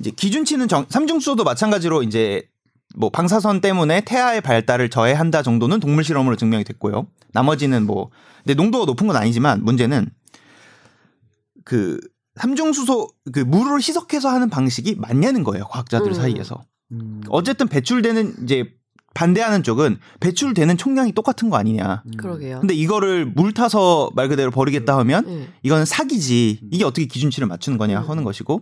[0.00, 2.48] 이제 기준치는 정, 삼중수소도 마찬가지로 이제
[2.96, 7.06] 뭐 방사선 때문에 태아의 발달을 저해한다 정도는 동물 실험으로 증명이 됐고요.
[7.32, 8.10] 나머지는 뭐
[8.42, 10.08] 근데 농도가 높은 건 아니지만 문제는
[11.64, 12.00] 그
[12.36, 15.64] 삼중수소 그 물을 희석해서 하는 방식이 맞냐는 거예요.
[15.66, 16.14] 과학자들 음.
[16.14, 16.62] 사이에서.
[16.92, 17.20] 음.
[17.28, 18.64] 어쨌든 배출되는 이제
[19.18, 22.04] 반대하는 쪽은 배출되는 총량이 똑같은 거 아니냐.
[22.18, 22.60] 그러게요.
[22.60, 25.48] 근데 이거를 물 타서 말 그대로 버리겠다 하면 네.
[25.64, 26.60] 이거는 사기지.
[26.70, 28.60] 이게 어떻게 기준치를 맞추는 거냐 하는 것이고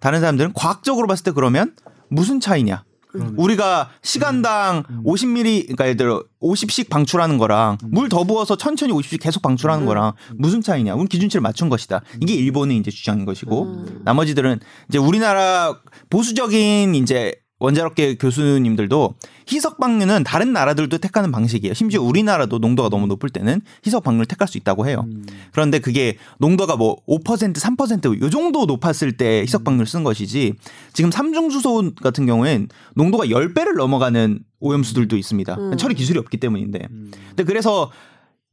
[0.00, 1.74] 다른 사람들은 과학적으로 봤을 때 그러면
[2.08, 2.82] 무슨 차이냐?
[3.08, 3.32] 그러네.
[3.36, 9.84] 우리가 시간당 50ml 그러니까 예를 들어 50씩 방출하는 거랑 물더 부어서 천천히 50씩 계속 방출하는
[9.84, 10.94] 거랑 무슨 차이냐?
[10.94, 12.00] 우리 기준치를 맞춘 것이다.
[12.22, 14.00] 이게 일본의 이제 주장인 것이고 음.
[14.06, 15.78] 나머지들은 이제 우리나라
[16.08, 19.14] 보수적인 이제 원자력계 교수님들도
[19.46, 21.74] 희석 방류는 다른 나라들도 택하는 방식이에요.
[21.74, 25.04] 심지어 우리나라도 농도가 너무 높을 때는 희석 방류를 택할 수 있다고 해요.
[25.06, 25.26] 음.
[25.52, 30.54] 그런데 그게 농도가 뭐 5%, 3%요 정도 높았을 때 희석 방류를 쓴 것이지
[30.94, 35.54] 지금 삼중수소 같은 경우엔 농도가 10배를 넘어가는 오염수들도 있습니다.
[35.54, 35.76] 음.
[35.76, 36.88] 처리 기술이 없기 때문인데.
[36.90, 37.10] 음.
[37.28, 37.90] 근데 그래서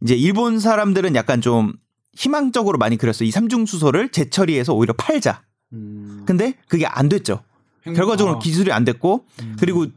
[0.01, 1.73] 이제 일본 사람들은 약간 좀
[2.13, 3.27] 희망적으로 많이 그렸어요.
[3.27, 5.43] 이 삼중 수소를 재처리해서 오히려 팔자.
[5.73, 6.23] 음.
[6.25, 7.41] 근데 그게 안 됐죠.
[7.87, 8.39] 행- 결과적으로 아.
[8.39, 9.25] 기술이 안 됐고
[9.59, 9.87] 그리고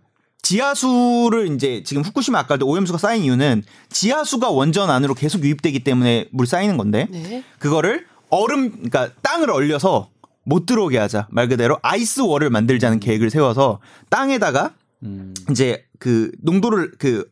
[0.42, 6.46] 지하수를 이제 지금 후쿠시마 아까도 오염수가 쌓인 이유는 지하수가 원전 안으로 계속 유입되기 때문에 물
[6.46, 7.44] 쌓이는 건데 네.
[7.58, 10.10] 그거를 얼음 그러니까 땅을 얼려서
[10.44, 14.72] 못 들어오게 하자 말 그대로 아이스 월을 만들자는 계획을 세워서 땅에다가
[15.02, 15.34] 음.
[15.50, 17.30] 이제 그 농도를 그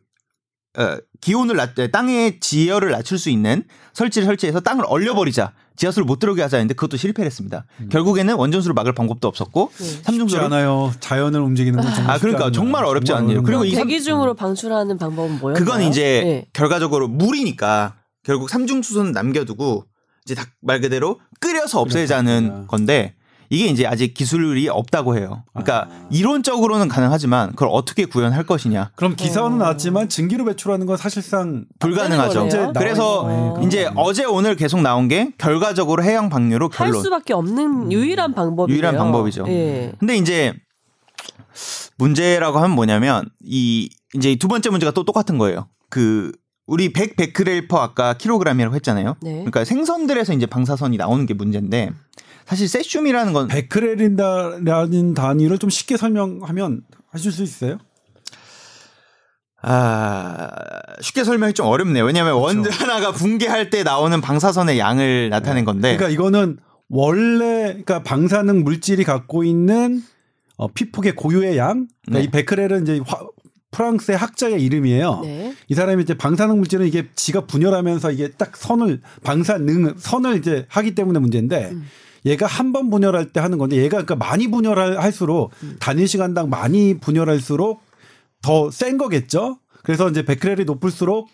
[0.77, 3.63] 어, 기온을 낮 땅의 지열을 낮출 수 있는
[3.93, 7.65] 설치를 설치해서 땅을 얼려버리자 지하수를 못 들어오게 하자 했는데 그것도 실패를 했습니다.
[7.89, 9.83] 결국에는 원전수를 막을 방법도 없었고 네.
[9.83, 10.91] 쉽지 삼중수를 않아요.
[10.99, 12.85] 자연을 움직이는 건 정말 아, 그러니까 쉽지 정말.
[12.85, 13.31] 어렵지 정말 않네요.
[13.39, 13.65] 어려운 그리고.
[13.65, 15.63] 이 삼- 대기 중으로 방출하는 방법은 뭐였나요?
[15.65, 16.45] 그건 이제 네.
[16.53, 19.85] 결과적으로 물이니까 결국 삼중수소는 남겨두고
[20.25, 22.67] 이제 닭말 그대로 끓여서 없애자는 그렇구나.
[22.67, 23.15] 건데
[23.49, 25.43] 이게 이제 아직 기술이 없다고 해요.
[25.53, 26.07] 그러니까 아.
[26.11, 29.55] 이론적으로는 가능하지만 그걸 어떻게 구현할 것이냐 그럼 기사는 어.
[29.55, 32.47] 나왔지만 증기로 배출하는 건 사실상 불가능하죠.
[32.75, 33.61] 그래서 어.
[33.65, 37.03] 이제 어제 오늘 계속 나온 게 결과적으로 해양 방류로 할 결론.
[37.03, 38.75] 수밖에 없는 유일한 방법이에요.
[38.75, 39.45] 유일한 방법이죠.
[39.47, 39.93] 예.
[39.99, 40.53] 근데 이제
[41.97, 45.67] 문제라고 하면 뭐냐면 이 이제 두 번째 문제가 또 똑같은 거예요.
[45.89, 46.31] 그
[46.65, 49.15] 우리 100 베크렐 퍼 아까 킬로그램이라고 했잖아요.
[49.21, 49.31] 네.
[49.31, 51.89] 그러니까 생선들에서 이제 방사선이 나오는 게 문제인데
[52.49, 56.81] 사실 세슘이라는 건 베크렐이라는 단위를 좀 쉽게 설명하면
[57.11, 57.77] 하실 수 있어요?
[59.61, 60.49] 아,
[60.99, 62.03] 쉽게 설명이 좀 어렵네요.
[62.05, 66.57] 왜냐하면 원전 하나가 붕괴할 때 나오는 방사선의 양을 나타낸 건데 그러니까 이거는
[66.89, 70.01] 원래 그러니까 방사능 물질이 갖고 있는
[70.57, 71.87] 어, 피폭의 고유의 양.
[72.05, 72.23] 그러니까 네.
[72.23, 73.27] 이 베크렐은 이제 화-
[73.69, 75.19] 프랑스의 학자의 이름이에요.
[75.23, 75.53] 네.
[75.67, 80.95] 이 사람이 이제 방사능 물질은 이게 지가 분열하면서 이게 딱 선을 방사능 선을 이제 하기
[80.95, 81.85] 때문에 문제인데 음.
[82.25, 85.77] 얘가 한 번 분열할 때 하는 건데 얘가 그러니까 많이 분열할수록 음.
[85.79, 87.81] 단위 시간당 많이 분열할수록
[88.41, 89.57] 더 센 거겠죠.
[89.83, 91.29] 그래서 이제 베크렐이 높을수록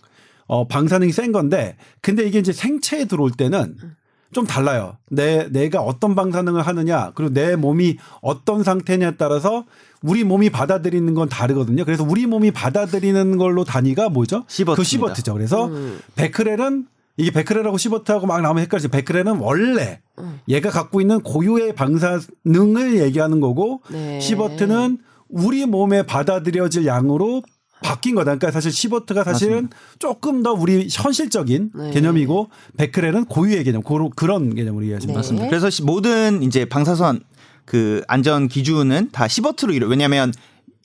[0.47, 3.95] 어 방사능이 센 건데 근데 이게 이제 생체에 들어올 때는 음.
[4.31, 4.97] 좀 달라요.
[5.09, 9.65] 내 내가 어떤 방사능을 하느냐 그리고 내 몸이 어떤 상태냐에 따라서
[10.01, 11.86] 우리 몸이 받아들이는 건 다르거든요.
[11.86, 14.43] 그래서 우리 몸이 받아들이는 걸로 단위가 뭐죠?
[14.47, 14.75] 시버트입니다.
[14.75, 15.33] 그 시버트죠.
[15.33, 15.99] 그래서 음.
[16.15, 16.86] 베크렐은
[17.18, 18.89] 이게 베크렐하고 시버트하고 막 나오면 헷갈리죠.
[18.89, 20.39] 베크렐은 원래 음.
[20.49, 24.20] 얘가 갖고 있는 고유의 방사능을 얘기하는 거고 네.
[24.20, 24.97] 시버트는
[25.30, 27.41] 우리 몸에 받아들여질 양으로
[27.84, 28.36] 바뀐 거다.
[28.36, 31.91] 그러니까 사실 시버트가 사실은 조금 더 우리 현실적인 네.
[31.91, 35.18] 개념이고 베크렐은 고유의 개념, 고로- 그런 개념으로 이해하시면 네.
[35.18, 35.47] 맞습니다.
[35.47, 37.22] 그래서 시- 모든 이제 방사선
[37.66, 39.88] 그 안전 기준은 다 시버트로 이루.
[39.88, 40.32] 왜냐하면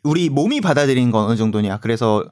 [0.02, 1.78] 우리 몸이 받아들이는 건 어느 정도냐.
[1.80, 2.24] 그래서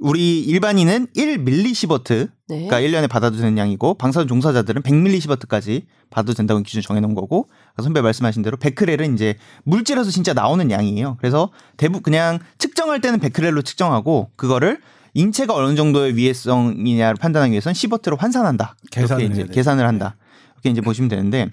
[0.00, 2.66] 우리 일반인은 1밀리 시버트, 네.
[2.66, 7.48] 그러니까 1년에 받아도 되는 양이고 방사선 종사자들은 100밀리 시버트까지 받아도 된다고 기준 정해놓은 거고
[7.82, 11.16] 선배 말씀하신 대로 베크렐은 이제 물질에서 진짜 나오는 양이에요.
[11.18, 14.80] 그래서 대부 그냥 측정할 때는 베크렐로 측정하고 그거를
[15.14, 18.76] 인체가 어느 정도의 위해성이냐를 판단하기 위해서는 시버트로 환산한다.
[18.90, 19.52] 계산을 이렇게 이제.
[19.52, 20.16] 계산을 한다.
[20.54, 21.50] 이렇게 이제 보시면 되는데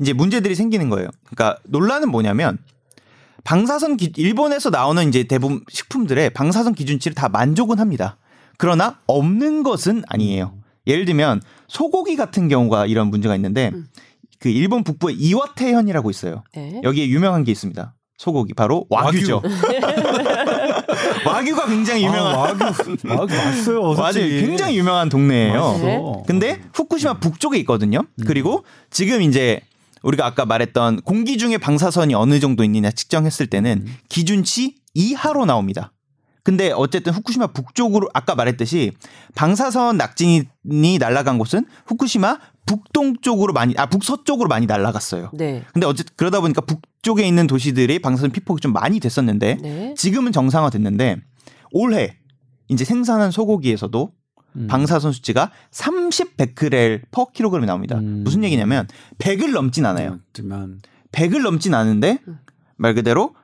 [0.00, 1.08] 이제 문제들이 생기는 거예요.
[1.26, 2.58] 그러니까 논란은 뭐냐면
[3.44, 8.18] 방사선 기, 일본에서 나오는 이제 대부분 식품들의 방사선 기준치를 다 만족은 합니다.
[8.58, 10.54] 그러나 없는 것은 아니에요.
[10.86, 13.86] 예를 들면 소고기 같은 경우가 이런 문제가 있는데 음.
[14.38, 16.42] 그 일본 북부에 이와테현이라고 있어요.
[16.54, 16.80] 네.
[16.82, 17.94] 여기에 유명한 게 있습니다.
[18.18, 19.42] 소고기 바로 와규죠.
[21.26, 22.64] 와규 가 굉장히 유명한 아, 와규,
[23.08, 23.94] 와규 맞어요.
[23.94, 24.12] 맞아요.
[24.14, 25.60] 굉장히 유명한 동네예요.
[25.60, 25.86] 맛있어.
[25.86, 26.02] 네.
[26.26, 28.02] 근데 후쿠시마 북쪽에 있거든요.
[28.26, 29.60] 그리고 지금 이제
[30.02, 35.92] 우리가 아까 말했던 공기 중에 방사선이 어느 정도 있느냐 측정했을 때는 기준치 이하로 나옵니다.
[36.44, 38.92] 근데 어쨌든 후쿠시마 북쪽으로 아까 말했듯이
[39.34, 45.30] 방사선 낙진이 날아간 곳은 후쿠시마 북동쪽으로 많이 아 북서쪽으로 많이 날아갔어요.
[45.34, 45.62] 네.
[45.72, 49.94] 근데 어쨌든 그러다 보니까 북쪽에 있는 도시들이 방사선 피폭이 좀 많이 됐었는데 네.
[49.96, 51.16] 지금은 정상화됐는데
[51.70, 52.16] 올해
[52.68, 54.12] 이제 생산한 소고기에서도
[54.56, 54.66] 음.
[54.68, 57.98] 방사선 수치가 30 베크렐 퍼 킬로그램이 나옵니다.
[57.98, 58.22] 음.
[58.24, 58.86] 무슨 얘기냐면
[59.18, 60.18] 100을 넘진 않아요.
[60.28, 60.80] 하지만
[61.12, 62.38] 100을 넘진 않은데 음.
[62.76, 63.34] 말 그대로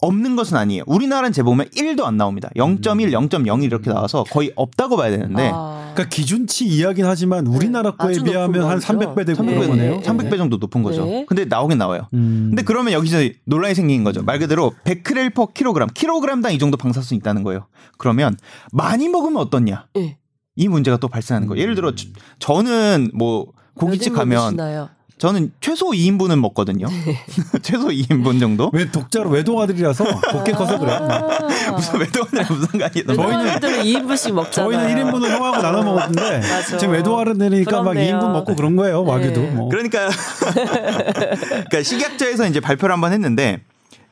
[0.00, 0.82] 없는 것은 아니에요.
[0.86, 2.50] 우리나라는 재보면 1도 안 나옵니다.
[2.56, 5.92] 0.1, 0.01 이렇게 나와서 거의 없다고 봐야 되는데 아.
[5.94, 8.92] 그러니까 기준치 이야기는 하지만 우리나라 네, 거에 비하면 한 거죠.
[8.92, 10.00] 300배 되고 300배, 그런 거네요.
[10.00, 11.04] 300배 정도 높은 거죠.
[11.04, 11.24] 네.
[11.26, 12.08] 근데 나오긴 나와요.
[12.12, 12.48] 음.
[12.50, 14.22] 근데 그러면 여기서 논란이 생긴 거죠.
[14.22, 17.66] 말 그대로 100크렐 퍼 킬로그램, 킬로그램당 이 정도 방사선이 있다는 거예요.
[17.96, 18.36] 그러면
[18.72, 19.86] 많이 먹으면 어떻냐?
[19.96, 20.18] 예.
[20.56, 21.60] 이 문제가 또 발생하는 거예요.
[21.62, 22.06] 예를 들어 저-
[22.38, 24.88] 저는 뭐 고깃집 몇 인분 가면 드시나요?
[25.16, 26.86] 저는 최소 2인분은 먹거든요.
[26.88, 27.18] 네.
[27.62, 28.70] 최소 2인분 정도.
[28.72, 30.98] 왜 독자로 외동아들이라서 곱게 커서 그래.
[31.74, 33.04] 무슨 외동아들 무슨 상관이에요?
[33.08, 34.72] 외동아들은 2인분씩 먹잖아요.
[34.72, 36.76] 저희는 1인분을 형하고 나눠 먹었는데 맞아.
[36.78, 38.18] 지금 외동아들이니까 막 부럽네요.
[38.18, 39.04] 2인분 먹고 그런 거예요.
[39.04, 39.50] 와규도 네.
[39.50, 39.68] 뭐.
[39.68, 40.08] 그러니까
[40.50, 43.60] 그러니까 식약처에서 이제 발표를 한번 했는데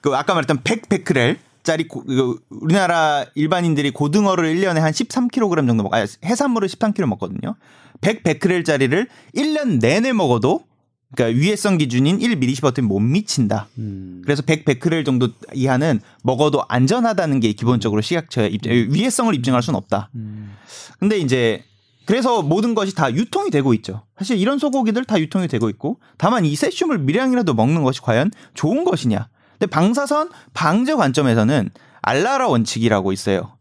[0.01, 5.83] 그 아까 말했던 100 베크렐 짜리 고- 그 우리나라 일반인들이 고등어를 1년에 한 13kg 정도
[5.85, 7.55] 먹, 아 해산물을 13kg 먹거든요.
[8.01, 9.07] 100 베크렐짜리를
[9.37, 10.65] 1년 내내 먹어도
[11.15, 13.69] 그러니까 위해성 기준인 1mS는 못 미친다.
[13.79, 14.23] 음.
[14.25, 20.11] 그래서 100 베크렐 정도 이하는 먹어도 안전하다는 게 기본적으로 식약처의 입장, 위해성을 입증할 수는 없다.
[20.15, 20.55] 음.
[20.99, 21.63] 근데 이제
[22.07, 24.03] 그래서 모든 것이 다 유통이 되고 있죠.
[24.19, 28.83] 사실 이런 소고기들 다 유통이 되고 있고 다만 이 세슘을 미량이라도 먹는 것이 과연 좋은
[28.85, 29.29] 것이냐.
[29.63, 31.71] 근데 방사선 방제 관점에서는
[32.03, 33.57] 알라라 원칙이라고 있어요.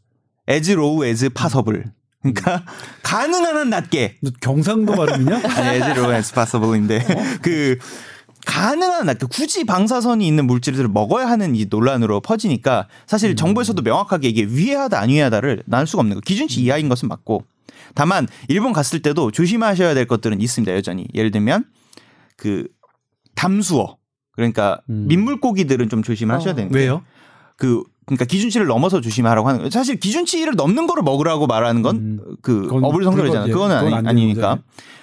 [0.49, 1.83] as low as possible.
[2.23, 2.63] 그러니까
[3.03, 4.17] 가능한 한 낮게.
[4.23, 5.35] 너 경상도 발음이냐?
[5.45, 7.05] 아니, as low as possible인데.
[7.43, 7.77] 그
[8.47, 9.27] 가능한 한 낮게.
[9.27, 15.09] 굳이 방사선이 있는 물질들을 먹어야 하는 이 논란으로 퍼지니까 사실 정부에서도 명확하게 이게 위해하다 안
[15.09, 16.21] 위해하다를 나눌 수가 없는 거.
[16.21, 17.43] 기준치 이하인 것은 맞고.
[17.93, 21.05] 다만 일본 갔을 때도 조심하셔야 될 것들은 있습니다 여전히.
[21.13, 21.65] 예를 들면
[22.37, 22.65] 그
[23.35, 24.00] 담수어
[24.33, 25.05] 그러니까 음.
[25.07, 26.55] 민물고기들은 좀 조심하셔야 어.
[26.55, 27.03] 되는 게 왜요?
[27.57, 29.69] 그 그러니까 기준치를 넘어서 조심하라고 하는 거예요.
[29.69, 32.19] 사실 기준치를 넘는 거를 먹으라고 말하는 건 음.
[32.41, 33.53] 그 그건 어불성설이잖아요.
[33.53, 34.59] 그건 아니, 안 되는 아니니까.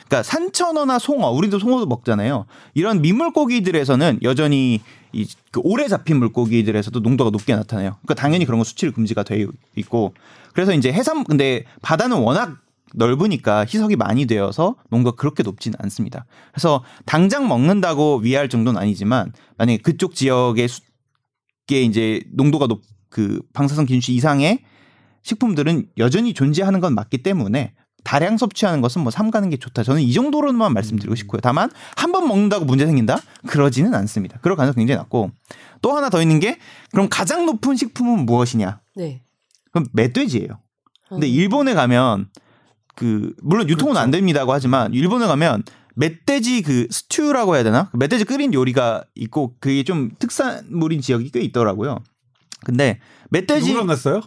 [0.08, 2.46] 그러니까 산천어나 송어, 우리도 송어도 먹잖아요.
[2.74, 4.80] 이런 민물고기들에서는 여전히
[5.12, 7.96] 이 그 오래 잡힌 물고기들에서도 농도가 높게 나타나요.
[8.02, 10.14] 그러니까 당연히 그런 거 수출 금지가 돼 있고
[10.52, 12.56] 그래서 이제 해산 근데 바다는 워낙
[12.94, 16.26] 넓으니까 희석이 많이 되어서 농도가 그렇게 높지는 않습니다.
[16.52, 20.80] 그래서 당장 먹는다고 위할 정도는 아니지만 만약에 그쪽 지역의 수,
[21.66, 24.60] 게 이제 농도가 높 그 방사선 기준치 이상의
[25.22, 27.74] 식품들은 여전히 존재하는 건 맞기 때문에
[28.04, 29.82] 다량 섭취하는 것은 뭐 삼가는 게 좋다.
[29.82, 31.40] 저는 이 정도로만 말씀드리고 싶고요.
[31.42, 33.18] 다만 한 번 먹는다고 문제 생긴다?
[33.46, 34.38] 그러지는 않습니다.
[34.40, 35.30] 그럴 가능성이 굉장히 낮고
[35.82, 36.58] 또 하나 더 있는 게
[36.92, 38.80] 그럼 가장 높은 식품은 무엇이냐?
[38.96, 39.22] 네.
[39.72, 40.60] 그럼 멧돼지예요.
[41.08, 41.32] 근데 음.
[41.32, 42.28] 일본에 가면
[42.98, 45.62] 그 물론 유통은 안 됩니다고 하지만 일본에 가면
[45.94, 47.90] 멧돼지 그 스튜라고 해야 되나?
[47.92, 52.00] 그 멧돼지 끓인 요리가 있고 그게 좀 특산물인 지역이 꽤 있더라고요.
[52.64, 52.98] 근데
[53.30, 54.20] 멧돼지 누구랑 갔어요?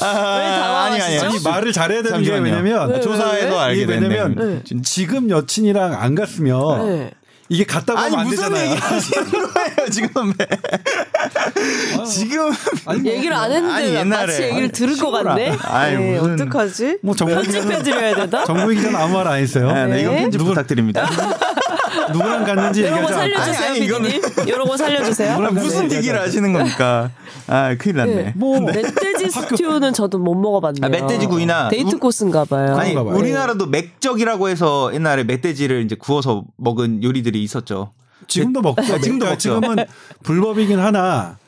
[0.00, 1.26] 아, 왜 당황하시죠?
[1.26, 2.42] 아니 말을 잘해야 되는 게 잠시만요.
[2.42, 3.58] 왜냐면 왜, 조사에서 왜?
[3.58, 4.28] 알게 됐네.
[4.28, 4.62] 네.
[4.82, 7.10] 지금 여친이랑 안 갔으면 네.
[7.48, 8.70] 이게 갔다고 아니 하면 안 무슨 되잖아요.
[8.72, 10.32] 얘기 하시는 거예요 지금
[12.06, 12.52] 지금
[12.86, 14.26] 아니, 뭐, 얘기를 안 했는데 아니, 옛날에.
[14.26, 15.10] 마치 얘기를 아니, 들은 것.
[15.10, 15.56] 같네.
[15.62, 16.98] 아이, 네, 무슨- 어떡하지?
[17.02, 18.44] 뭐 정부 편집해드려야 되나?
[18.44, 19.72] 정부 기자는 아무 말 안 했어요.
[19.72, 20.20] 네, 네, 이건 네.
[20.22, 21.08] 편집 누구- 부탁드립니다.
[22.12, 23.12] 누구랑 갔는지 얘기하지 않고.
[23.14, 24.48] 살려주세요, 아니, 아니, 이거는- 피디님.
[24.48, 25.40] 이런 거 살려주세요.
[25.52, 27.10] 무슨 얘기를 하시는 겁니까?
[27.48, 28.14] 아 큰일 났네.
[28.14, 28.32] 네.
[28.36, 30.84] 뭐 멧돼지 스튜는 저도 못 먹어봤네요.
[30.84, 32.76] 아, 멧돼지 구이나 데이트 우- 코스인가 봐요.
[32.76, 32.94] 아니.
[32.94, 37.92] 우리나라도 맥적이라고 해서 옛날에 멧돼지를 이제 구워서 먹은 요리들이 있었죠.
[38.28, 38.82] 지금도 먹죠.
[38.82, 39.38] 네, 지금도 그러니까 먹죠.
[39.38, 39.84] 지금은
[40.22, 41.38] 불법이긴 하나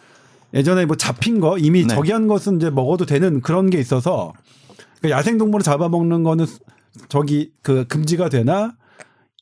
[0.55, 1.95] 예전에 뭐 잡힌 거 이미 네.
[1.95, 4.33] 저기 한 것은 이제 먹어도 되는 그런 게 있어서
[5.01, 6.47] 그러니까 야생 동물을 잡아먹는 거는
[7.09, 8.75] 저기 그 금지가 되나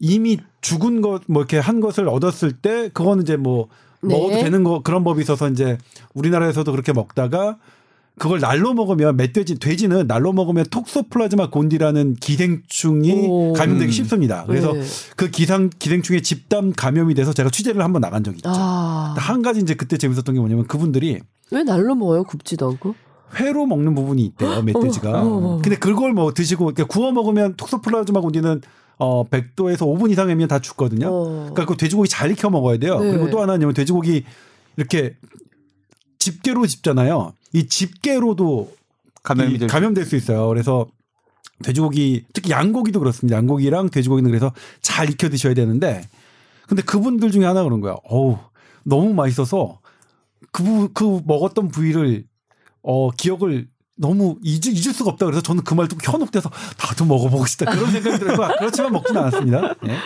[0.01, 3.69] 이미 죽은 것 뭐 이렇게 한 것을 얻었을 때 그거는 이제 뭐
[4.03, 4.15] 네.
[4.15, 5.79] 먹어도 되는 거 그런 법이 있어서 이제
[6.15, 7.57] 우리나라에서도 그렇게 먹다가
[8.19, 13.53] 그걸 날로 먹으면 멧돼지 돼지는 날로 먹으면 톡소플라즈마 곤디라는 기생충이 오.
[13.53, 13.93] 감염되기 음.
[13.93, 14.45] 쉽습니다.
[14.47, 14.83] 그래서 네.
[15.17, 18.49] 그 기상 기생충의 집단 감염이 돼서 제가 취재를 한번 나간 적이 있죠.
[18.51, 22.25] 아, 한 가지 이제 그때 재밌었던 게 뭐냐면 그분들이 왜 날로 먹어요?
[22.25, 22.95] 굽지도 않고?
[23.35, 25.23] 회로 먹는 부분이 있대요 멧돼지가.
[25.63, 28.63] 근데 그걸 뭐 드시고 이렇게 구워 먹으면 톡소플라즈마 곤디는
[28.99, 31.09] 어 100도에서 5분 이상이면 다 죽거든요.
[31.09, 31.51] 어.
[31.53, 32.99] 그러니까 그 돼지고기 잘 익혀 먹어야 돼요.
[32.99, 33.11] 네.
[33.11, 34.25] 그리고 또 하나는 돼지고기
[34.79, 35.17] 이렇게
[36.19, 37.35] 집게로 집잖아요.
[37.57, 38.75] 이 집게로도
[39.23, 40.47] 감염이 이될 감염될 수 있어요.
[40.49, 40.87] 그래서
[41.63, 43.37] 돼지고기 특히 양고기도 그렇습니다.
[43.39, 44.53] 양고기랑 돼지고기는 그래서
[44.83, 46.07] 잘 익혀 드셔야 되는데
[46.69, 47.97] 근데 그분들 중에 하나 그런 거야.
[48.05, 48.39] 어우
[48.85, 49.81] 너무 맛있어서
[50.53, 52.25] 그, 부- 그 먹었던 부위를
[52.83, 55.25] 어 기억을 너무 잊을, 잊을 수가 없다.
[55.25, 57.71] 그래서 저는 그말 듣고 현혹돼서 나도 먹어보고 싶다.
[57.73, 58.37] 그런 생각이 들어요.
[58.59, 59.75] 그렇지만 먹지는 않았습니다.
[59.89, 59.97] 예.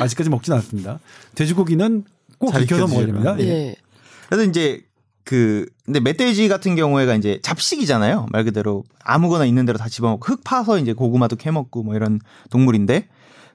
[0.00, 1.00] 아직까지 먹지는 않았습니다.
[1.34, 2.04] 돼지고기는
[2.38, 3.06] 꼭잘 익혀서 먹어야.
[3.06, 3.36] 됩니다.
[3.40, 3.44] 예.
[3.44, 3.76] 예.
[4.28, 4.82] 그래서 이제
[5.24, 8.26] 그 근데 멧돼지 같은 경우에가 이제 잡식이잖아요.
[8.30, 13.08] 말 그대로 아무거나 있는 대로 다 집어먹고 흙 파서 이제 고구마도 캐먹고 뭐 이런 동물인데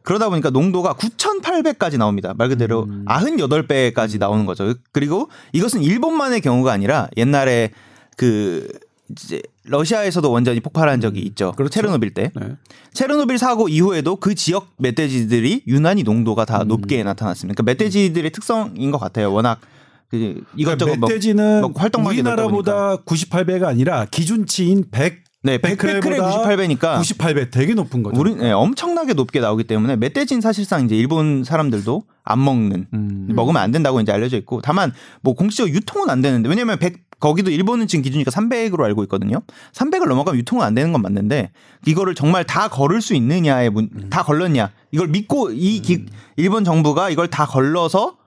[0.04, 2.34] 그러다 보니까 농도가 9,800까지 나옵니다.
[2.38, 3.06] 말 그대로 음.
[3.08, 4.76] 98배까지 나오는 거죠.
[4.92, 7.72] 그리고 이것은 일본만의 경우가 아니라 옛날에
[8.16, 8.68] 그
[9.10, 11.54] 이제 러시아에서도 원전이 폭발한 적이 있죠.
[11.54, 11.72] 그렇죠.
[11.72, 12.32] 체르노빌 때.
[12.36, 12.56] 네.
[12.94, 16.68] 체르노빌 사고 이후에도 그 지역 멧돼지들이 유난히 농도가 다 음.
[16.68, 17.56] 높게 나타났습니다.
[17.56, 19.34] 그러니까 멧돼지들의 특성인 것 같아요.
[19.34, 19.68] 워낙 그
[20.12, 27.02] 이것저것 그러니까 먹- 멧돼지는 먹고 활동량이 우리나라보다 98배가 아니라 기준치인 100 네, 100베크렐 베크렐보다 98배니까
[27.02, 28.20] 98배 되게 높은 거죠.
[28.20, 33.28] 우리 네, 엄청나게 높게 나오기 때문에 멧돼지는 사실상 이제 일본 사람들도 안 먹는 음.
[33.30, 34.92] 먹으면 안 된다고 이제 알려져 있고 다만
[35.22, 39.42] 뭐 공식적으로 유통은 안 되는데 왜냐면 100 거기도 일본은 지금 기준이니까 300으로 알고 있거든요.
[39.74, 41.52] 300을 넘어가면 유통은 안 되는 건 맞는데
[41.86, 44.10] 이거를 정말 다 걸을 수 있느냐에 문, 음.
[44.10, 46.06] 다 걸렀냐 이걸 믿고 이 기-
[46.38, 48.18] 일본 정부가 이걸 다 걸러서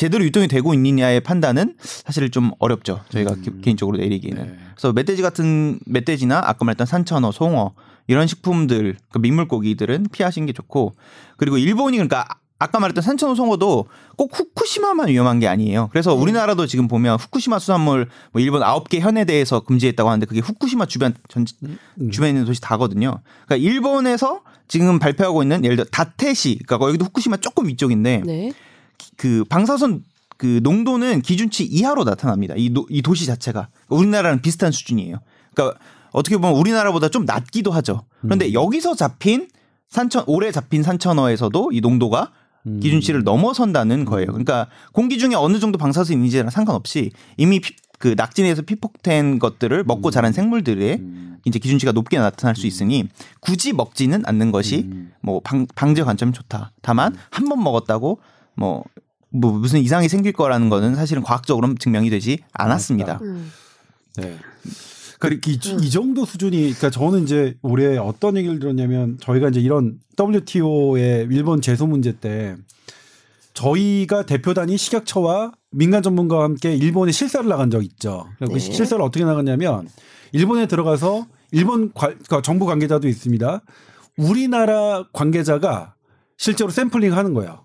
[0.00, 3.02] 제대로 유통이 되고 있느냐의 판단은 사실 좀 어렵죠.
[3.10, 4.42] 저희가 기- 개인적으로 내리기는.
[4.42, 4.48] 음.
[4.58, 4.58] 네.
[4.74, 7.74] 그래서 멧돼지 같은 멧돼지나 아까 말했던 산천어, 송어
[8.06, 10.94] 이런 식품들, 그 민물고기들은 피하시는 게 좋고
[11.36, 15.88] 그리고 일본이 그러니까 아- 아까 말했던 산천어, 송어도 꼭 후쿠시마만 위험한 게 아니에요.
[15.92, 20.40] 그래서 우리나라도 지금 보면 후쿠시마 수산물 뭐 일본 아홉 개 현에 대해서 금지했다고 하는데 그게
[20.40, 21.44] 후쿠시마 주변 전
[22.10, 23.20] 주변에 있는 도시 다거든요.
[23.44, 28.52] 그러니까 일본에서 지금 발표하고 있는 예를 들어 다테시, 그러니까 여기도 후쿠시마 조금 위쪽인데 네.
[29.20, 30.02] 그 방사선
[30.38, 32.54] 그 농도는 기준치 이하로 나타납니다.
[32.56, 35.18] 이, 노- 이 도시 자체가 우리나라랑 비슷한 수준이에요.
[35.52, 35.78] 그러니까
[36.12, 38.04] 어떻게 보면 우리나라보다 좀 낮기도 하죠.
[38.22, 39.48] 그런데 여기서 잡힌
[39.90, 42.32] 산천 올해 잡힌 산천어에서도 이 농도가
[42.80, 44.28] 기준치를 넘어선다는 거예요.
[44.28, 50.10] 그러니까 공기 중에 어느 정도 방사선이 있는지랑 상관없이 이미 피- 그 낙진에서 피폭된 것들을 먹고
[50.10, 51.02] 자란 생물들의
[51.44, 53.08] 이제 기준치가 높게 나타날 수 있으니
[53.40, 54.88] 굳이 먹지는 않는 것이
[55.20, 56.72] 뭐 방, 방제 관점이 좋다.
[56.80, 58.20] 다만 한 번 먹었다고
[58.56, 58.84] 뭐,
[59.30, 63.20] 뭐 무슨 이상이 생길 거라는 거는 사실은 과학적으로는 증명이 되지 않았습니다.
[63.22, 63.50] 음.
[64.16, 64.36] 네.
[65.18, 65.54] 그러니까 이,
[65.84, 71.60] 이 정도 수준이 그러니까 저는 이제 올해 어떤 얘기를 들었냐면 저희가 이제 이런 WTO의 일본
[71.60, 72.56] 제소 문제 때
[73.54, 78.26] 저희가 대표단이 식약처와 민간 전문가와 함께 일본에 실사를 나간 적 있죠.
[78.38, 78.58] 그 네.
[78.58, 79.88] 실사를 어떻게 나갔냐면
[80.32, 83.60] 일본에 들어가서 일본 관- 그러니까 정부 관계자도 있습니다.
[84.16, 85.94] 우리나라 관계자가
[86.38, 87.64] 실제로 샘플링 하는 거예요.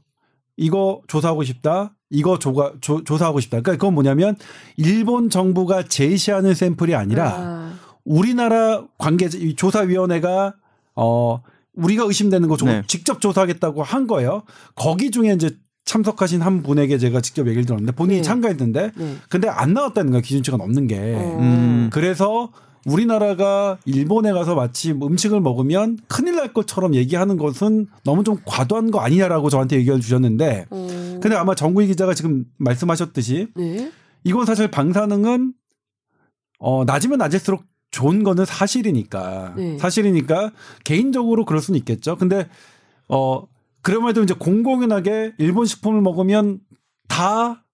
[0.58, 1.94] 이거 조사하고 싶다.
[2.10, 3.62] 이거 조가, 조, 조사하고 싶다.
[3.62, 4.38] 그러니까 그건 뭐냐면
[4.78, 7.74] 일본 정부가 제시하는 샘플이 아니라 아,
[8.06, 10.54] 우리나라 관계자 이 조사위원회가
[10.96, 11.42] 어
[11.74, 12.84] 우리가 의심되는 거 조- 네.
[12.88, 14.44] 직접 조사하겠다고 한 거예요.
[14.76, 18.24] 거기 중에 이제 참석하신 한 분에게 제가 직접 얘기를 들었는데 본인이 네.
[18.24, 19.16] 참가했는데 네.
[19.30, 21.16] 근데 안 나왔다는 거야 기준치가 넘는 게.
[21.16, 21.38] 어.
[21.42, 21.90] 음.
[21.92, 22.50] 그래서
[22.86, 29.00] 우리나라가 일본에 가서 마치 음식을 먹으면 큰일 날 것처럼 얘기하는 것은 너무 좀 과도한 거
[29.00, 31.20] 아니냐라고 저한테 의견을 주셨는데 어.
[31.22, 33.92] 근데 아마 정구희 기자가 지금 말씀하셨듯이 네.
[34.24, 35.54] 이건 사실 방사능은
[36.60, 39.78] 어 낮으면 낮을수록 좋은 거는 사실이니까 네.
[39.80, 40.52] 사실이니까
[40.84, 42.18] 개인적으로 그럴 수는 있겠죠.
[42.18, 42.48] 근데
[43.10, 43.44] 어
[43.82, 46.60] 그럼에도 이제 공공연하게 일본 식품을 먹으면
[47.08, 47.65] 다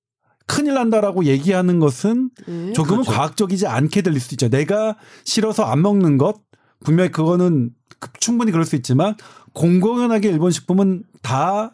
[0.47, 2.73] 큰일 난다라고 얘기하는 것은 네.
[2.73, 3.11] 조금은 그렇죠.
[3.11, 4.49] 과학적이지 않게 들릴 수도 있죠.
[4.49, 6.41] 내가 싫어서 안 먹는 것
[6.83, 9.15] 분명히 그거는 그- 충분히 그럴 수 있지만
[9.53, 11.71] 공공연하게 일본 식품은 다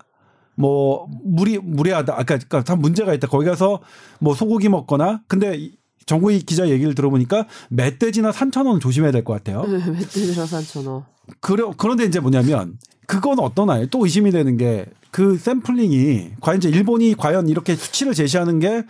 [0.59, 2.13] 뭐 무리 무리하다.
[2.13, 3.27] 아까 그러니까 참 문제가 있다.
[3.27, 3.79] 거기 가서
[4.19, 9.61] 뭐 소고기 먹거나 근데 이- 정구희 기자 얘기를 들어보니까 멧돼지나 산천어는 조심해야 될 것 같아요.
[9.67, 11.05] 네, 멧돼지랑 산천어.
[11.41, 13.85] 그래, 그런데 이제 뭐냐면 그건 어떠나요?
[13.91, 18.83] 또 의심이 되는 게 그 샘플링이 과연 이제 일본이 과연 이렇게 수치를 제시하는 게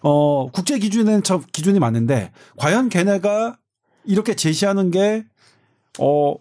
[0.00, 3.56] 어, 국제 기준에는 저 기준이 많은데 과연 걔네가
[4.04, 5.24] 이렇게 제시하는 게
[5.98, 6.34] 어,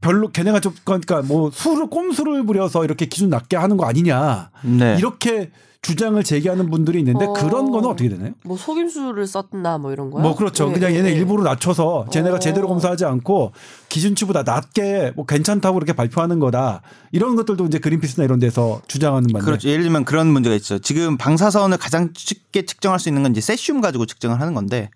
[0.00, 4.96] 별로 걔네가 좀 그러니까 뭐 수를 꼼수를 부려서 이렇게 기준 낮게 하는 거 아니냐 네.
[4.98, 5.50] 이렇게
[5.80, 7.32] 주장을 제기하는 분들이 있는데 어.
[7.32, 8.32] 그런 거는 어떻게 되나요?
[8.44, 10.22] 뭐 속임수를 썼나 뭐 이런 거요?
[10.22, 10.66] 뭐 그렇죠.
[10.66, 11.16] 네, 그냥 네, 얘네 네.
[11.16, 12.38] 일부러 낮춰서 쟤네가 어.
[12.40, 13.52] 제대로 검사하지 않고
[13.88, 16.82] 기준치보다 낮게 뭐 괜찮다고 그렇게 발표하는 거다.
[17.12, 19.44] 이런 것들도 이제 그린피스나 이런 데서 주장하는 건데.
[19.44, 19.68] 그렇죠.
[19.68, 20.78] 예를 들면 그런 문제가 있죠.
[20.80, 24.90] 지금 방사선을 가장 쉽게 측정할 수 있는 건 이제 세슘 가지고 측정을 하는 건데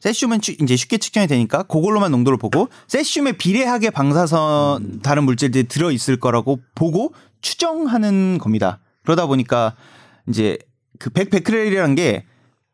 [0.00, 5.90] 세슘은 추- 이제 쉽게 측정이 되니까 그걸로만 농도를 보고 세슘에 비례하게 방사선 다른 물질들이 들어
[5.92, 8.80] 있을 거라고 보고 추정하는 겁니다.
[9.04, 9.74] 그러다 보니까
[10.28, 10.58] 이제
[10.98, 12.24] 그 100베크렐이라는 게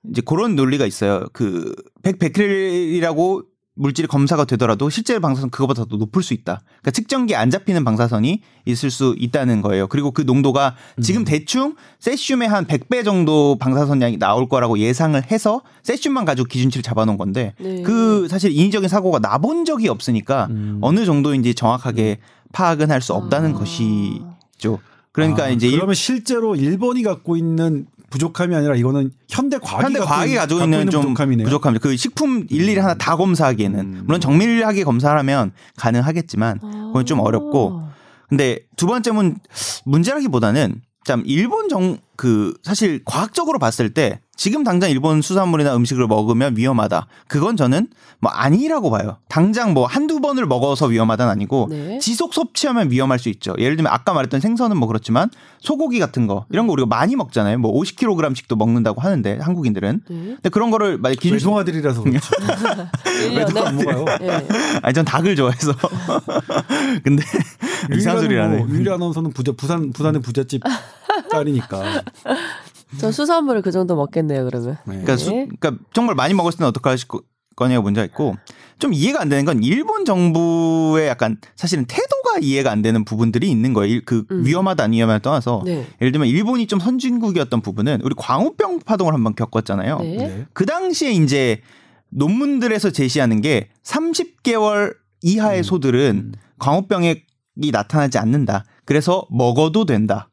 [0.08, 1.26] 이제 그런 논리가 있어요.
[1.32, 3.44] 그 100베크렐이라고
[3.74, 6.60] 물질이 검사가 되더라도 실제 방사선 그거보다 더 높을 수 있다.
[6.66, 9.86] 그러니까 측정기에 안 잡히는 방사선이 있을 수 있다는 거예요.
[9.86, 15.62] 그리고 그 농도가 지금 대충 세슘의 한 100배 정도 방사선 양이 나올 거라고 예상을 해서
[15.82, 17.82] 세슘만 가지고 기준치를 잡아놓은 건데 네.
[17.82, 20.78] 그 사실 인위적인 사고가 나본 적이 없으니까 음.
[20.82, 22.18] 어느 정도인지 정확하게
[22.52, 23.58] 파악은 할 수 없다는 아.
[23.58, 24.78] 것이죠.
[25.12, 29.98] 그러니까 아, 이제 일- 그러면 실제로 일본이 갖고 있는 부족함이 아니라 이거는 현대 과학이 현대
[30.00, 31.44] 갖고 과학이 있는- 가지고 있는 좀 부족함이네요.
[31.46, 31.82] 부족합니다.
[31.82, 34.02] 그 식품 일일이 하나 다 검사하기에는 음.
[34.06, 37.82] 물론 정밀하게 검사하면 가능하겠지만 그건 좀 어렵고
[38.28, 39.36] 근데 두 번째 문
[39.84, 46.56] 문제라기보다는 참 일본 정 그 사실 과학적으로 봤을 때 지금 당장 일본 수산물이나 음식을 먹으면
[46.56, 47.08] 위험하다.
[47.28, 47.88] 그건 저는
[48.20, 49.18] 뭐 아니라고 봐요.
[49.28, 51.98] 당장 뭐 한두 번을 먹어서 위험하다는 아니고 네.
[51.98, 53.54] 지속 섭취하면 위험할 수 있죠.
[53.58, 55.28] 예를 들면 아까 말했던 생선은 뭐 그렇지만
[55.58, 57.58] 소고기 같은 거 이런 거 우리가 많이 먹잖아요.
[57.58, 60.00] 뭐 50kg씩도 먹는다고 하는데 한국인들은.
[60.08, 60.16] 네.
[60.16, 62.30] 근데 그런 거를 만약 기준 외동아들이라서 그렇죠.
[63.28, 64.06] 일년에 안 먹어요.
[64.22, 64.46] 예.
[64.80, 65.74] 아니 전 닭을 좋아해서.
[67.04, 67.22] 근데
[67.94, 68.56] 이상한 하네.
[68.56, 70.62] 뭐, 유일한 아나운서는 부자, 부산 부산의 부잣집
[71.30, 72.04] 딸이니까.
[72.98, 74.72] 저 수산물을 그 정도 먹겠네요 그러면.
[74.86, 75.02] 네.
[75.02, 77.22] 그러니까, 수, 그러니까 정말 많이 먹었을 때는 어떡할 거-
[77.56, 78.36] 거냐가 문제가 있고
[78.78, 83.74] 좀 이해가 안 되는 건 일본 정부의 약간 사실은 태도가 이해가 안 되는 부분들이 있는
[83.74, 83.92] 거예요.
[83.94, 84.46] 일- 그 음.
[84.46, 85.86] 위험하다 안 위험하다 떠나서 네.
[86.00, 89.98] 예를 들면 일본이 좀 선진국이었던 부분은 우리 광우병 파동을 한번 겪었잖아요.
[89.98, 90.16] 네.
[90.16, 90.46] 네.
[90.54, 91.60] 그 당시에 이제
[92.08, 95.62] 논문들에서 제시하는 게 30개월 이하의 음.
[95.62, 97.16] 소들은 광우병이
[97.72, 98.64] 나타나지 않는다.
[98.86, 100.29] 그래서 먹어도 된다.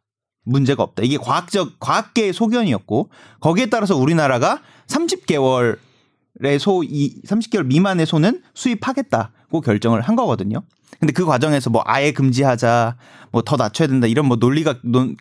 [0.48, 1.04] 문제가 없다.
[1.04, 10.02] 이게 과학적 과학계의 소견이었고 거기에 따라서 우리나라가 30개월의 소 이 30개월 미만의 소는 수입하겠다고 결정을
[10.02, 10.62] 한 거거든요.
[11.00, 12.98] 근데 그 과정에서 뭐 아예 금지하자,
[13.32, 15.16] 뭐 더 낮춰야 된다 이런 뭐 논리가 논가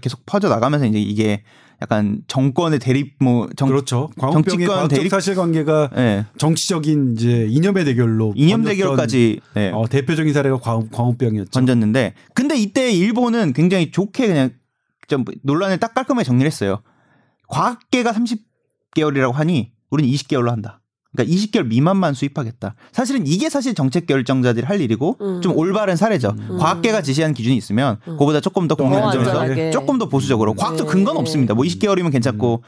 [0.00, 1.42] 계속 퍼져 나가면서 이제 이게
[1.80, 4.08] 약간 정권의 대립 뭐 정, 그렇죠.
[4.20, 6.26] 정치권 대립- 사실관계가 예.
[6.38, 9.70] 정치적인 이제 이념의 대결로 이념 대결까지 예.
[9.74, 11.50] 어, 대표적인 사례가 광우, 광우병이었죠.
[11.50, 14.50] 던졌는데 근데 이때 일본은 굉장히 좋게 그냥
[15.12, 16.80] 좀 논란을 딱 깔끔하게 정리를 했어요.
[17.48, 20.80] 과학계가 30개월이라고 하니 우리는 20개월로 한다.
[21.14, 22.74] 그러니까 20개월 미만만 수입하겠다.
[22.92, 25.42] 사실은 이게 사실 정책 결정자들이 할 일이고 음.
[25.42, 26.34] 좀 올바른 사례죠.
[26.38, 26.56] 음.
[26.58, 28.12] 과학계가 지시한 기준이 있으면 음.
[28.12, 29.70] 그거보다 조금 더 안전에서 안전하게.
[29.70, 30.92] 조금 더 보수적으로 과학적 네.
[30.92, 31.52] 근거는 없습니다.
[31.52, 32.62] 뭐 20개월이면 괜찮고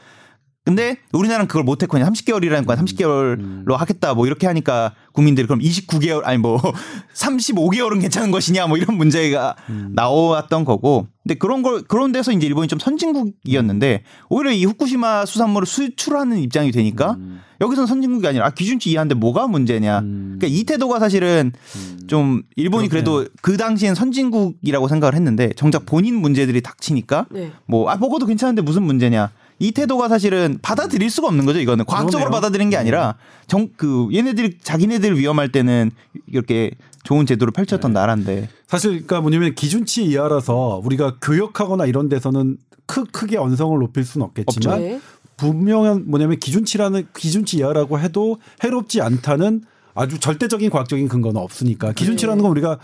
[0.65, 3.65] 근데 우리나라는 그걸 못했고 그냥 30개월이라니까 30개월로 음.
[3.69, 6.59] 하겠다 뭐 이렇게 하니까 국민들이 그럼 29개월 아니 뭐
[7.13, 9.91] 35개월은 괜찮은 것이냐 뭐 이런 문제가 음.
[9.93, 15.67] 나왔던 거고 근데 그런 걸 그런 데서 이제 일본이 좀 선진국이었는데 오히려 이 후쿠시마 수산물을
[15.67, 17.41] 수출하는 입장이 되니까 음.
[17.61, 20.37] 여기서는 선진국이 아니라 아, 기준치 이하인데 뭐가 문제냐 음.
[20.39, 21.99] 그러니까 이 태도가 사실은 음.
[22.07, 27.51] 좀 일본이 그래도 그 당시엔 선진국이라고 생각을 했는데 정작 본인 문제들이 닥치니까 네.
[27.65, 29.31] 뭐, 아, 먹어도 괜찮은데 무슨 문제냐.
[29.59, 31.85] 이 태도가 사실은 받아들일 수가 없는 거죠, 이거는.
[31.85, 32.31] 과학적으로 그러네요.
[32.31, 33.15] 받아들인 게 아니라,
[33.47, 35.91] 정, 그, 얘네들이, 자기네들 위험할 때는
[36.27, 36.71] 이렇게
[37.03, 37.99] 좋은 제도를 펼쳤던 네.
[37.99, 38.49] 나라인데.
[38.67, 44.79] 사실 그러니까 뭐냐면 기준치 이하라서 우리가 교역하거나 이런 데서는 크, 크게 언성을 높일 수는 없겠지만
[44.79, 44.99] 네.
[45.37, 52.51] 분명한 뭐냐면 기준치라는 기준치 이하라고 해도 해롭지 않다는 아주 절대적인 과학적인 근거는 없으니까 기준치라는 건
[52.51, 52.79] 우리가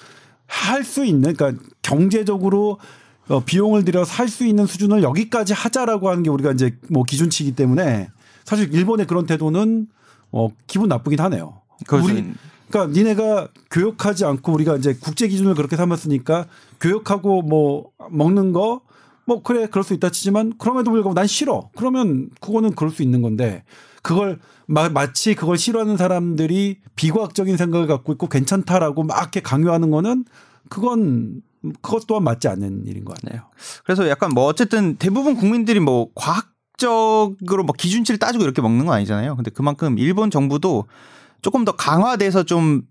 [0.48, 2.78] 할 수 있는 그러니까 경제적으로
[3.28, 7.56] 어, 비용을 들여 살 수 있는 수준을 여기까지 하자라고 하는 게 우리가 이제 뭐 기준치이기
[7.56, 8.10] 때문에
[8.44, 9.88] 사실 일본의 그런 태도는
[10.32, 11.62] 어 기분 나쁘긴 하네요.
[11.92, 12.34] 우리
[12.70, 16.48] 그러니까 니네가 교역하지 않고 우리가 이제 국제 기준을 그렇게 삼았으니까
[16.80, 18.82] 교역하고 뭐 먹는 거
[19.26, 21.70] 뭐 그래 그럴 수 있다 치지만 그럼에도 불구하고 난 싫어.
[21.76, 23.64] 그러면 그거는 그럴 수 있는 건데
[24.02, 30.26] 그걸 마, 마치 그걸 싫어하는 사람들이 비과학적인 생각을 갖고 있고 괜찮다라고 막 이렇게 강요하는 거는
[30.70, 31.42] 그건
[31.82, 33.44] 그것 또한 맞지 않는 일인 것 같네요.
[33.84, 39.36] 그래서 약간 뭐 어쨌든 대부분 국민들이 뭐 과학적으로 뭐 기준치를 따지고 이렇게 먹는 건 아니잖아요.
[39.36, 40.86] 근데 그만큼 일본 정부도
[41.42, 42.84] 조금 더 강화돼서 좀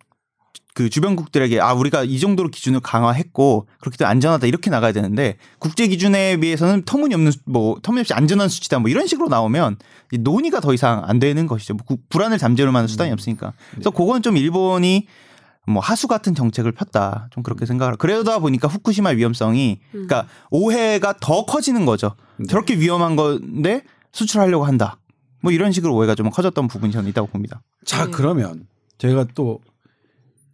[0.72, 5.88] 그 주변국들에게 아 우리가 이 정도로 기준을 강화했고 그렇게 또 안전하다 이렇게 나가야 되는데 국제
[5.88, 9.78] 기준에 비해서는 터무니없는 수- 뭐 터무니없이 안전한 수치다 뭐 이런 식으로 나오면
[10.12, 11.74] 이 논의가 더 이상 안 되는 것이죠.
[11.74, 13.52] 뭐 구- 불안을 잠재울 만한 수단이 없으니까.
[13.72, 15.08] 그래서 그건 좀 일본이
[15.66, 17.28] 뭐 하수 같은 정책을 폈다.
[17.30, 17.96] 좀 그렇게 생각을.
[17.96, 22.14] 그러다 보니까 후쿠시마 위험성이 그러니까 오해가 더 커지는 거죠.
[22.48, 23.82] 저렇게 위험한 건데
[24.12, 24.98] 수출하려고 한다.
[25.42, 27.62] 뭐 이런 식으로 오해가 좀 커졌던 부분이 저는 있다고 봅니다.
[27.84, 28.10] 자 네.
[28.10, 28.66] 그러면
[28.98, 29.60] 제가 또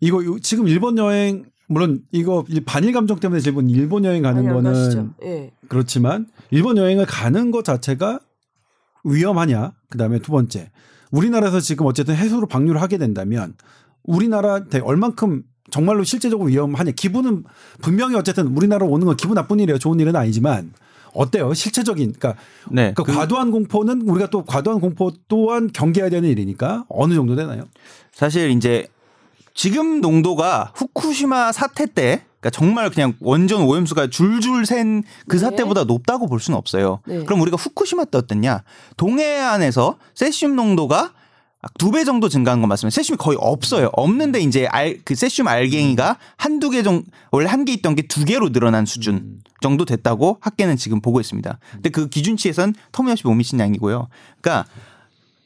[0.00, 4.42] 이거 요- 지금 일본 여행 물론 이거 이 반일 감정 때문에 일본 일본 여행 가는
[4.52, 5.12] 거는.
[5.24, 5.52] 예.
[5.68, 8.20] 그렇지만 일본 여행을 가는 것 자체가
[9.04, 9.72] 위험하냐?
[9.90, 10.70] 그다음에 두 번째
[11.10, 13.54] 우리나라에서 지금 어쨌든 해수로 방류를 하게 된다면
[14.06, 16.92] 우리나라한테 얼만큼 정말로 실제적으로 위험하냐?
[16.92, 17.44] 기분은
[17.80, 19.78] 분명히 어쨌든 우리나라 오는 건 기분 나쁜 일이에요.
[19.78, 20.72] 좋은 일은 아니지만
[21.12, 21.54] 어때요?
[21.54, 22.40] 실체적인 그러니까
[22.70, 22.92] 네.
[22.94, 27.64] 그 과도한 공포는 우리가 또 과도한 공포 또한 경계해야 되는 일이니까 어느 정도 되나요?
[28.12, 28.86] 사실 이제
[29.54, 35.38] 지금 농도가 후쿠시마 사태 때 그러니까 정말 그냥 원전 오염수가 줄줄 샌그 네.
[35.38, 37.00] 사태보다 높다고 볼 수는 없어요.
[37.06, 37.24] 네.
[37.24, 38.62] 그럼 우리가 후쿠시마 때 어땠냐?
[38.96, 41.12] 동해안에서 세슘 농도가
[41.78, 42.94] 두 배 정도 증가한 건 맞습니다.
[42.94, 43.90] 세슘이 거의 없어요.
[43.92, 48.24] 없는데 이제 알, 그 세슘 알갱이가 한두 개 정도, 원래 한 개 있던 게 두
[48.24, 51.58] 개로 늘어난 수준 정도 됐다고 학계는 지금 보고 있습니다.
[51.72, 54.08] 근데 그 기준치에선 터무니없이 못 미친 양이고요.
[54.40, 54.66] 그러니까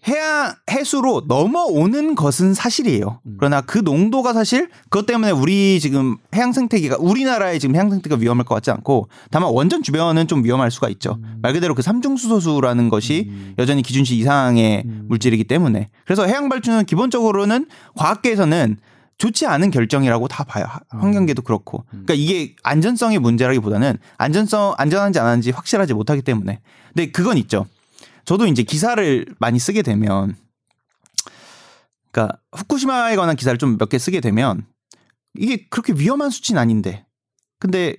[0.09, 3.20] 해양 해수로 넘어오는 것은 사실이에요.
[3.38, 8.44] 그러나 그 농도가 사실 그것 때문에 우리 지금 해양 생태계가 우리나라의 지금 해양 생태가 위험할
[8.46, 11.18] 것 같지 않고 다만 원전 주변은 좀 위험할 수가 있죠.
[11.42, 18.78] 말 그대로 그 삼중수소수라는 것이 여전히 기준치 이상의 물질이기 때문에 그래서 해양 발전은 기본적으로는 과학계에서는
[19.18, 20.64] 좋지 않은 결정이라고 다 봐요.
[20.66, 21.84] 하- 환경계도 그렇고.
[21.90, 26.61] 그러니까 이게 안전성의 문제라기보다는 안전성 안전한지 안 하는지 확실하지 못하기 때문에.
[26.94, 27.66] 근데 그건 있죠.
[28.24, 30.36] 저도 이제 기사를 많이 쓰게 되면
[32.12, 34.64] 그러니까 후쿠시마에 관한 기사를 좀 몇 개 쓰게 되면
[35.34, 37.04] 이게 그렇게 위험한 수치는 아닌데
[37.58, 37.96] 근데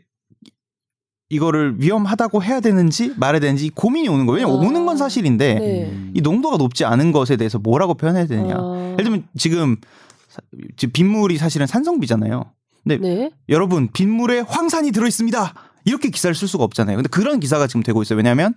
[1.30, 4.48] 이거를 위험하다고 해야 되는지 말해야 되는지 고민이 오는 거예요.
[4.48, 4.68] 왜냐면 아.
[4.68, 6.12] 오는 건 사실인데 네.
[6.14, 8.56] 이 농도가 높지 않은 것에 대해서 뭐라고 표현해야 되느냐.
[8.58, 8.90] 아.
[8.94, 9.78] 예를 들면 지금
[10.92, 12.52] 빗물이 사실은 산성비잖아요.
[12.84, 13.32] 근데 네.
[13.48, 15.54] 여러분 빗물에 황산이 들어 있습니다.
[15.86, 16.98] 이렇게 기사를 쓸 수가 없잖아요.
[16.98, 18.18] 근데 그런 기사가 지금 되고 있어요.
[18.18, 18.54] 왜냐하면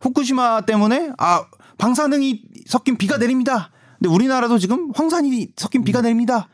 [0.00, 1.44] 후쿠시마 때문에 아
[1.78, 3.70] 방사능이 섞인 비가 내립니다.
[3.98, 6.48] 근데 우리나라도 지금 황산이 섞인 비가 내립니다.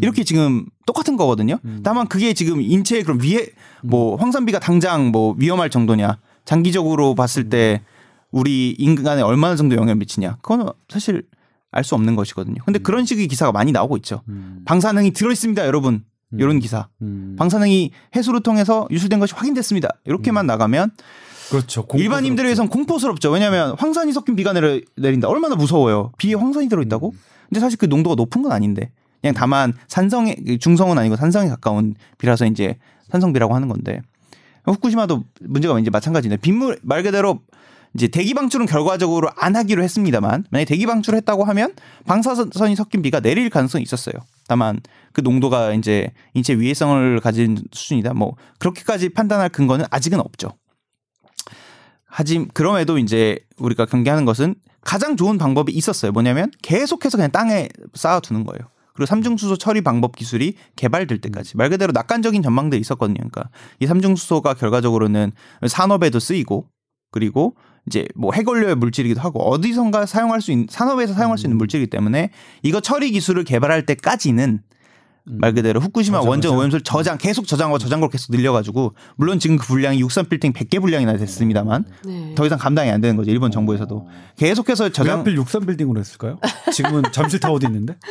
[0.00, 1.58] 이렇게 지금 똑같은 거거든요.
[1.84, 3.48] 다만 그게 지금 인체에 그럼 위에
[3.82, 7.82] 뭐 황산비가 당장 뭐 위험할 정도냐 장기적으로 봤을 때
[8.32, 11.22] 우리 인간에 얼마나 정도 영향을 미치냐 그거는 사실
[11.70, 12.56] 알 수 없는 것이거든요.
[12.64, 14.22] 근데 그런 식의 기사가 많이 나오고 있죠.
[14.64, 16.02] 방사능이 들어 있습니다, 여러분.
[16.32, 16.88] 이런 기사.
[17.02, 17.36] 음.
[17.38, 19.88] 방사능이 해수를 통해서 유출된 것이 확인됐습니다.
[20.04, 20.90] 이렇게만 나가면
[21.50, 21.86] 그렇죠.
[21.94, 23.30] 일반인들에 의해서는 공포스럽죠.
[23.30, 25.28] 왜냐하면 황산이 섞인 비가 내려, 내린다.
[25.28, 26.12] 얼마나 무서워요.
[26.18, 27.14] 비에 황산이 들어있다고?
[27.48, 28.90] 근데 사실 그 농도가 높은 건 아닌데
[29.20, 32.76] 그냥 다만 산성에 중성은 아니고 산성에 가까운 비라서 이제
[33.10, 34.00] 산성비라고 하는 건데
[34.64, 37.40] 후쿠시마도 문제가 이제 마찬가지인데 빗물 말 그대로
[37.94, 41.72] 이제 대기 방출은 결과적으로 안 하기로 했습니다만 만약에 대기 방출을 했다고 하면
[42.06, 44.14] 방사선이 섞인 비가 내릴 가능성이 있었어요.
[44.46, 44.80] 다만
[45.12, 48.12] 그 농도가 이제 인체 위해성을 가진 수준이다.
[48.12, 50.50] 뭐 그렇게까지 판단할 근거는 아직은 없죠.
[52.08, 56.12] 하지 그럼에도 이제 우리가 경계하는 것은 가장 좋은 방법이 있었어요.
[56.12, 58.68] 뭐냐면 계속해서 그냥 땅에 쌓아두는 거예요.
[58.94, 63.18] 그리고 삼중수소 처리 방법 기술이 개발될 때까지 말 그대로 낙관적인 전망들이 있었거든요.
[63.18, 63.48] 그러니까
[63.78, 65.30] 이 삼중수소가 결과적으로는
[65.68, 66.66] 산업에도 쓰이고
[67.12, 67.54] 그리고
[67.86, 72.30] 이제 뭐 해골류의 물질이기도 하고 어디선가 사용할 수 있는 산업에서 사용할 수 있는 물질이기 때문에
[72.62, 74.62] 이거 처리 기술을 개발할 때까지는
[75.30, 76.58] 말 그대로 후쿠시마 저장, 원전 저장.
[76.58, 81.16] 오염수를 저장 계속 저장하고 저장고를 계속 늘려가지고 물론 지금 그 분량이 63 빌딩 100개 분량이나
[81.16, 82.34] 됐습니다만 네.
[82.34, 86.38] 더 이상 감당이 안 되는 거죠 일본 정부에서도 계속해서 왜 저장 하필 63 빌딩으로 했을까요?
[86.72, 87.96] 지금은 잠실 타워도 있는데.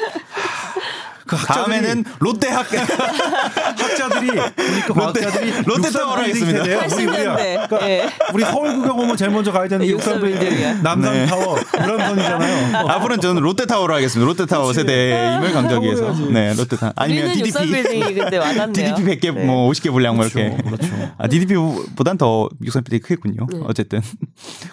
[1.28, 6.64] 그 학자들이, 다음에는 롯데 학 학자들이 보니까 과학자들이 롯데 타워로 63 빌딩 하겠습니다.
[6.64, 6.80] 세대예요.
[6.96, 7.36] 우리 우리야.
[7.36, 7.68] 80년대.
[7.68, 8.10] 그러니까 예.
[8.34, 9.98] 우리 서울구경 오면 제일 먼저 가야 되는 게63 빌딩.
[9.98, 10.74] 63 빌딩이야.
[10.82, 12.88] 남산타워, 유람선이잖아요.
[12.90, 16.32] 앞으로는 저는 롯데 타워로 하겠습니다 롯데 타워 세대임을 강조하기 위해서 타워로 해야지.
[16.34, 18.74] 네 롯데 타워 아니면 우리는 DDP 63빌딩이 근데 와닿네요.
[18.96, 19.46] DDP 100개 네.
[19.46, 20.40] 뭐 50개 분량 뭐 그렇죠.
[20.40, 20.88] 이렇게 그렇죠.
[21.18, 23.60] 아 DDP보단 더63 빌딩이 크겠군요 네.
[23.66, 24.02] 어쨌든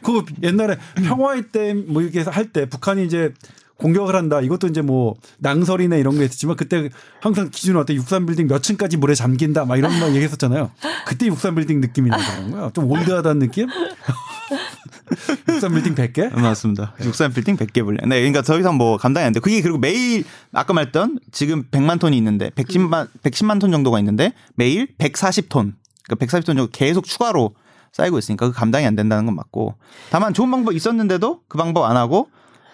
[0.03, 0.77] 그 옛날에
[1.07, 3.33] 평화의 댐 뭐 이렇게 할 때 북한이 이제
[3.85, 4.41] 공격을 한다.
[4.41, 6.89] 이것도 이제 뭐 낭설이나 이런 게 있었지만 그때
[7.21, 9.67] 항상 기준으로 할때 63 빌딩 몇 층까지 물에 잠긴다.
[9.67, 10.71] 막 이런 말 얘기했었잖아요.
[11.07, 12.71] 그때 63 빌딩 느낌이 나는 거야.
[12.73, 13.69] 좀 old하다는 느낌?
[15.49, 16.35] 63 빌딩 100개?
[16.35, 16.95] 맞습니다.
[16.99, 18.09] 63 빌딩 100개 분량.
[18.09, 19.41] 네, 그러니까 더 이상 뭐 감당이 안 돼.
[19.41, 20.25] 그게 그리고 매일
[20.55, 25.75] 아까 말했던 지금 100만 톤이 있는데 110만 110만 톤 정도가 있는데 매일 140톤.
[26.07, 27.55] 그러니까 140톤 정도 계속 추가로
[27.93, 29.75] 쌓이고 있으니까 그 감당이 안 된다는 건 맞고.
[30.11, 32.29] 다만 좋은 방법 있었는데도 그 방법 안 하고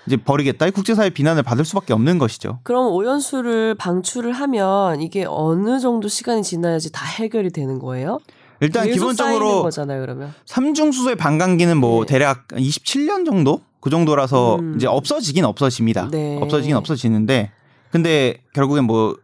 [0.07, 0.67] 이제 버리겠다.
[0.67, 2.61] 이 국제사회 비난을 받을 수밖에 없는 것이죠.
[2.63, 8.19] 그럼 오연수를 방출을 하면 이게 어느 정도 시간이 지나야지 다 해결이 되는 거예요?
[8.61, 10.35] 일단 기본적으로 거잖아요, 그러면.
[10.47, 12.15] 삼중 수소의 반감기는 뭐 네.
[12.15, 14.75] 대략 27년 정도 그 정도라서 음.
[14.77, 16.09] 이제 없어지긴 없어집니다.
[16.11, 16.39] 네.
[16.41, 17.51] 없어지긴 없어지는데
[17.91, 19.17] 근데 결국엔 뭐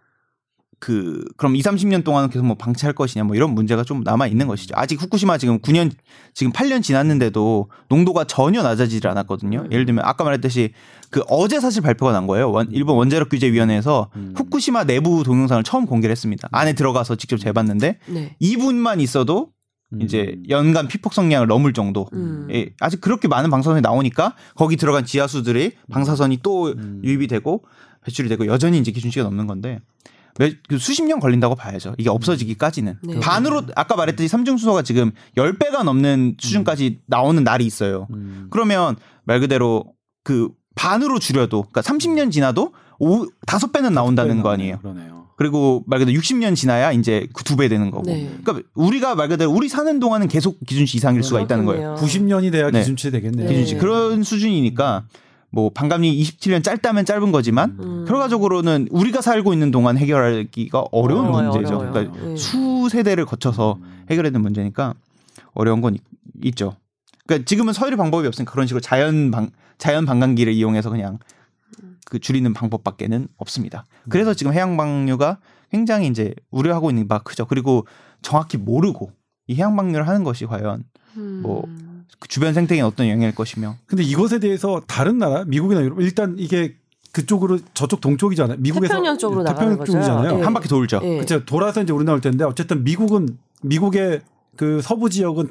[0.78, 4.46] 그 그럼 2, 30년 동안은 계속 뭐 방치할 것이냐 뭐 이런 문제가 좀 남아 있는
[4.46, 4.74] 것이죠.
[4.76, 5.90] 아직 후쿠시마 지금 9년
[6.34, 9.60] 지금 8년 지났는데도 농도가 전혀 낮아지질 않았거든요.
[9.66, 9.72] 음.
[9.72, 10.72] 예를 들면 아까 말했듯이
[11.10, 12.50] 그 어제 사실 발표가 난 거예요.
[12.50, 14.34] 원- 일본 원자력 규제 위원회에서 음.
[14.36, 16.48] 후쿠시마 내부 동영상을 처음 공개를 했습니다.
[16.52, 18.36] 안에 들어가서 직접 재봤는데 네.
[18.42, 19.52] 2분만 있어도
[20.00, 20.42] 이제 음.
[20.50, 22.08] 연간 피폭 성량을 넘을 정도.
[22.12, 22.48] 음.
[22.52, 27.00] 예, 아직 그렇게 많은 방사선이 나오니까 거기 들어간 지하수들이 방사선이 또 음.
[27.04, 27.64] 유입이 되고
[28.04, 29.78] 배출이 되고 여전히 이제 기준치가 넘는 건데
[30.78, 31.94] 수십 년 걸린다고 봐야죠.
[31.98, 32.98] 이게 없어지기까지는.
[33.02, 33.20] 네.
[33.20, 38.06] 반으로 아까 말했듯이 삼중수소가 지금 10배가 넘는 수준까지 나오는 날이 있어요.
[38.10, 38.48] 음.
[38.50, 39.84] 그러면 말 그대로
[40.24, 44.78] 그 반으로 줄여도 그러니까 30년 지나도 오, 다섯 배는 나온다는 거 아니에요.
[44.78, 45.26] 그러네요.
[45.36, 48.04] 그리고 말 그대로 60년 지나야 이제 그두배 되는 거고.
[48.10, 48.30] 네.
[48.42, 51.96] 그러니까 우리가 말 그대로 우리 사는 동안은 계속 기준치 이상일 수가 있다는 거예요.
[51.96, 52.38] 그렇겠네요.
[52.38, 52.80] 90년이 돼야 네.
[52.80, 53.48] 기준치 되겠네요.
[53.48, 53.54] 네.
[53.54, 55.04] 기준치 그런 수준이니까
[55.56, 58.04] 뭐 반감이 27년 짧다면 짧은 거지만 음.
[58.06, 61.76] 결과적으로는 우리가 살고 있는 동안 해결하기가 어려운 어려워요, 문제죠.
[61.78, 61.92] 어려워요.
[61.92, 62.36] 그러니까 네.
[62.36, 63.78] 수 세대를 거쳐서
[64.10, 64.92] 해결해야 되는 문제니까
[65.54, 66.02] 어려운 건 있-
[66.44, 66.76] 있죠.
[67.26, 69.48] 그러니까 지금은 서열의 방법이 없으니까 그런 식으로 자연 방
[69.78, 71.18] 자연 방광기를 이용해서 그냥
[72.04, 73.86] 그 줄이는 방법밖에는 없습니다.
[74.10, 75.38] 그래서 지금 해양 방류가
[75.70, 77.46] 굉장히 이제 우려하고 있는 바가 크죠.
[77.46, 77.86] 그리고
[78.20, 79.10] 정확히 모르고
[79.46, 80.84] 이 해양 방류를 하는 것이 과연
[81.14, 81.64] 뭐
[82.18, 86.76] 그 주변 생태계에 어떤 영향일 것이며 근데 이것에 대해서 다른 나라, 미국이나 유럽 일단 이게
[87.12, 88.58] 그쪽으로 저쪽 동쪽이잖아요.
[88.60, 89.92] 미국에서 태평양 쪽으로 나가는 태평양 거죠.
[89.92, 90.38] 쪽이잖아요.
[90.38, 90.42] 예.
[90.42, 91.00] 한 바퀴 돌죠.
[91.02, 91.18] 예.
[91.18, 94.20] 그쵸 돌아서 이제 우리나라 올 텐데 어쨌든 미국은 미국의
[94.56, 95.48] 그 서부 지역은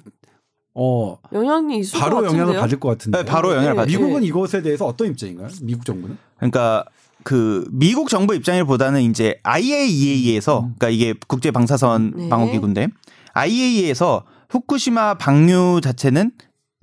[0.76, 2.60] 어 영향이 있을 바로 것 영향을?
[2.60, 3.20] 받을 것 같은데.
[3.20, 3.86] 네, 바로 영향을 예.
[3.88, 5.47] 미국은 이것에 대해서 어떤 입장인가요?
[5.62, 6.18] 미국 정부는?
[6.38, 6.86] 그러니까
[7.24, 12.30] 그 미국 정부 입장일보다는 이제 IAEA에서 그러니까 이게 국제 방사선 네.
[12.30, 12.89] 방어 기구인데
[13.34, 16.32] IAEA에서 후쿠시마 방류 자체는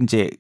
[0.02, 0.30] 이제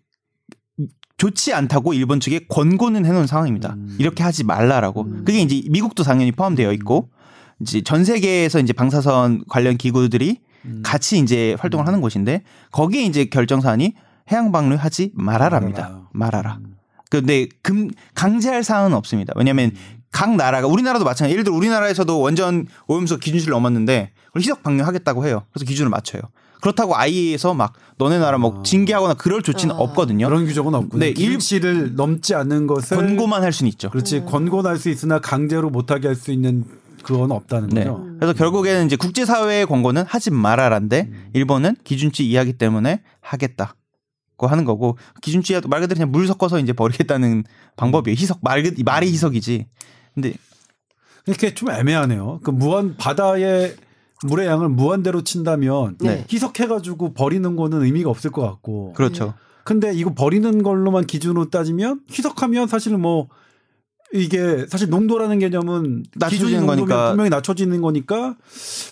[1.18, 3.74] 좋지 않다고 일본 측에 권고는 해놓은 상황입니다.
[3.74, 3.96] 음.
[3.98, 5.02] 이렇게 하지 말라라고.
[5.02, 5.24] 음.
[5.24, 7.10] 그게 이제 미국도 당연히 포함되어 있고
[7.60, 10.82] 이제 전 세계에서 이제 방사선 관련 기구들이 음.
[10.84, 12.42] 같이 이제 활동을 하는 곳인데
[12.72, 13.94] 거기에 이제 결정사안이
[14.30, 16.08] 해양 방류하지 말아라입니다.
[16.12, 16.58] 말아라.
[16.64, 16.76] 음.
[17.10, 19.32] 근데 금 강제할 사항은 없습니다.
[19.36, 19.72] 왜냐하면
[20.10, 21.32] 각 나라가 우리나라도 마찬가지.
[21.32, 25.44] 예를 들어 우리나라에서도 원전 오염수 기준치를 넘었는데 그걸 희석 방류하겠다고 해요.
[25.52, 26.22] 그래서 기준을 맞춰요.
[26.62, 28.62] 그렇다고 IE에서 막 너네 나라 뭐 아.
[28.62, 29.78] 징계하거나 그럴 조치는 아.
[29.78, 30.26] 없거든요.
[30.28, 33.90] 그런 규정은 없고 네, 네, 기준치를 넘지 않는 것을 권고만 할 수는 있죠.
[33.90, 34.26] 그렇지 음.
[34.26, 36.64] 권고는 할 수 있으나 강제로 못하게 할 수 있는
[37.02, 37.80] 그건 없다는 네.
[37.84, 38.06] 거죠.
[38.20, 41.30] 그래서 결국에는 이제 국제사회의 권고는 하지 말아라인데 음.
[41.34, 43.74] 일본은 기준치 이하기 때문에 하겠다
[44.36, 47.42] 고 하는 거고 기준치 이하 말 그대로 그냥 물 섞어서 이제 버리겠다는
[47.76, 48.14] 방법이에요.
[48.16, 49.66] 희석 말 그- 말이 희석이지.
[50.14, 50.32] 근데
[51.26, 52.40] 이렇게 좀 애매하네요.
[52.44, 53.74] 그 무한 바다의
[54.26, 56.24] 물의 양을 무한대로 친다면 네.
[56.30, 58.92] 희석해가지고 버리는 거는 의미가 없을 것 같고.
[58.94, 59.34] 그렇죠.
[59.64, 63.28] 근데 이거 버리는 걸로만 기준으로 따지면 희석하면 사실 뭐
[64.12, 68.36] 이게 사실 농도라는 개념은 낮춰지는 거니까 분명히 낮춰지는 거니까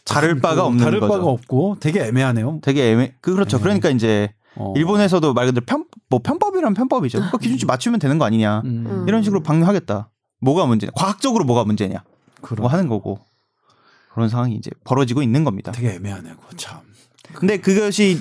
[0.04, 1.12] 다를 참 바가 그 없는 다를 거죠.
[1.12, 2.60] 바가 없고 되게 애매하네요.
[2.62, 3.14] 되게 애매.
[3.20, 3.58] 그 그렇죠.
[3.58, 3.62] 네.
[3.62, 4.72] 그러니까 이제 어.
[4.76, 7.20] 일본에서도 말 그대로 편, 뭐 편법이란 편법이죠.
[7.30, 8.62] 그 기준치 맞추면 되는 거 아니냐.
[8.64, 9.04] 음, 음.
[9.08, 10.10] 이런 식으로 방류하겠다.
[10.40, 10.92] 뭐가 문제냐.
[10.94, 12.02] 과학적으로 뭐가 문제냐.
[12.40, 13.20] 그런 뭐 하는 거고.
[14.20, 15.72] 그런 상황이 이제 벌어지고 있는 겁니다.
[15.72, 16.34] 되게 애매하네요.
[16.58, 16.80] 참.
[17.32, 18.18] 근데 그것이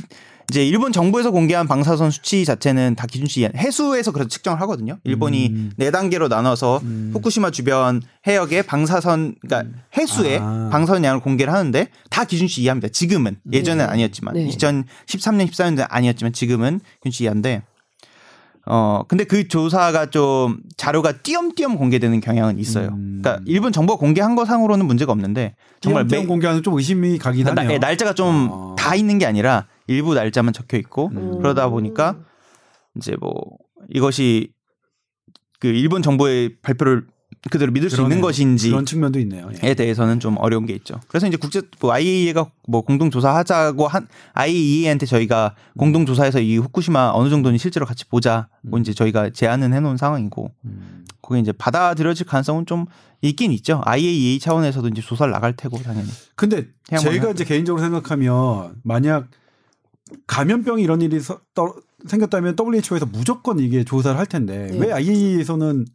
[0.49, 3.49] 이제 일본 정부에서 공개한 방사선 수치 자체는 다 기준치.
[3.55, 4.97] 해수에서 그래서 측정을 하거든요.
[5.03, 5.71] 일본이 음.
[5.75, 7.11] 네 단계로 나눠서 음.
[7.13, 10.69] 후쿠시마 주변 해역에 방사선 그러니까 해수에 아.
[10.71, 12.87] 방사선 양을 공개를 하는데 다 기준치 이하입니다.
[12.87, 13.91] 지금은 예전엔 네.
[13.91, 14.47] 아니었지만 네.
[14.47, 17.63] 2013년 14년도 아니었지만 지금은 기준치 이하인데
[18.71, 22.89] 어 근데 그 조사가 좀 자료가 띄엄띄엄 공개되는 경향은 있어요.
[22.89, 23.19] 음.
[23.21, 27.51] 그러니까 일본 정부가 공개한 거 상으로는 문제가 없는데 정말 매, 공개하는 좀 의심이 가긴 나,
[27.51, 27.71] 하네요.
[27.71, 28.75] 예, 날짜가 좀 아.
[28.77, 31.39] 다 있는 게 아니라 일부 날짜만 적혀 있고 음.
[31.39, 32.17] 그러다 보니까
[32.95, 33.33] 이제 뭐
[33.89, 34.53] 이것이
[35.59, 37.07] 그 일본 정부의 발표를
[37.49, 38.21] 그대로 믿을 수 있는 그러네요.
[38.25, 39.49] 것인지에 그런 측면도 있네요.
[39.63, 39.73] 예.
[39.73, 40.99] 대해서는 좀 어려운 게 있죠.
[41.07, 47.11] 그래서 이제 국제 뭐 IAEA가 뭐 공동 조사하자고 한 IAEA한테 저희가 공동 조사해서 이 후쿠시마
[47.13, 48.79] 어느 정도는 실제로 같이 보자고 음.
[48.79, 51.05] 이제 저희가 제안은 해놓은 상황이고 음.
[51.21, 52.85] 그게 이제 받아들여질 가능성은 좀
[53.21, 53.81] 있긴 있죠.
[53.85, 56.09] IAEA 차원에서도 이제 조사를 나갈 테고 당연히.
[56.35, 57.31] 근데 방류.
[57.31, 59.27] 이제 개인적으로 생각하면 만약
[60.27, 61.75] 감염병 이런 일이 서- 떠-
[62.07, 64.77] 생겼다면 WHO에서 무조건 이게 조사를 할 텐데 네.
[64.79, 65.85] 왜 IAEA에서는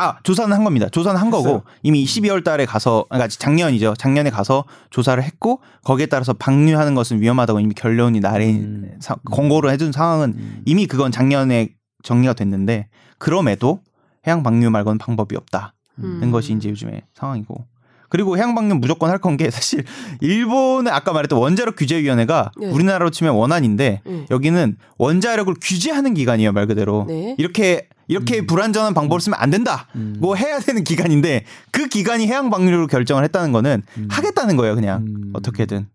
[0.00, 0.88] 아 조사는 한 겁니다.
[0.88, 1.62] 조사는 한 거고 했어요?
[1.82, 3.94] 이미 12월 달에 가서 그러니까 작년이죠.
[3.98, 8.96] 작년에 가서 조사를 했고 거기에 따라서 방류하는 것은 위험하다고 이미 결론이 나린 음.
[9.00, 10.62] 사- 권고를 해준 상황은 음.
[10.64, 11.68] 이미 그건 작년에
[12.02, 12.88] 정리가 됐는데
[13.18, 13.80] 그럼에도
[14.26, 16.30] 해양 방류 말고는 방법이 없다는 음.
[16.32, 17.66] 것이 이제 요즘의 상황이고
[18.08, 19.84] 그리고 해양 방류 무조건 할 건 게 사실
[20.20, 22.66] 일본의 아까 말했던 원자력 규제위원회가 네.
[22.70, 24.26] 우리나라로 치면 원안인데 네.
[24.30, 27.34] 여기는 원자력을 규제하는 기관이에요 말 그대로 네.
[27.38, 29.86] 이렇게 이렇게 불안전한 방법을 쓰면 안 된다.
[29.94, 30.16] 음.
[30.18, 34.08] 뭐 해야 되는 기간인데 그 기간이 해양 방류를 결정을 했다는 거는 음.
[34.10, 35.30] 하겠다는 거예요, 그냥 음.
[35.32, 35.86] 어떻게든.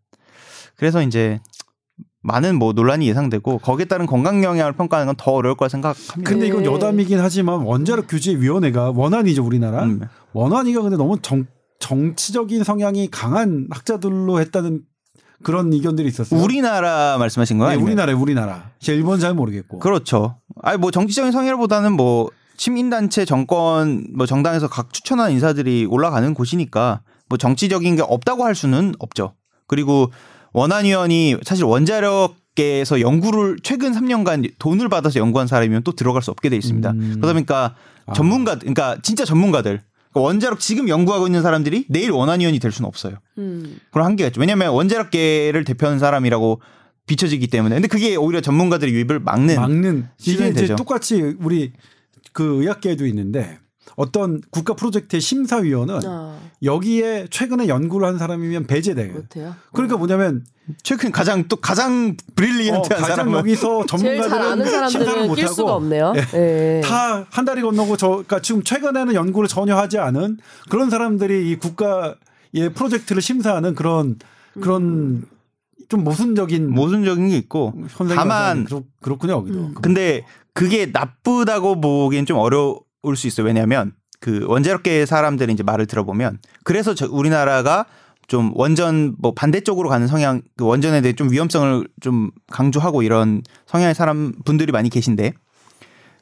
[0.78, 1.41] 그래서 이제
[2.24, 6.30] 많은 뭐 논란이 예상되고 거기에 따른 건강 영향을 평가하는 건 더 어려울 거라 생각합니다.
[6.30, 6.72] 근데 이건 네.
[6.72, 9.99] 여담이긴 하지만 원자력 규제 위원회가 원안이죠 우리나라 음.
[10.34, 11.45] 원안이가 근데 너무 정
[11.80, 14.82] 정치적인 성향이 강한 학자들로 했다는
[15.44, 16.42] 그런 의견들이 있었어요.
[16.42, 17.70] 우리나라 말씀하신 거예요?
[17.70, 17.88] 네, 아니면?
[17.88, 18.72] 우리나라 우리나라.
[18.80, 19.80] 제가 일본 잘 모르겠고.
[19.80, 20.38] 그렇죠.
[20.62, 27.38] 아니 뭐 정치적인 성향보다는 뭐 시민단체 정권 뭐 정당에서 각 추천한 인사들이 올라가는 곳이니까 뭐
[27.38, 29.34] 정치적인 게 없다고 할 수는 없죠.
[29.68, 30.12] 그리고
[30.54, 36.55] 원안위원이 사실 원자력계에서 연구를 최근 3년간 돈을 받아서 연구한 사람이면 또 들어갈 수 없게 돼
[36.55, 36.92] 있습니다.
[36.92, 37.14] 음.
[37.18, 38.14] 그러다 보니까 아.
[38.14, 39.82] 전문가, 그러니까 진짜 전문가들,
[40.16, 43.17] 그러니까 원자력 지금 연구하고 있는 사람들이 내일 원안위원이 될 수는 없어요.
[43.37, 43.78] 음.
[43.92, 44.39] 그런 한계가 있죠.
[44.39, 46.62] 왜냐하면 원자력계를 대표하는 사람이라고
[47.05, 47.75] 비춰지기 때문에.
[47.75, 50.75] 근데 그게 오히려 전문가들의 유입을 막는 막는 이게 시즌이 이제 되죠.
[50.78, 51.74] 똑같이 우리
[52.32, 53.59] 그 의학계에도 있는데
[53.95, 59.13] 어떤 국가 프로젝트의 심사위원은 아, 여기에 최근에 연구를 한 사람이면 배제돼요.
[59.13, 59.55] 못해요.
[59.74, 60.43] 그러니까 뭐냐면
[60.83, 66.13] 최근 가장 또 가장 어, 브릴리언트한 가장 사람은 여기서 전문가들은 심사를 못하고 없네요.
[66.33, 66.82] 예.
[66.83, 70.37] 다한 다리 건너고 저 그러니까 지금 최근에는 연구를 전혀 하지 않은
[70.70, 74.17] 그런 사람들이 이 국가의 프로젝트를 심사하는 그런
[74.59, 75.25] 그런 음.
[75.87, 77.74] 좀 모순적인 모순적인 게 있고
[78.16, 79.59] 다만 그렇, 그렇군요 여기도.
[79.59, 79.74] 음.
[79.82, 83.48] 근데 그게 나쁘다고 보기엔 좀 어려 울수 있어요.
[83.48, 87.86] 왜냐하면 그 원자력계 사람들이 이제 말을 들어보면 그래서 저 우리나라가
[88.28, 93.94] 좀 원전 뭐 반대쪽으로 가는 성향 그 원전에 대해 좀 위험성을 좀 강조하고 이런 성향의
[93.96, 95.34] 사람 분들이 많이 계신데.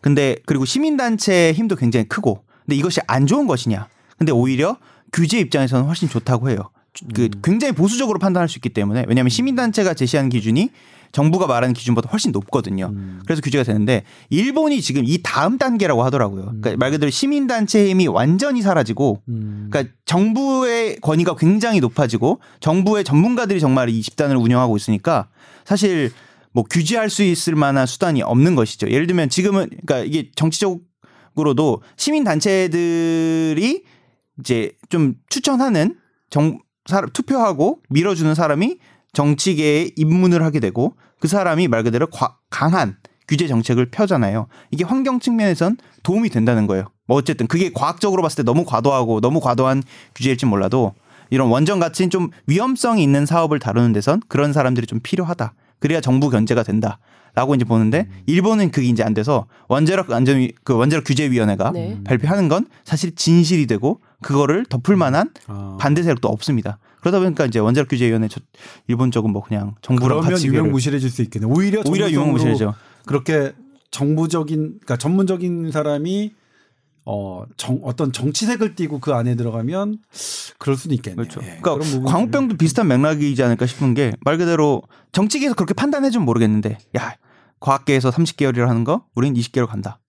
[0.01, 2.43] 근데 그리고 시민단체의 힘도 굉장히 크고.
[2.65, 3.87] 근데 이것이 안 좋은 것이냐.
[4.17, 4.77] 근데 오히려
[5.13, 6.71] 규제 입장에서는 훨씬 좋다고 해요.
[7.15, 9.05] 그 굉장히 보수적으로 판단할 수 있기 때문에.
[9.07, 10.69] 왜냐하면 시민단체가 제시한 기준이
[11.13, 12.91] 정부가 말하는 기준보다 훨씬 높거든요.
[13.25, 16.45] 그래서 규제가 되는데 일본이 지금 이 다음 단계라고 하더라고요.
[16.45, 19.69] 그러니까 말 그대로 시민단체의 힘이 완전히 사라지고 음.
[19.71, 25.29] 그러니까 정부의 권위가 굉장히 높아지고 정부의 전문가들이 정말 이 집단을 운영하고 있으니까
[25.65, 26.11] 사실
[26.51, 28.89] 뭐 규제할 수 있을 만한 수단이 없는 것이죠.
[28.89, 33.83] 예를 들면 지금은 그러니까 이게 정치적으로도 시민 단체들이
[34.39, 35.95] 이제 좀 추천하는
[36.31, 36.57] 정
[36.87, 38.77] 사람 투표하고 밀어주는 사람이
[39.13, 44.47] 정치계에 입문을 하게 되고 그 사람이 말 그대로 과- 강한 규제 정책을 펴잖아요.
[44.71, 46.87] 이게 환경 측면에선 도움이 된다는 거예요.
[47.07, 49.83] 뭐 어쨌든 그게 과학적으로 봤을 때 너무 과도하고 너무 과도한
[50.15, 50.93] 규제일지 몰라도
[51.29, 55.53] 이런 원전 같은 좀 위험성이 있는 사업을 다루는 데선 그런 사람들이 좀 필요하다.
[55.79, 56.99] 그래야 정부 견제가 된다.
[57.35, 61.99] 라고 이제 보는데 일본은 그게 이제 안 돼서 원자력 안전 그 원자력 규제 위원회가 네.
[62.03, 65.77] 발표하는 건 사실 진실이 되고 그거를 덮을 만한 아.
[65.79, 66.77] 반대 세력도 없습니다.
[67.03, 68.39] 그러다 보니까 이제 원자력 규제 위원회 저
[68.87, 71.45] 일본 쪽은 뭐 그냥 정부랑 그러면 같이 유명 위를- 무실해질 수 있겠네.
[71.47, 72.73] 오히려 오히려 유명무실해져.
[73.05, 73.51] 그렇게
[73.91, 76.33] 정부적인 그러니까 전문적인 사람이
[77.05, 79.97] 어, 정, 어떤 정치색을 띠고 그 안에 들어가면
[80.57, 81.15] 그럴 수도 있겠네.
[81.17, 81.41] 그렇죠.
[81.43, 84.81] 예, 그러니까 광우병도 비슷한 맥락이지 않을까 싶은 게 말 그대로
[85.11, 87.15] 정치계에서 그렇게 판단해 주면 모르겠는데 야
[87.59, 89.99] 과학계에서 30개월이라 하는 거 우린 20개월 간다.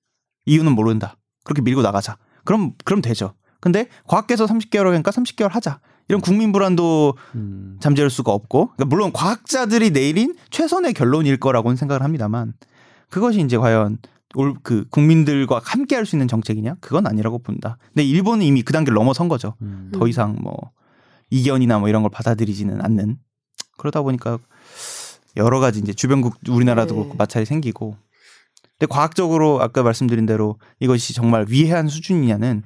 [0.46, 1.16] 이유는 모른다.
[1.42, 2.16] 그렇게 밀고 나가자.
[2.44, 3.34] 그럼 그럼 되죠.
[3.60, 5.80] 근데 과학계에서 30개월 하니까 30개월 하자.
[6.08, 7.76] 이런 국민 불안도 음.
[7.80, 12.52] 잠재울 수가 없고 그러니까 물론 과학자들이 내린 최선의 결론일 거라고는 생각을 합니다만
[13.10, 13.98] 그것이 이제 과연
[14.34, 17.78] 올 그 국민들과 함께 할 수 있는 정책이냐 그건 아니라고 본다.
[17.88, 19.54] 근데 일본은 이미 그 단계를 넘어선 거죠.
[19.62, 19.90] 음.
[19.94, 20.72] 더 이상 뭐
[21.30, 23.16] 이견이나 뭐 이런 걸 받아들이지는 않는
[23.78, 24.38] 그러다 보니까
[25.36, 27.00] 여러 가지 이제 주변국 우리나라도 네.
[27.00, 27.96] 그렇고 마찰이 생기고
[28.78, 32.62] 근데 과학적으로 아까 말씀드린 대로 이것이 정말 위해한 수준이냐는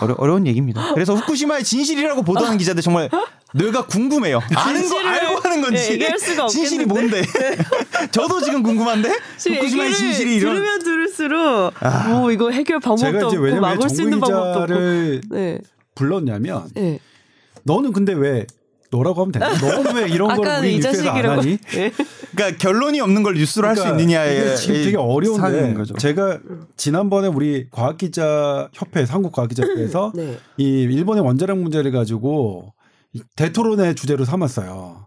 [0.00, 0.92] 어려, 어려운 얘기입니다.
[0.94, 3.10] 그래서 후쿠시마의 진실이라고 보도하는 기자들 정말
[3.54, 4.40] 뇌가 궁금해요.
[4.54, 6.86] 아는 거 알고 하는 건지 예, 진실이.
[6.86, 7.22] 뭔데?
[8.12, 12.08] 저도 지금 궁금한데 후쿠시마의 진실이 이런 들으면 들을수록 아.
[12.08, 14.74] 뭐 이거 해결 방법도 없고 막을 수 있는 방법도 없고.
[15.30, 15.58] 네.
[15.94, 16.98] 불렀냐면 네.
[17.64, 18.46] 너는 근데 왜
[18.94, 19.52] 너라고 하면 되나?
[19.58, 21.24] 너는 왜 이런 걸 우리 이 뉴스에서 안.
[21.26, 21.58] 하니?
[21.72, 21.92] 네.
[22.34, 25.94] 그러니까 결론이 없는 걸 뉴스로 할수 그러니까 있느냐에 이게 지금 되게 어려운데 거죠.
[25.96, 26.38] 제가
[26.76, 30.38] 지난번에 우리 과학기자 협회 한국 과학기자협회에서 네.
[30.56, 32.72] 이 일본의 원자력 문제를 가지고
[33.12, 35.06] 이 대토론의 주제로 삼았어요.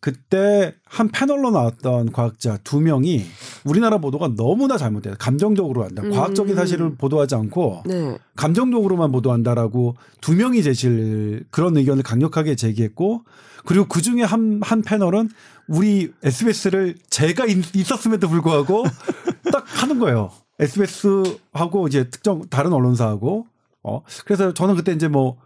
[0.00, 3.24] 그때 한 패널로 나왔던 과학자 두 명이
[3.64, 5.14] 우리나라 보도가 너무나 잘못돼요.
[5.18, 6.02] 감정적으로 한다.
[6.02, 6.10] 음.
[6.10, 8.18] 과학적인 사실을 보도하지 않고 네.
[8.36, 13.22] 감정적으로만 보도한다라고 두 명이 제실 그런 의견을 강력하게 제기했고
[13.64, 15.30] 그리고 그 중에 한, 한 패널은
[15.66, 18.84] 우리 SBS를 제가 있, 있었음에도 불구하고
[19.52, 20.30] 딱 하는 거예요.
[20.60, 23.46] SBS하고 이제 특정 다른 언론사하고
[23.82, 25.36] 어 그래서 저는 그때 이제 뭐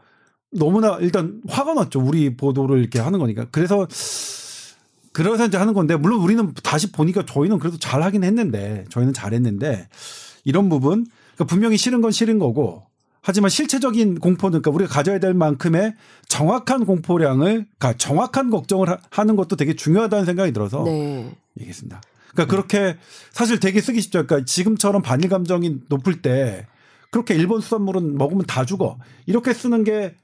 [0.53, 2.01] 너무나 일단 화가 났죠.
[2.01, 3.47] 우리 보도를 이렇게 하는 거니까.
[3.51, 3.87] 그래서
[5.13, 9.89] 그래서 이제 하는 건데 물론 우리는 다시 보니까 저희는 그래도 잘 하긴 했는데 저희는 잘했는데
[10.45, 12.85] 이런 부분 그러니까 분명히 싫은 건 싫은 거고
[13.23, 15.95] 하지만 실체적인 공포는 그러니까 우리가 가져야 될 만큼의
[16.29, 21.35] 정확한 공포량을 그러니까 정확한 걱정을 하- 하는 것도 되게 중요하다는 생각이 들어서 네.
[21.59, 22.01] 얘기했습니다.
[22.33, 22.97] 그러니까 그렇게
[23.33, 24.25] 사실 되게 쓰기 쉽죠.
[24.27, 26.67] 그러니까 지금처럼 반일 감정이 높을 때
[27.11, 28.97] 그렇게 일본 수산물은 먹으면 다 죽어.
[29.27, 30.15] 이렇게 쓰는 게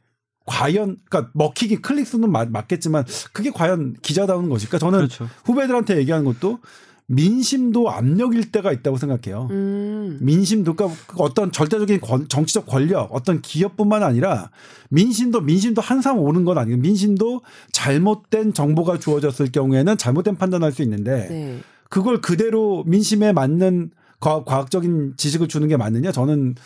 [0.46, 4.78] 과연 그러니까 먹히기 클릭 수는 맞, 맞겠지만 그게 과연 기자다운 것일까?
[4.78, 5.28] 저는 그렇죠.
[5.44, 6.60] 후배들한테 얘기하는 것도
[7.08, 9.46] 민심도 압력일 때가 있다고 생각해요.
[9.50, 10.18] 음.
[10.20, 14.50] 민심도 그러니까 어떤 절대적인 권- 정치적 권력, 어떤 기업뿐만 아니라
[14.90, 17.42] 민심도 민심도 한삼 오는 건 아니고 민심도
[17.72, 21.58] 잘못된 정보가 주어졌을 경우에는 잘못된 판단할 수 있는데 네.
[21.88, 26.10] 그걸 그대로 민심에 맞는 과, 과학적인 지식을 주는 게 맞느냐?
[26.10, 26.56] 저는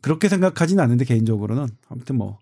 [0.00, 2.38] 그렇게 생각하지는 않는데 개인적으로는 아무튼 뭐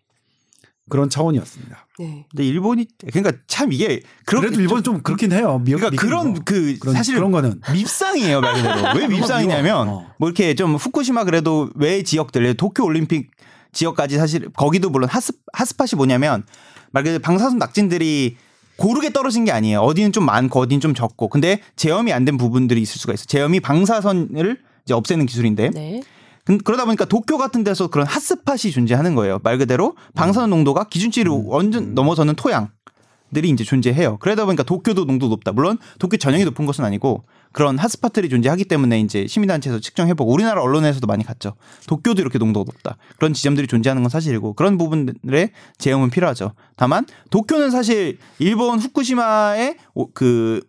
[0.90, 1.86] 그런 차원이었습니다.
[1.98, 2.26] 네.
[2.30, 5.60] 근데 일본이 그러니까 참 이게 그래도 일본 좀 그렇긴 해요.
[5.64, 6.42] 미, 그러니까 그런 뭐.
[6.44, 9.88] 그 그런, 사실 그런 거는 밉상이에요 말 그대로 왜 밉상이냐면.
[9.88, 10.10] 어.
[10.18, 13.30] 뭐 이렇게 좀 후쿠시마 그래도 외 지역들 도쿄 올림픽
[13.72, 16.42] 지역까지 사실 거기도 물론 하스 하스팟이 뭐냐면
[16.90, 18.36] 말 그대로 방사선 낙진들이
[18.76, 22.80] 고르게 떨어진 게 아니에요 어디는 좀 많고 어디는 좀 적고 근데 제염이 안 된 부분들이
[22.82, 26.02] 있을 수가 있어 요 제염이 방사선을 이제 없애는 기술인데 네.
[26.50, 29.38] 근- 그러다 보니까 도쿄 같은 데서 그런 핫스팟이 존재하는 거예요.
[29.44, 34.16] 말 그대로 방사선 농도가 기준치를 완전 넘어서는 토양들이 이제 존재해요.
[34.18, 35.52] 그러다 보니까 도쿄도 농도 높다.
[35.52, 37.22] 물론 도쿄 전형이 높은 것은 아니고
[37.52, 41.54] 그런 핫스팟들이 존재하기 때문에 이제 시민단체에서 측정해보고 우리나라 언론에서도 많이 갔죠.
[41.86, 42.96] 도쿄도 이렇게 농도가 높다.
[43.16, 46.54] 그런 지점들이 존재하는 건 사실이고 그런 부분들의 제형은 필요하죠.
[46.74, 50.60] 다만 도쿄는 사실 일본 후쿠시마의 오- 그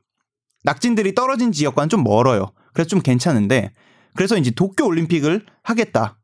[0.64, 2.52] 낙진들이 떨어진 지역과는 좀 멀어요.
[2.74, 3.72] 그래서 좀 괜찮은데
[4.16, 6.18] 그래서 이제 도쿄 올림픽을 하겠다.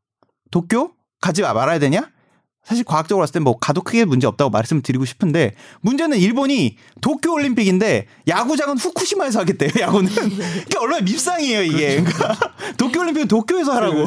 [0.50, 2.10] 도쿄 가지 말아야 되냐?
[2.68, 8.06] 사실 과학적으로 봤을 때뭐 가도 크게 문제 없다고 말씀을 드리고 싶은데 문제는 일본이 도쿄 올림픽인데
[8.28, 9.70] 야구장은 후쿠시마에서 하겠대요.
[9.80, 12.02] 야구는 그러니까 얼마나 밉상이에요 이게.
[12.02, 12.36] 그러니까
[12.76, 14.04] 도쿄 올림픽은 도쿄에서 하라고.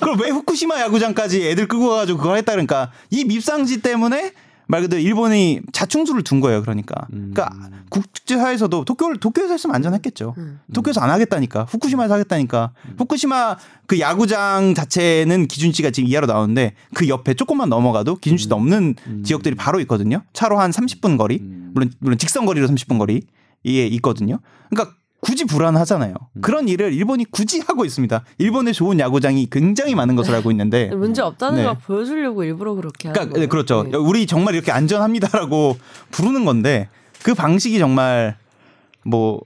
[0.00, 4.32] 그럼 왜 후쿠시마 야구장까지 애들 끌고 가가지고 그거 했다 그러니까 이 밉상지 때문에
[4.68, 6.60] 말 그대로 일본이 자충수를 둔 거예요.
[6.62, 7.06] 그러니까.
[7.08, 7.50] 그러니까
[7.88, 10.34] 국제사회에서도 도쿄 도쿄에서 했으면 안전했겠죠.
[10.36, 10.60] 음.
[10.74, 11.64] 도쿄에서 안 하겠다니까.
[11.64, 12.72] 후쿠시마에서 하겠다니까.
[12.98, 19.54] 후쿠시마 그 야구장 자체는 기준치가 지금 이하로 나오는데 그 옆에 조금만 넘어가도 기준치 넘는 지역들이
[19.54, 20.22] 바로 있거든요.
[20.34, 21.38] 차로 한 30분 거리.
[21.40, 23.22] 물론 물론 직선 거리로 30분 거리.
[23.64, 24.38] 이게 있거든요.
[24.68, 26.14] 그러니까 굳이 불안하잖아요.
[26.40, 28.24] 그런 일을 일본이 굳이 하고 있습니다.
[28.38, 31.64] 일본의 좋은 야구장이 굉장히 많은 것을 알고 있는데 문제 없다는 네.
[31.64, 33.44] 걸 보여주려고 일부러 그렇게 하는 그러니까 거예요.
[33.44, 33.82] 네, 그렇죠.
[33.82, 33.96] 네.
[33.96, 35.76] 우리 정말 이렇게 안전합니다라고
[36.12, 36.88] 부르는 건데
[37.22, 38.36] 그 방식이 정말
[39.04, 39.40] 뭐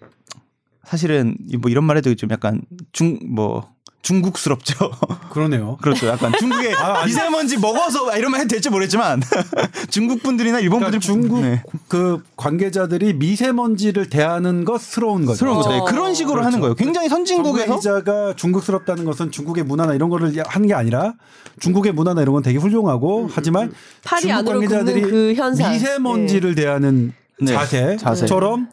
[0.84, 2.60] 사실은 뭐 이런 말 해도 좀 약간
[2.92, 3.71] 중 뭐
[4.02, 4.90] 중국스럽죠.
[5.30, 5.78] 그러네요.
[5.80, 6.08] 그렇죠.
[6.08, 7.04] 약간 중국의 아.
[7.04, 9.22] 미세먼지 먹어서 아, 이런 말 해도 될지 모르겠지만
[9.90, 11.62] 중국 분들이나 일본 그러니까 분들 중국 네.
[11.88, 15.38] 그 관계자들이 미세먼지를 대하는 것스러운 거죠.
[15.38, 15.70] 그런 거죠.
[15.70, 15.84] 네, 어.
[15.84, 16.46] 그런 식으로 그렇죠.
[16.48, 16.74] 하는 거예요.
[16.74, 21.14] 굉장히 선진국에서 기자가 중국스럽다는 것은 중국의 문화나 이런 거를 하는 게 아니라
[21.60, 23.72] 중국의 문화나 이런 건 되게 훌륭하고 하지만
[24.04, 25.72] 팔이 중국 안으로 관계자들이 굽는 그 현상.
[25.72, 27.54] 미세먼지를 대하는 네,
[27.98, 28.68] 자세처럼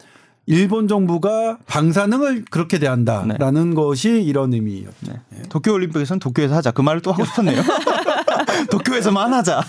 [0.50, 4.92] 일본 정부가 방사능을 그렇게 대한다라는 것이 이런 의미였죠.
[5.02, 5.44] 네.
[5.48, 6.72] 도쿄 올림픽에서는 도쿄에서 하자.
[6.72, 7.62] 그 말을 또 하고 싶었네요.
[8.72, 9.64] 도쿄에서만 하자.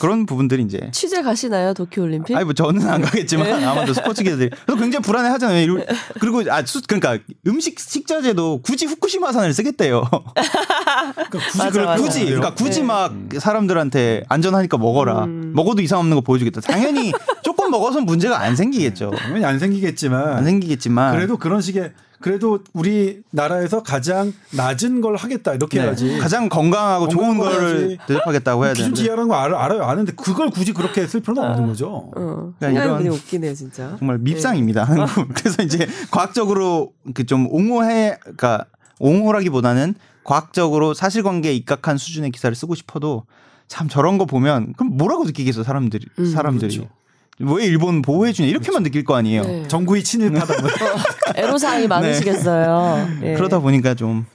[0.00, 2.34] 그런 부분들이 이제 취재 가시나요 도쿄 올림픽?
[2.36, 5.62] 아니 뭐 저는 안 가겠지만 아마도 스포츠 기자들이 그래서 굉장히 불안해 하잖아요.
[5.62, 5.84] 이러-
[6.20, 10.02] 그리고 아 수- 그러니까 음식 식자재도 굳이 후쿠시마산을 쓰겠대요.
[10.10, 11.96] 그러니까 굳이 맞아.
[11.96, 12.54] 굳이 그러니까.
[12.54, 15.24] 굳이 막 사람들한테 안전하니까 먹어라.
[15.24, 15.52] 음.
[15.54, 16.60] 먹어도 이상 없는 거 보여주겠다.
[16.60, 17.12] 당연히
[17.42, 19.10] 조금 먹어서 문제가 안 생기겠죠.
[19.10, 25.54] 당연히 안 생기겠지만 안 생기겠지만 그래도 그런 식의 그래도 우리 나라에서 가장 낮은 걸 하겠다
[25.54, 25.84] 이렇게 네.
[25.84, 26.18] 해야지.
[26.18, 27.96] 가장 건강하고 좋은 거 거를.
[28.06, 29.82] 대접하겠다고 해야 기준 되는데 지하라는 거 알아, 알아요.
[29.84, 32.10] 아는데 그걸 굳이 그렇게 쓸 필요는 없는 거죠.
[32.16, 32.52] 어.
[32.58, 33.94] 그러니까 이런- 웃기네요 진짜.
[33.98, 34.84] 정말 밉상입니다.
[34.84, 35.28] 한국.
[35.34, 38.64] 그래서 이제 과학적으로 그 좀 옹호해, 그러니까
[39.00, 43.24] 옹호라기보다는 과학적으로 사실관계에 입각한 수준의 기사를 쓰고 싶어도
[43.66, 46.92] 참 저런 거 보면 그럼 뭐라고 느끼겠어 사람들이 음, 사람들이 그렇죠.
[47.40, 49.42] 왜 일본 보호해주냐 이렇게만 느낄 거 아니에요.
[49.44, 49.68] 네.
[49.68, 50.60] 정부의 친일파다.
[50.60, 50.70] 뭐.
[51.36, 53.08] 애로사항이 많으시겠어요.
[53.22, 53.34] 예.
[53.34, 54.26] 그러다 보니까 좀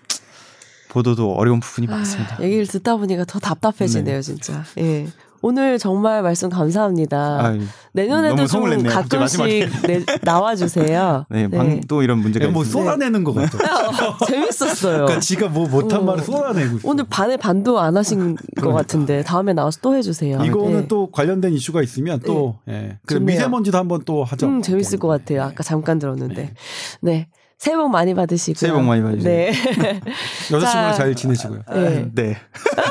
[0.89, 2.37] 보도도 어려운 부분이 많습니다.
[2.41, 4.63] 얘기를 듣다 보니까 더 답답해지네요 진짜.
[4.77, 5.07] 예.
[5.45, 7.45] 오늘 정말 말씀 감사합니다.
[7.45, 7.61] 아유,
[7.91, 11.25] 내년에도 좀 갑자기 가끔씩 내, 나와주세요.
[11.29, 12.91] 네, 방, 또 이런 문제가 뭐 있습니다.
[12.91, 13.57] 쏟아내는 것 같죠.
[14.25, 14.93] 재밌었어요.
[14.99, 16.03] 그러니까 지가 뭐 못한 어.
[16.03, 16.89] 말을 쏟아내고 있어.
[16.89, 20.45] 오늘 반에 반도 안 하신 것 같은데 다음에 나와서 또 해주세요.
[20.45, 20.87] 이거는 네.
[20.87, 22.97] 또 관련된 이슈가 있으면 또 예.
[23.05, 23.25] 그 좋네요.
[23.25, 24.47] 미세먼지도 한번 또 하죠.
[24.47, 25.43] 음, 재밌을 것 같아요.
[25.43, 26.53] 아까 잠깐 들었는데.
[27.01, 27.27] 네.
[27.63, 28.59] 새해 복 많이 받으시고요.
[28.59, 29.23] 새해 복 많이 받으세요.
[29.23, 29.47] 네.
[30.51, 30.91] 여자친구랑 자.
[30.91, 31.61] 잘 지내시고요.
[31.73, 32.05] 네.
[32.13, 32.37] 네.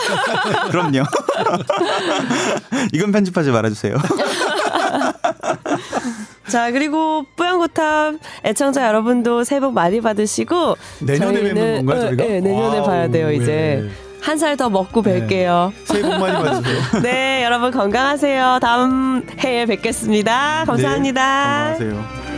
[0.72, 1.02] 그럼요.
[2.94, 3.98] 이건 편집하지 말아주세요.
[6.48, 8.14] 자, 그리고 뿌연고탑
[8.46, 12.24] 애청자 여러분도 새해 복 많이 받으시고 내년에 뵙는 건가요, 어, 저희가?
[12.24, 13.82] 네, 내년에 wow, 봐야 돼요, 이제.
[13.82, 13.90] 네.
[14.22, 15.72] 한살 더 먹고 뵐게요.
[15.84, 17.02] 새해 복 많이 받으세요.
[17.02, 18.60] 네, 여러분 건강하세요.
[18.62, 20.64] 다음 해에 뵙겠습니다.
[20.64, 21.22] 감사합니다.
[21.74, 22.31] 안녕하세요.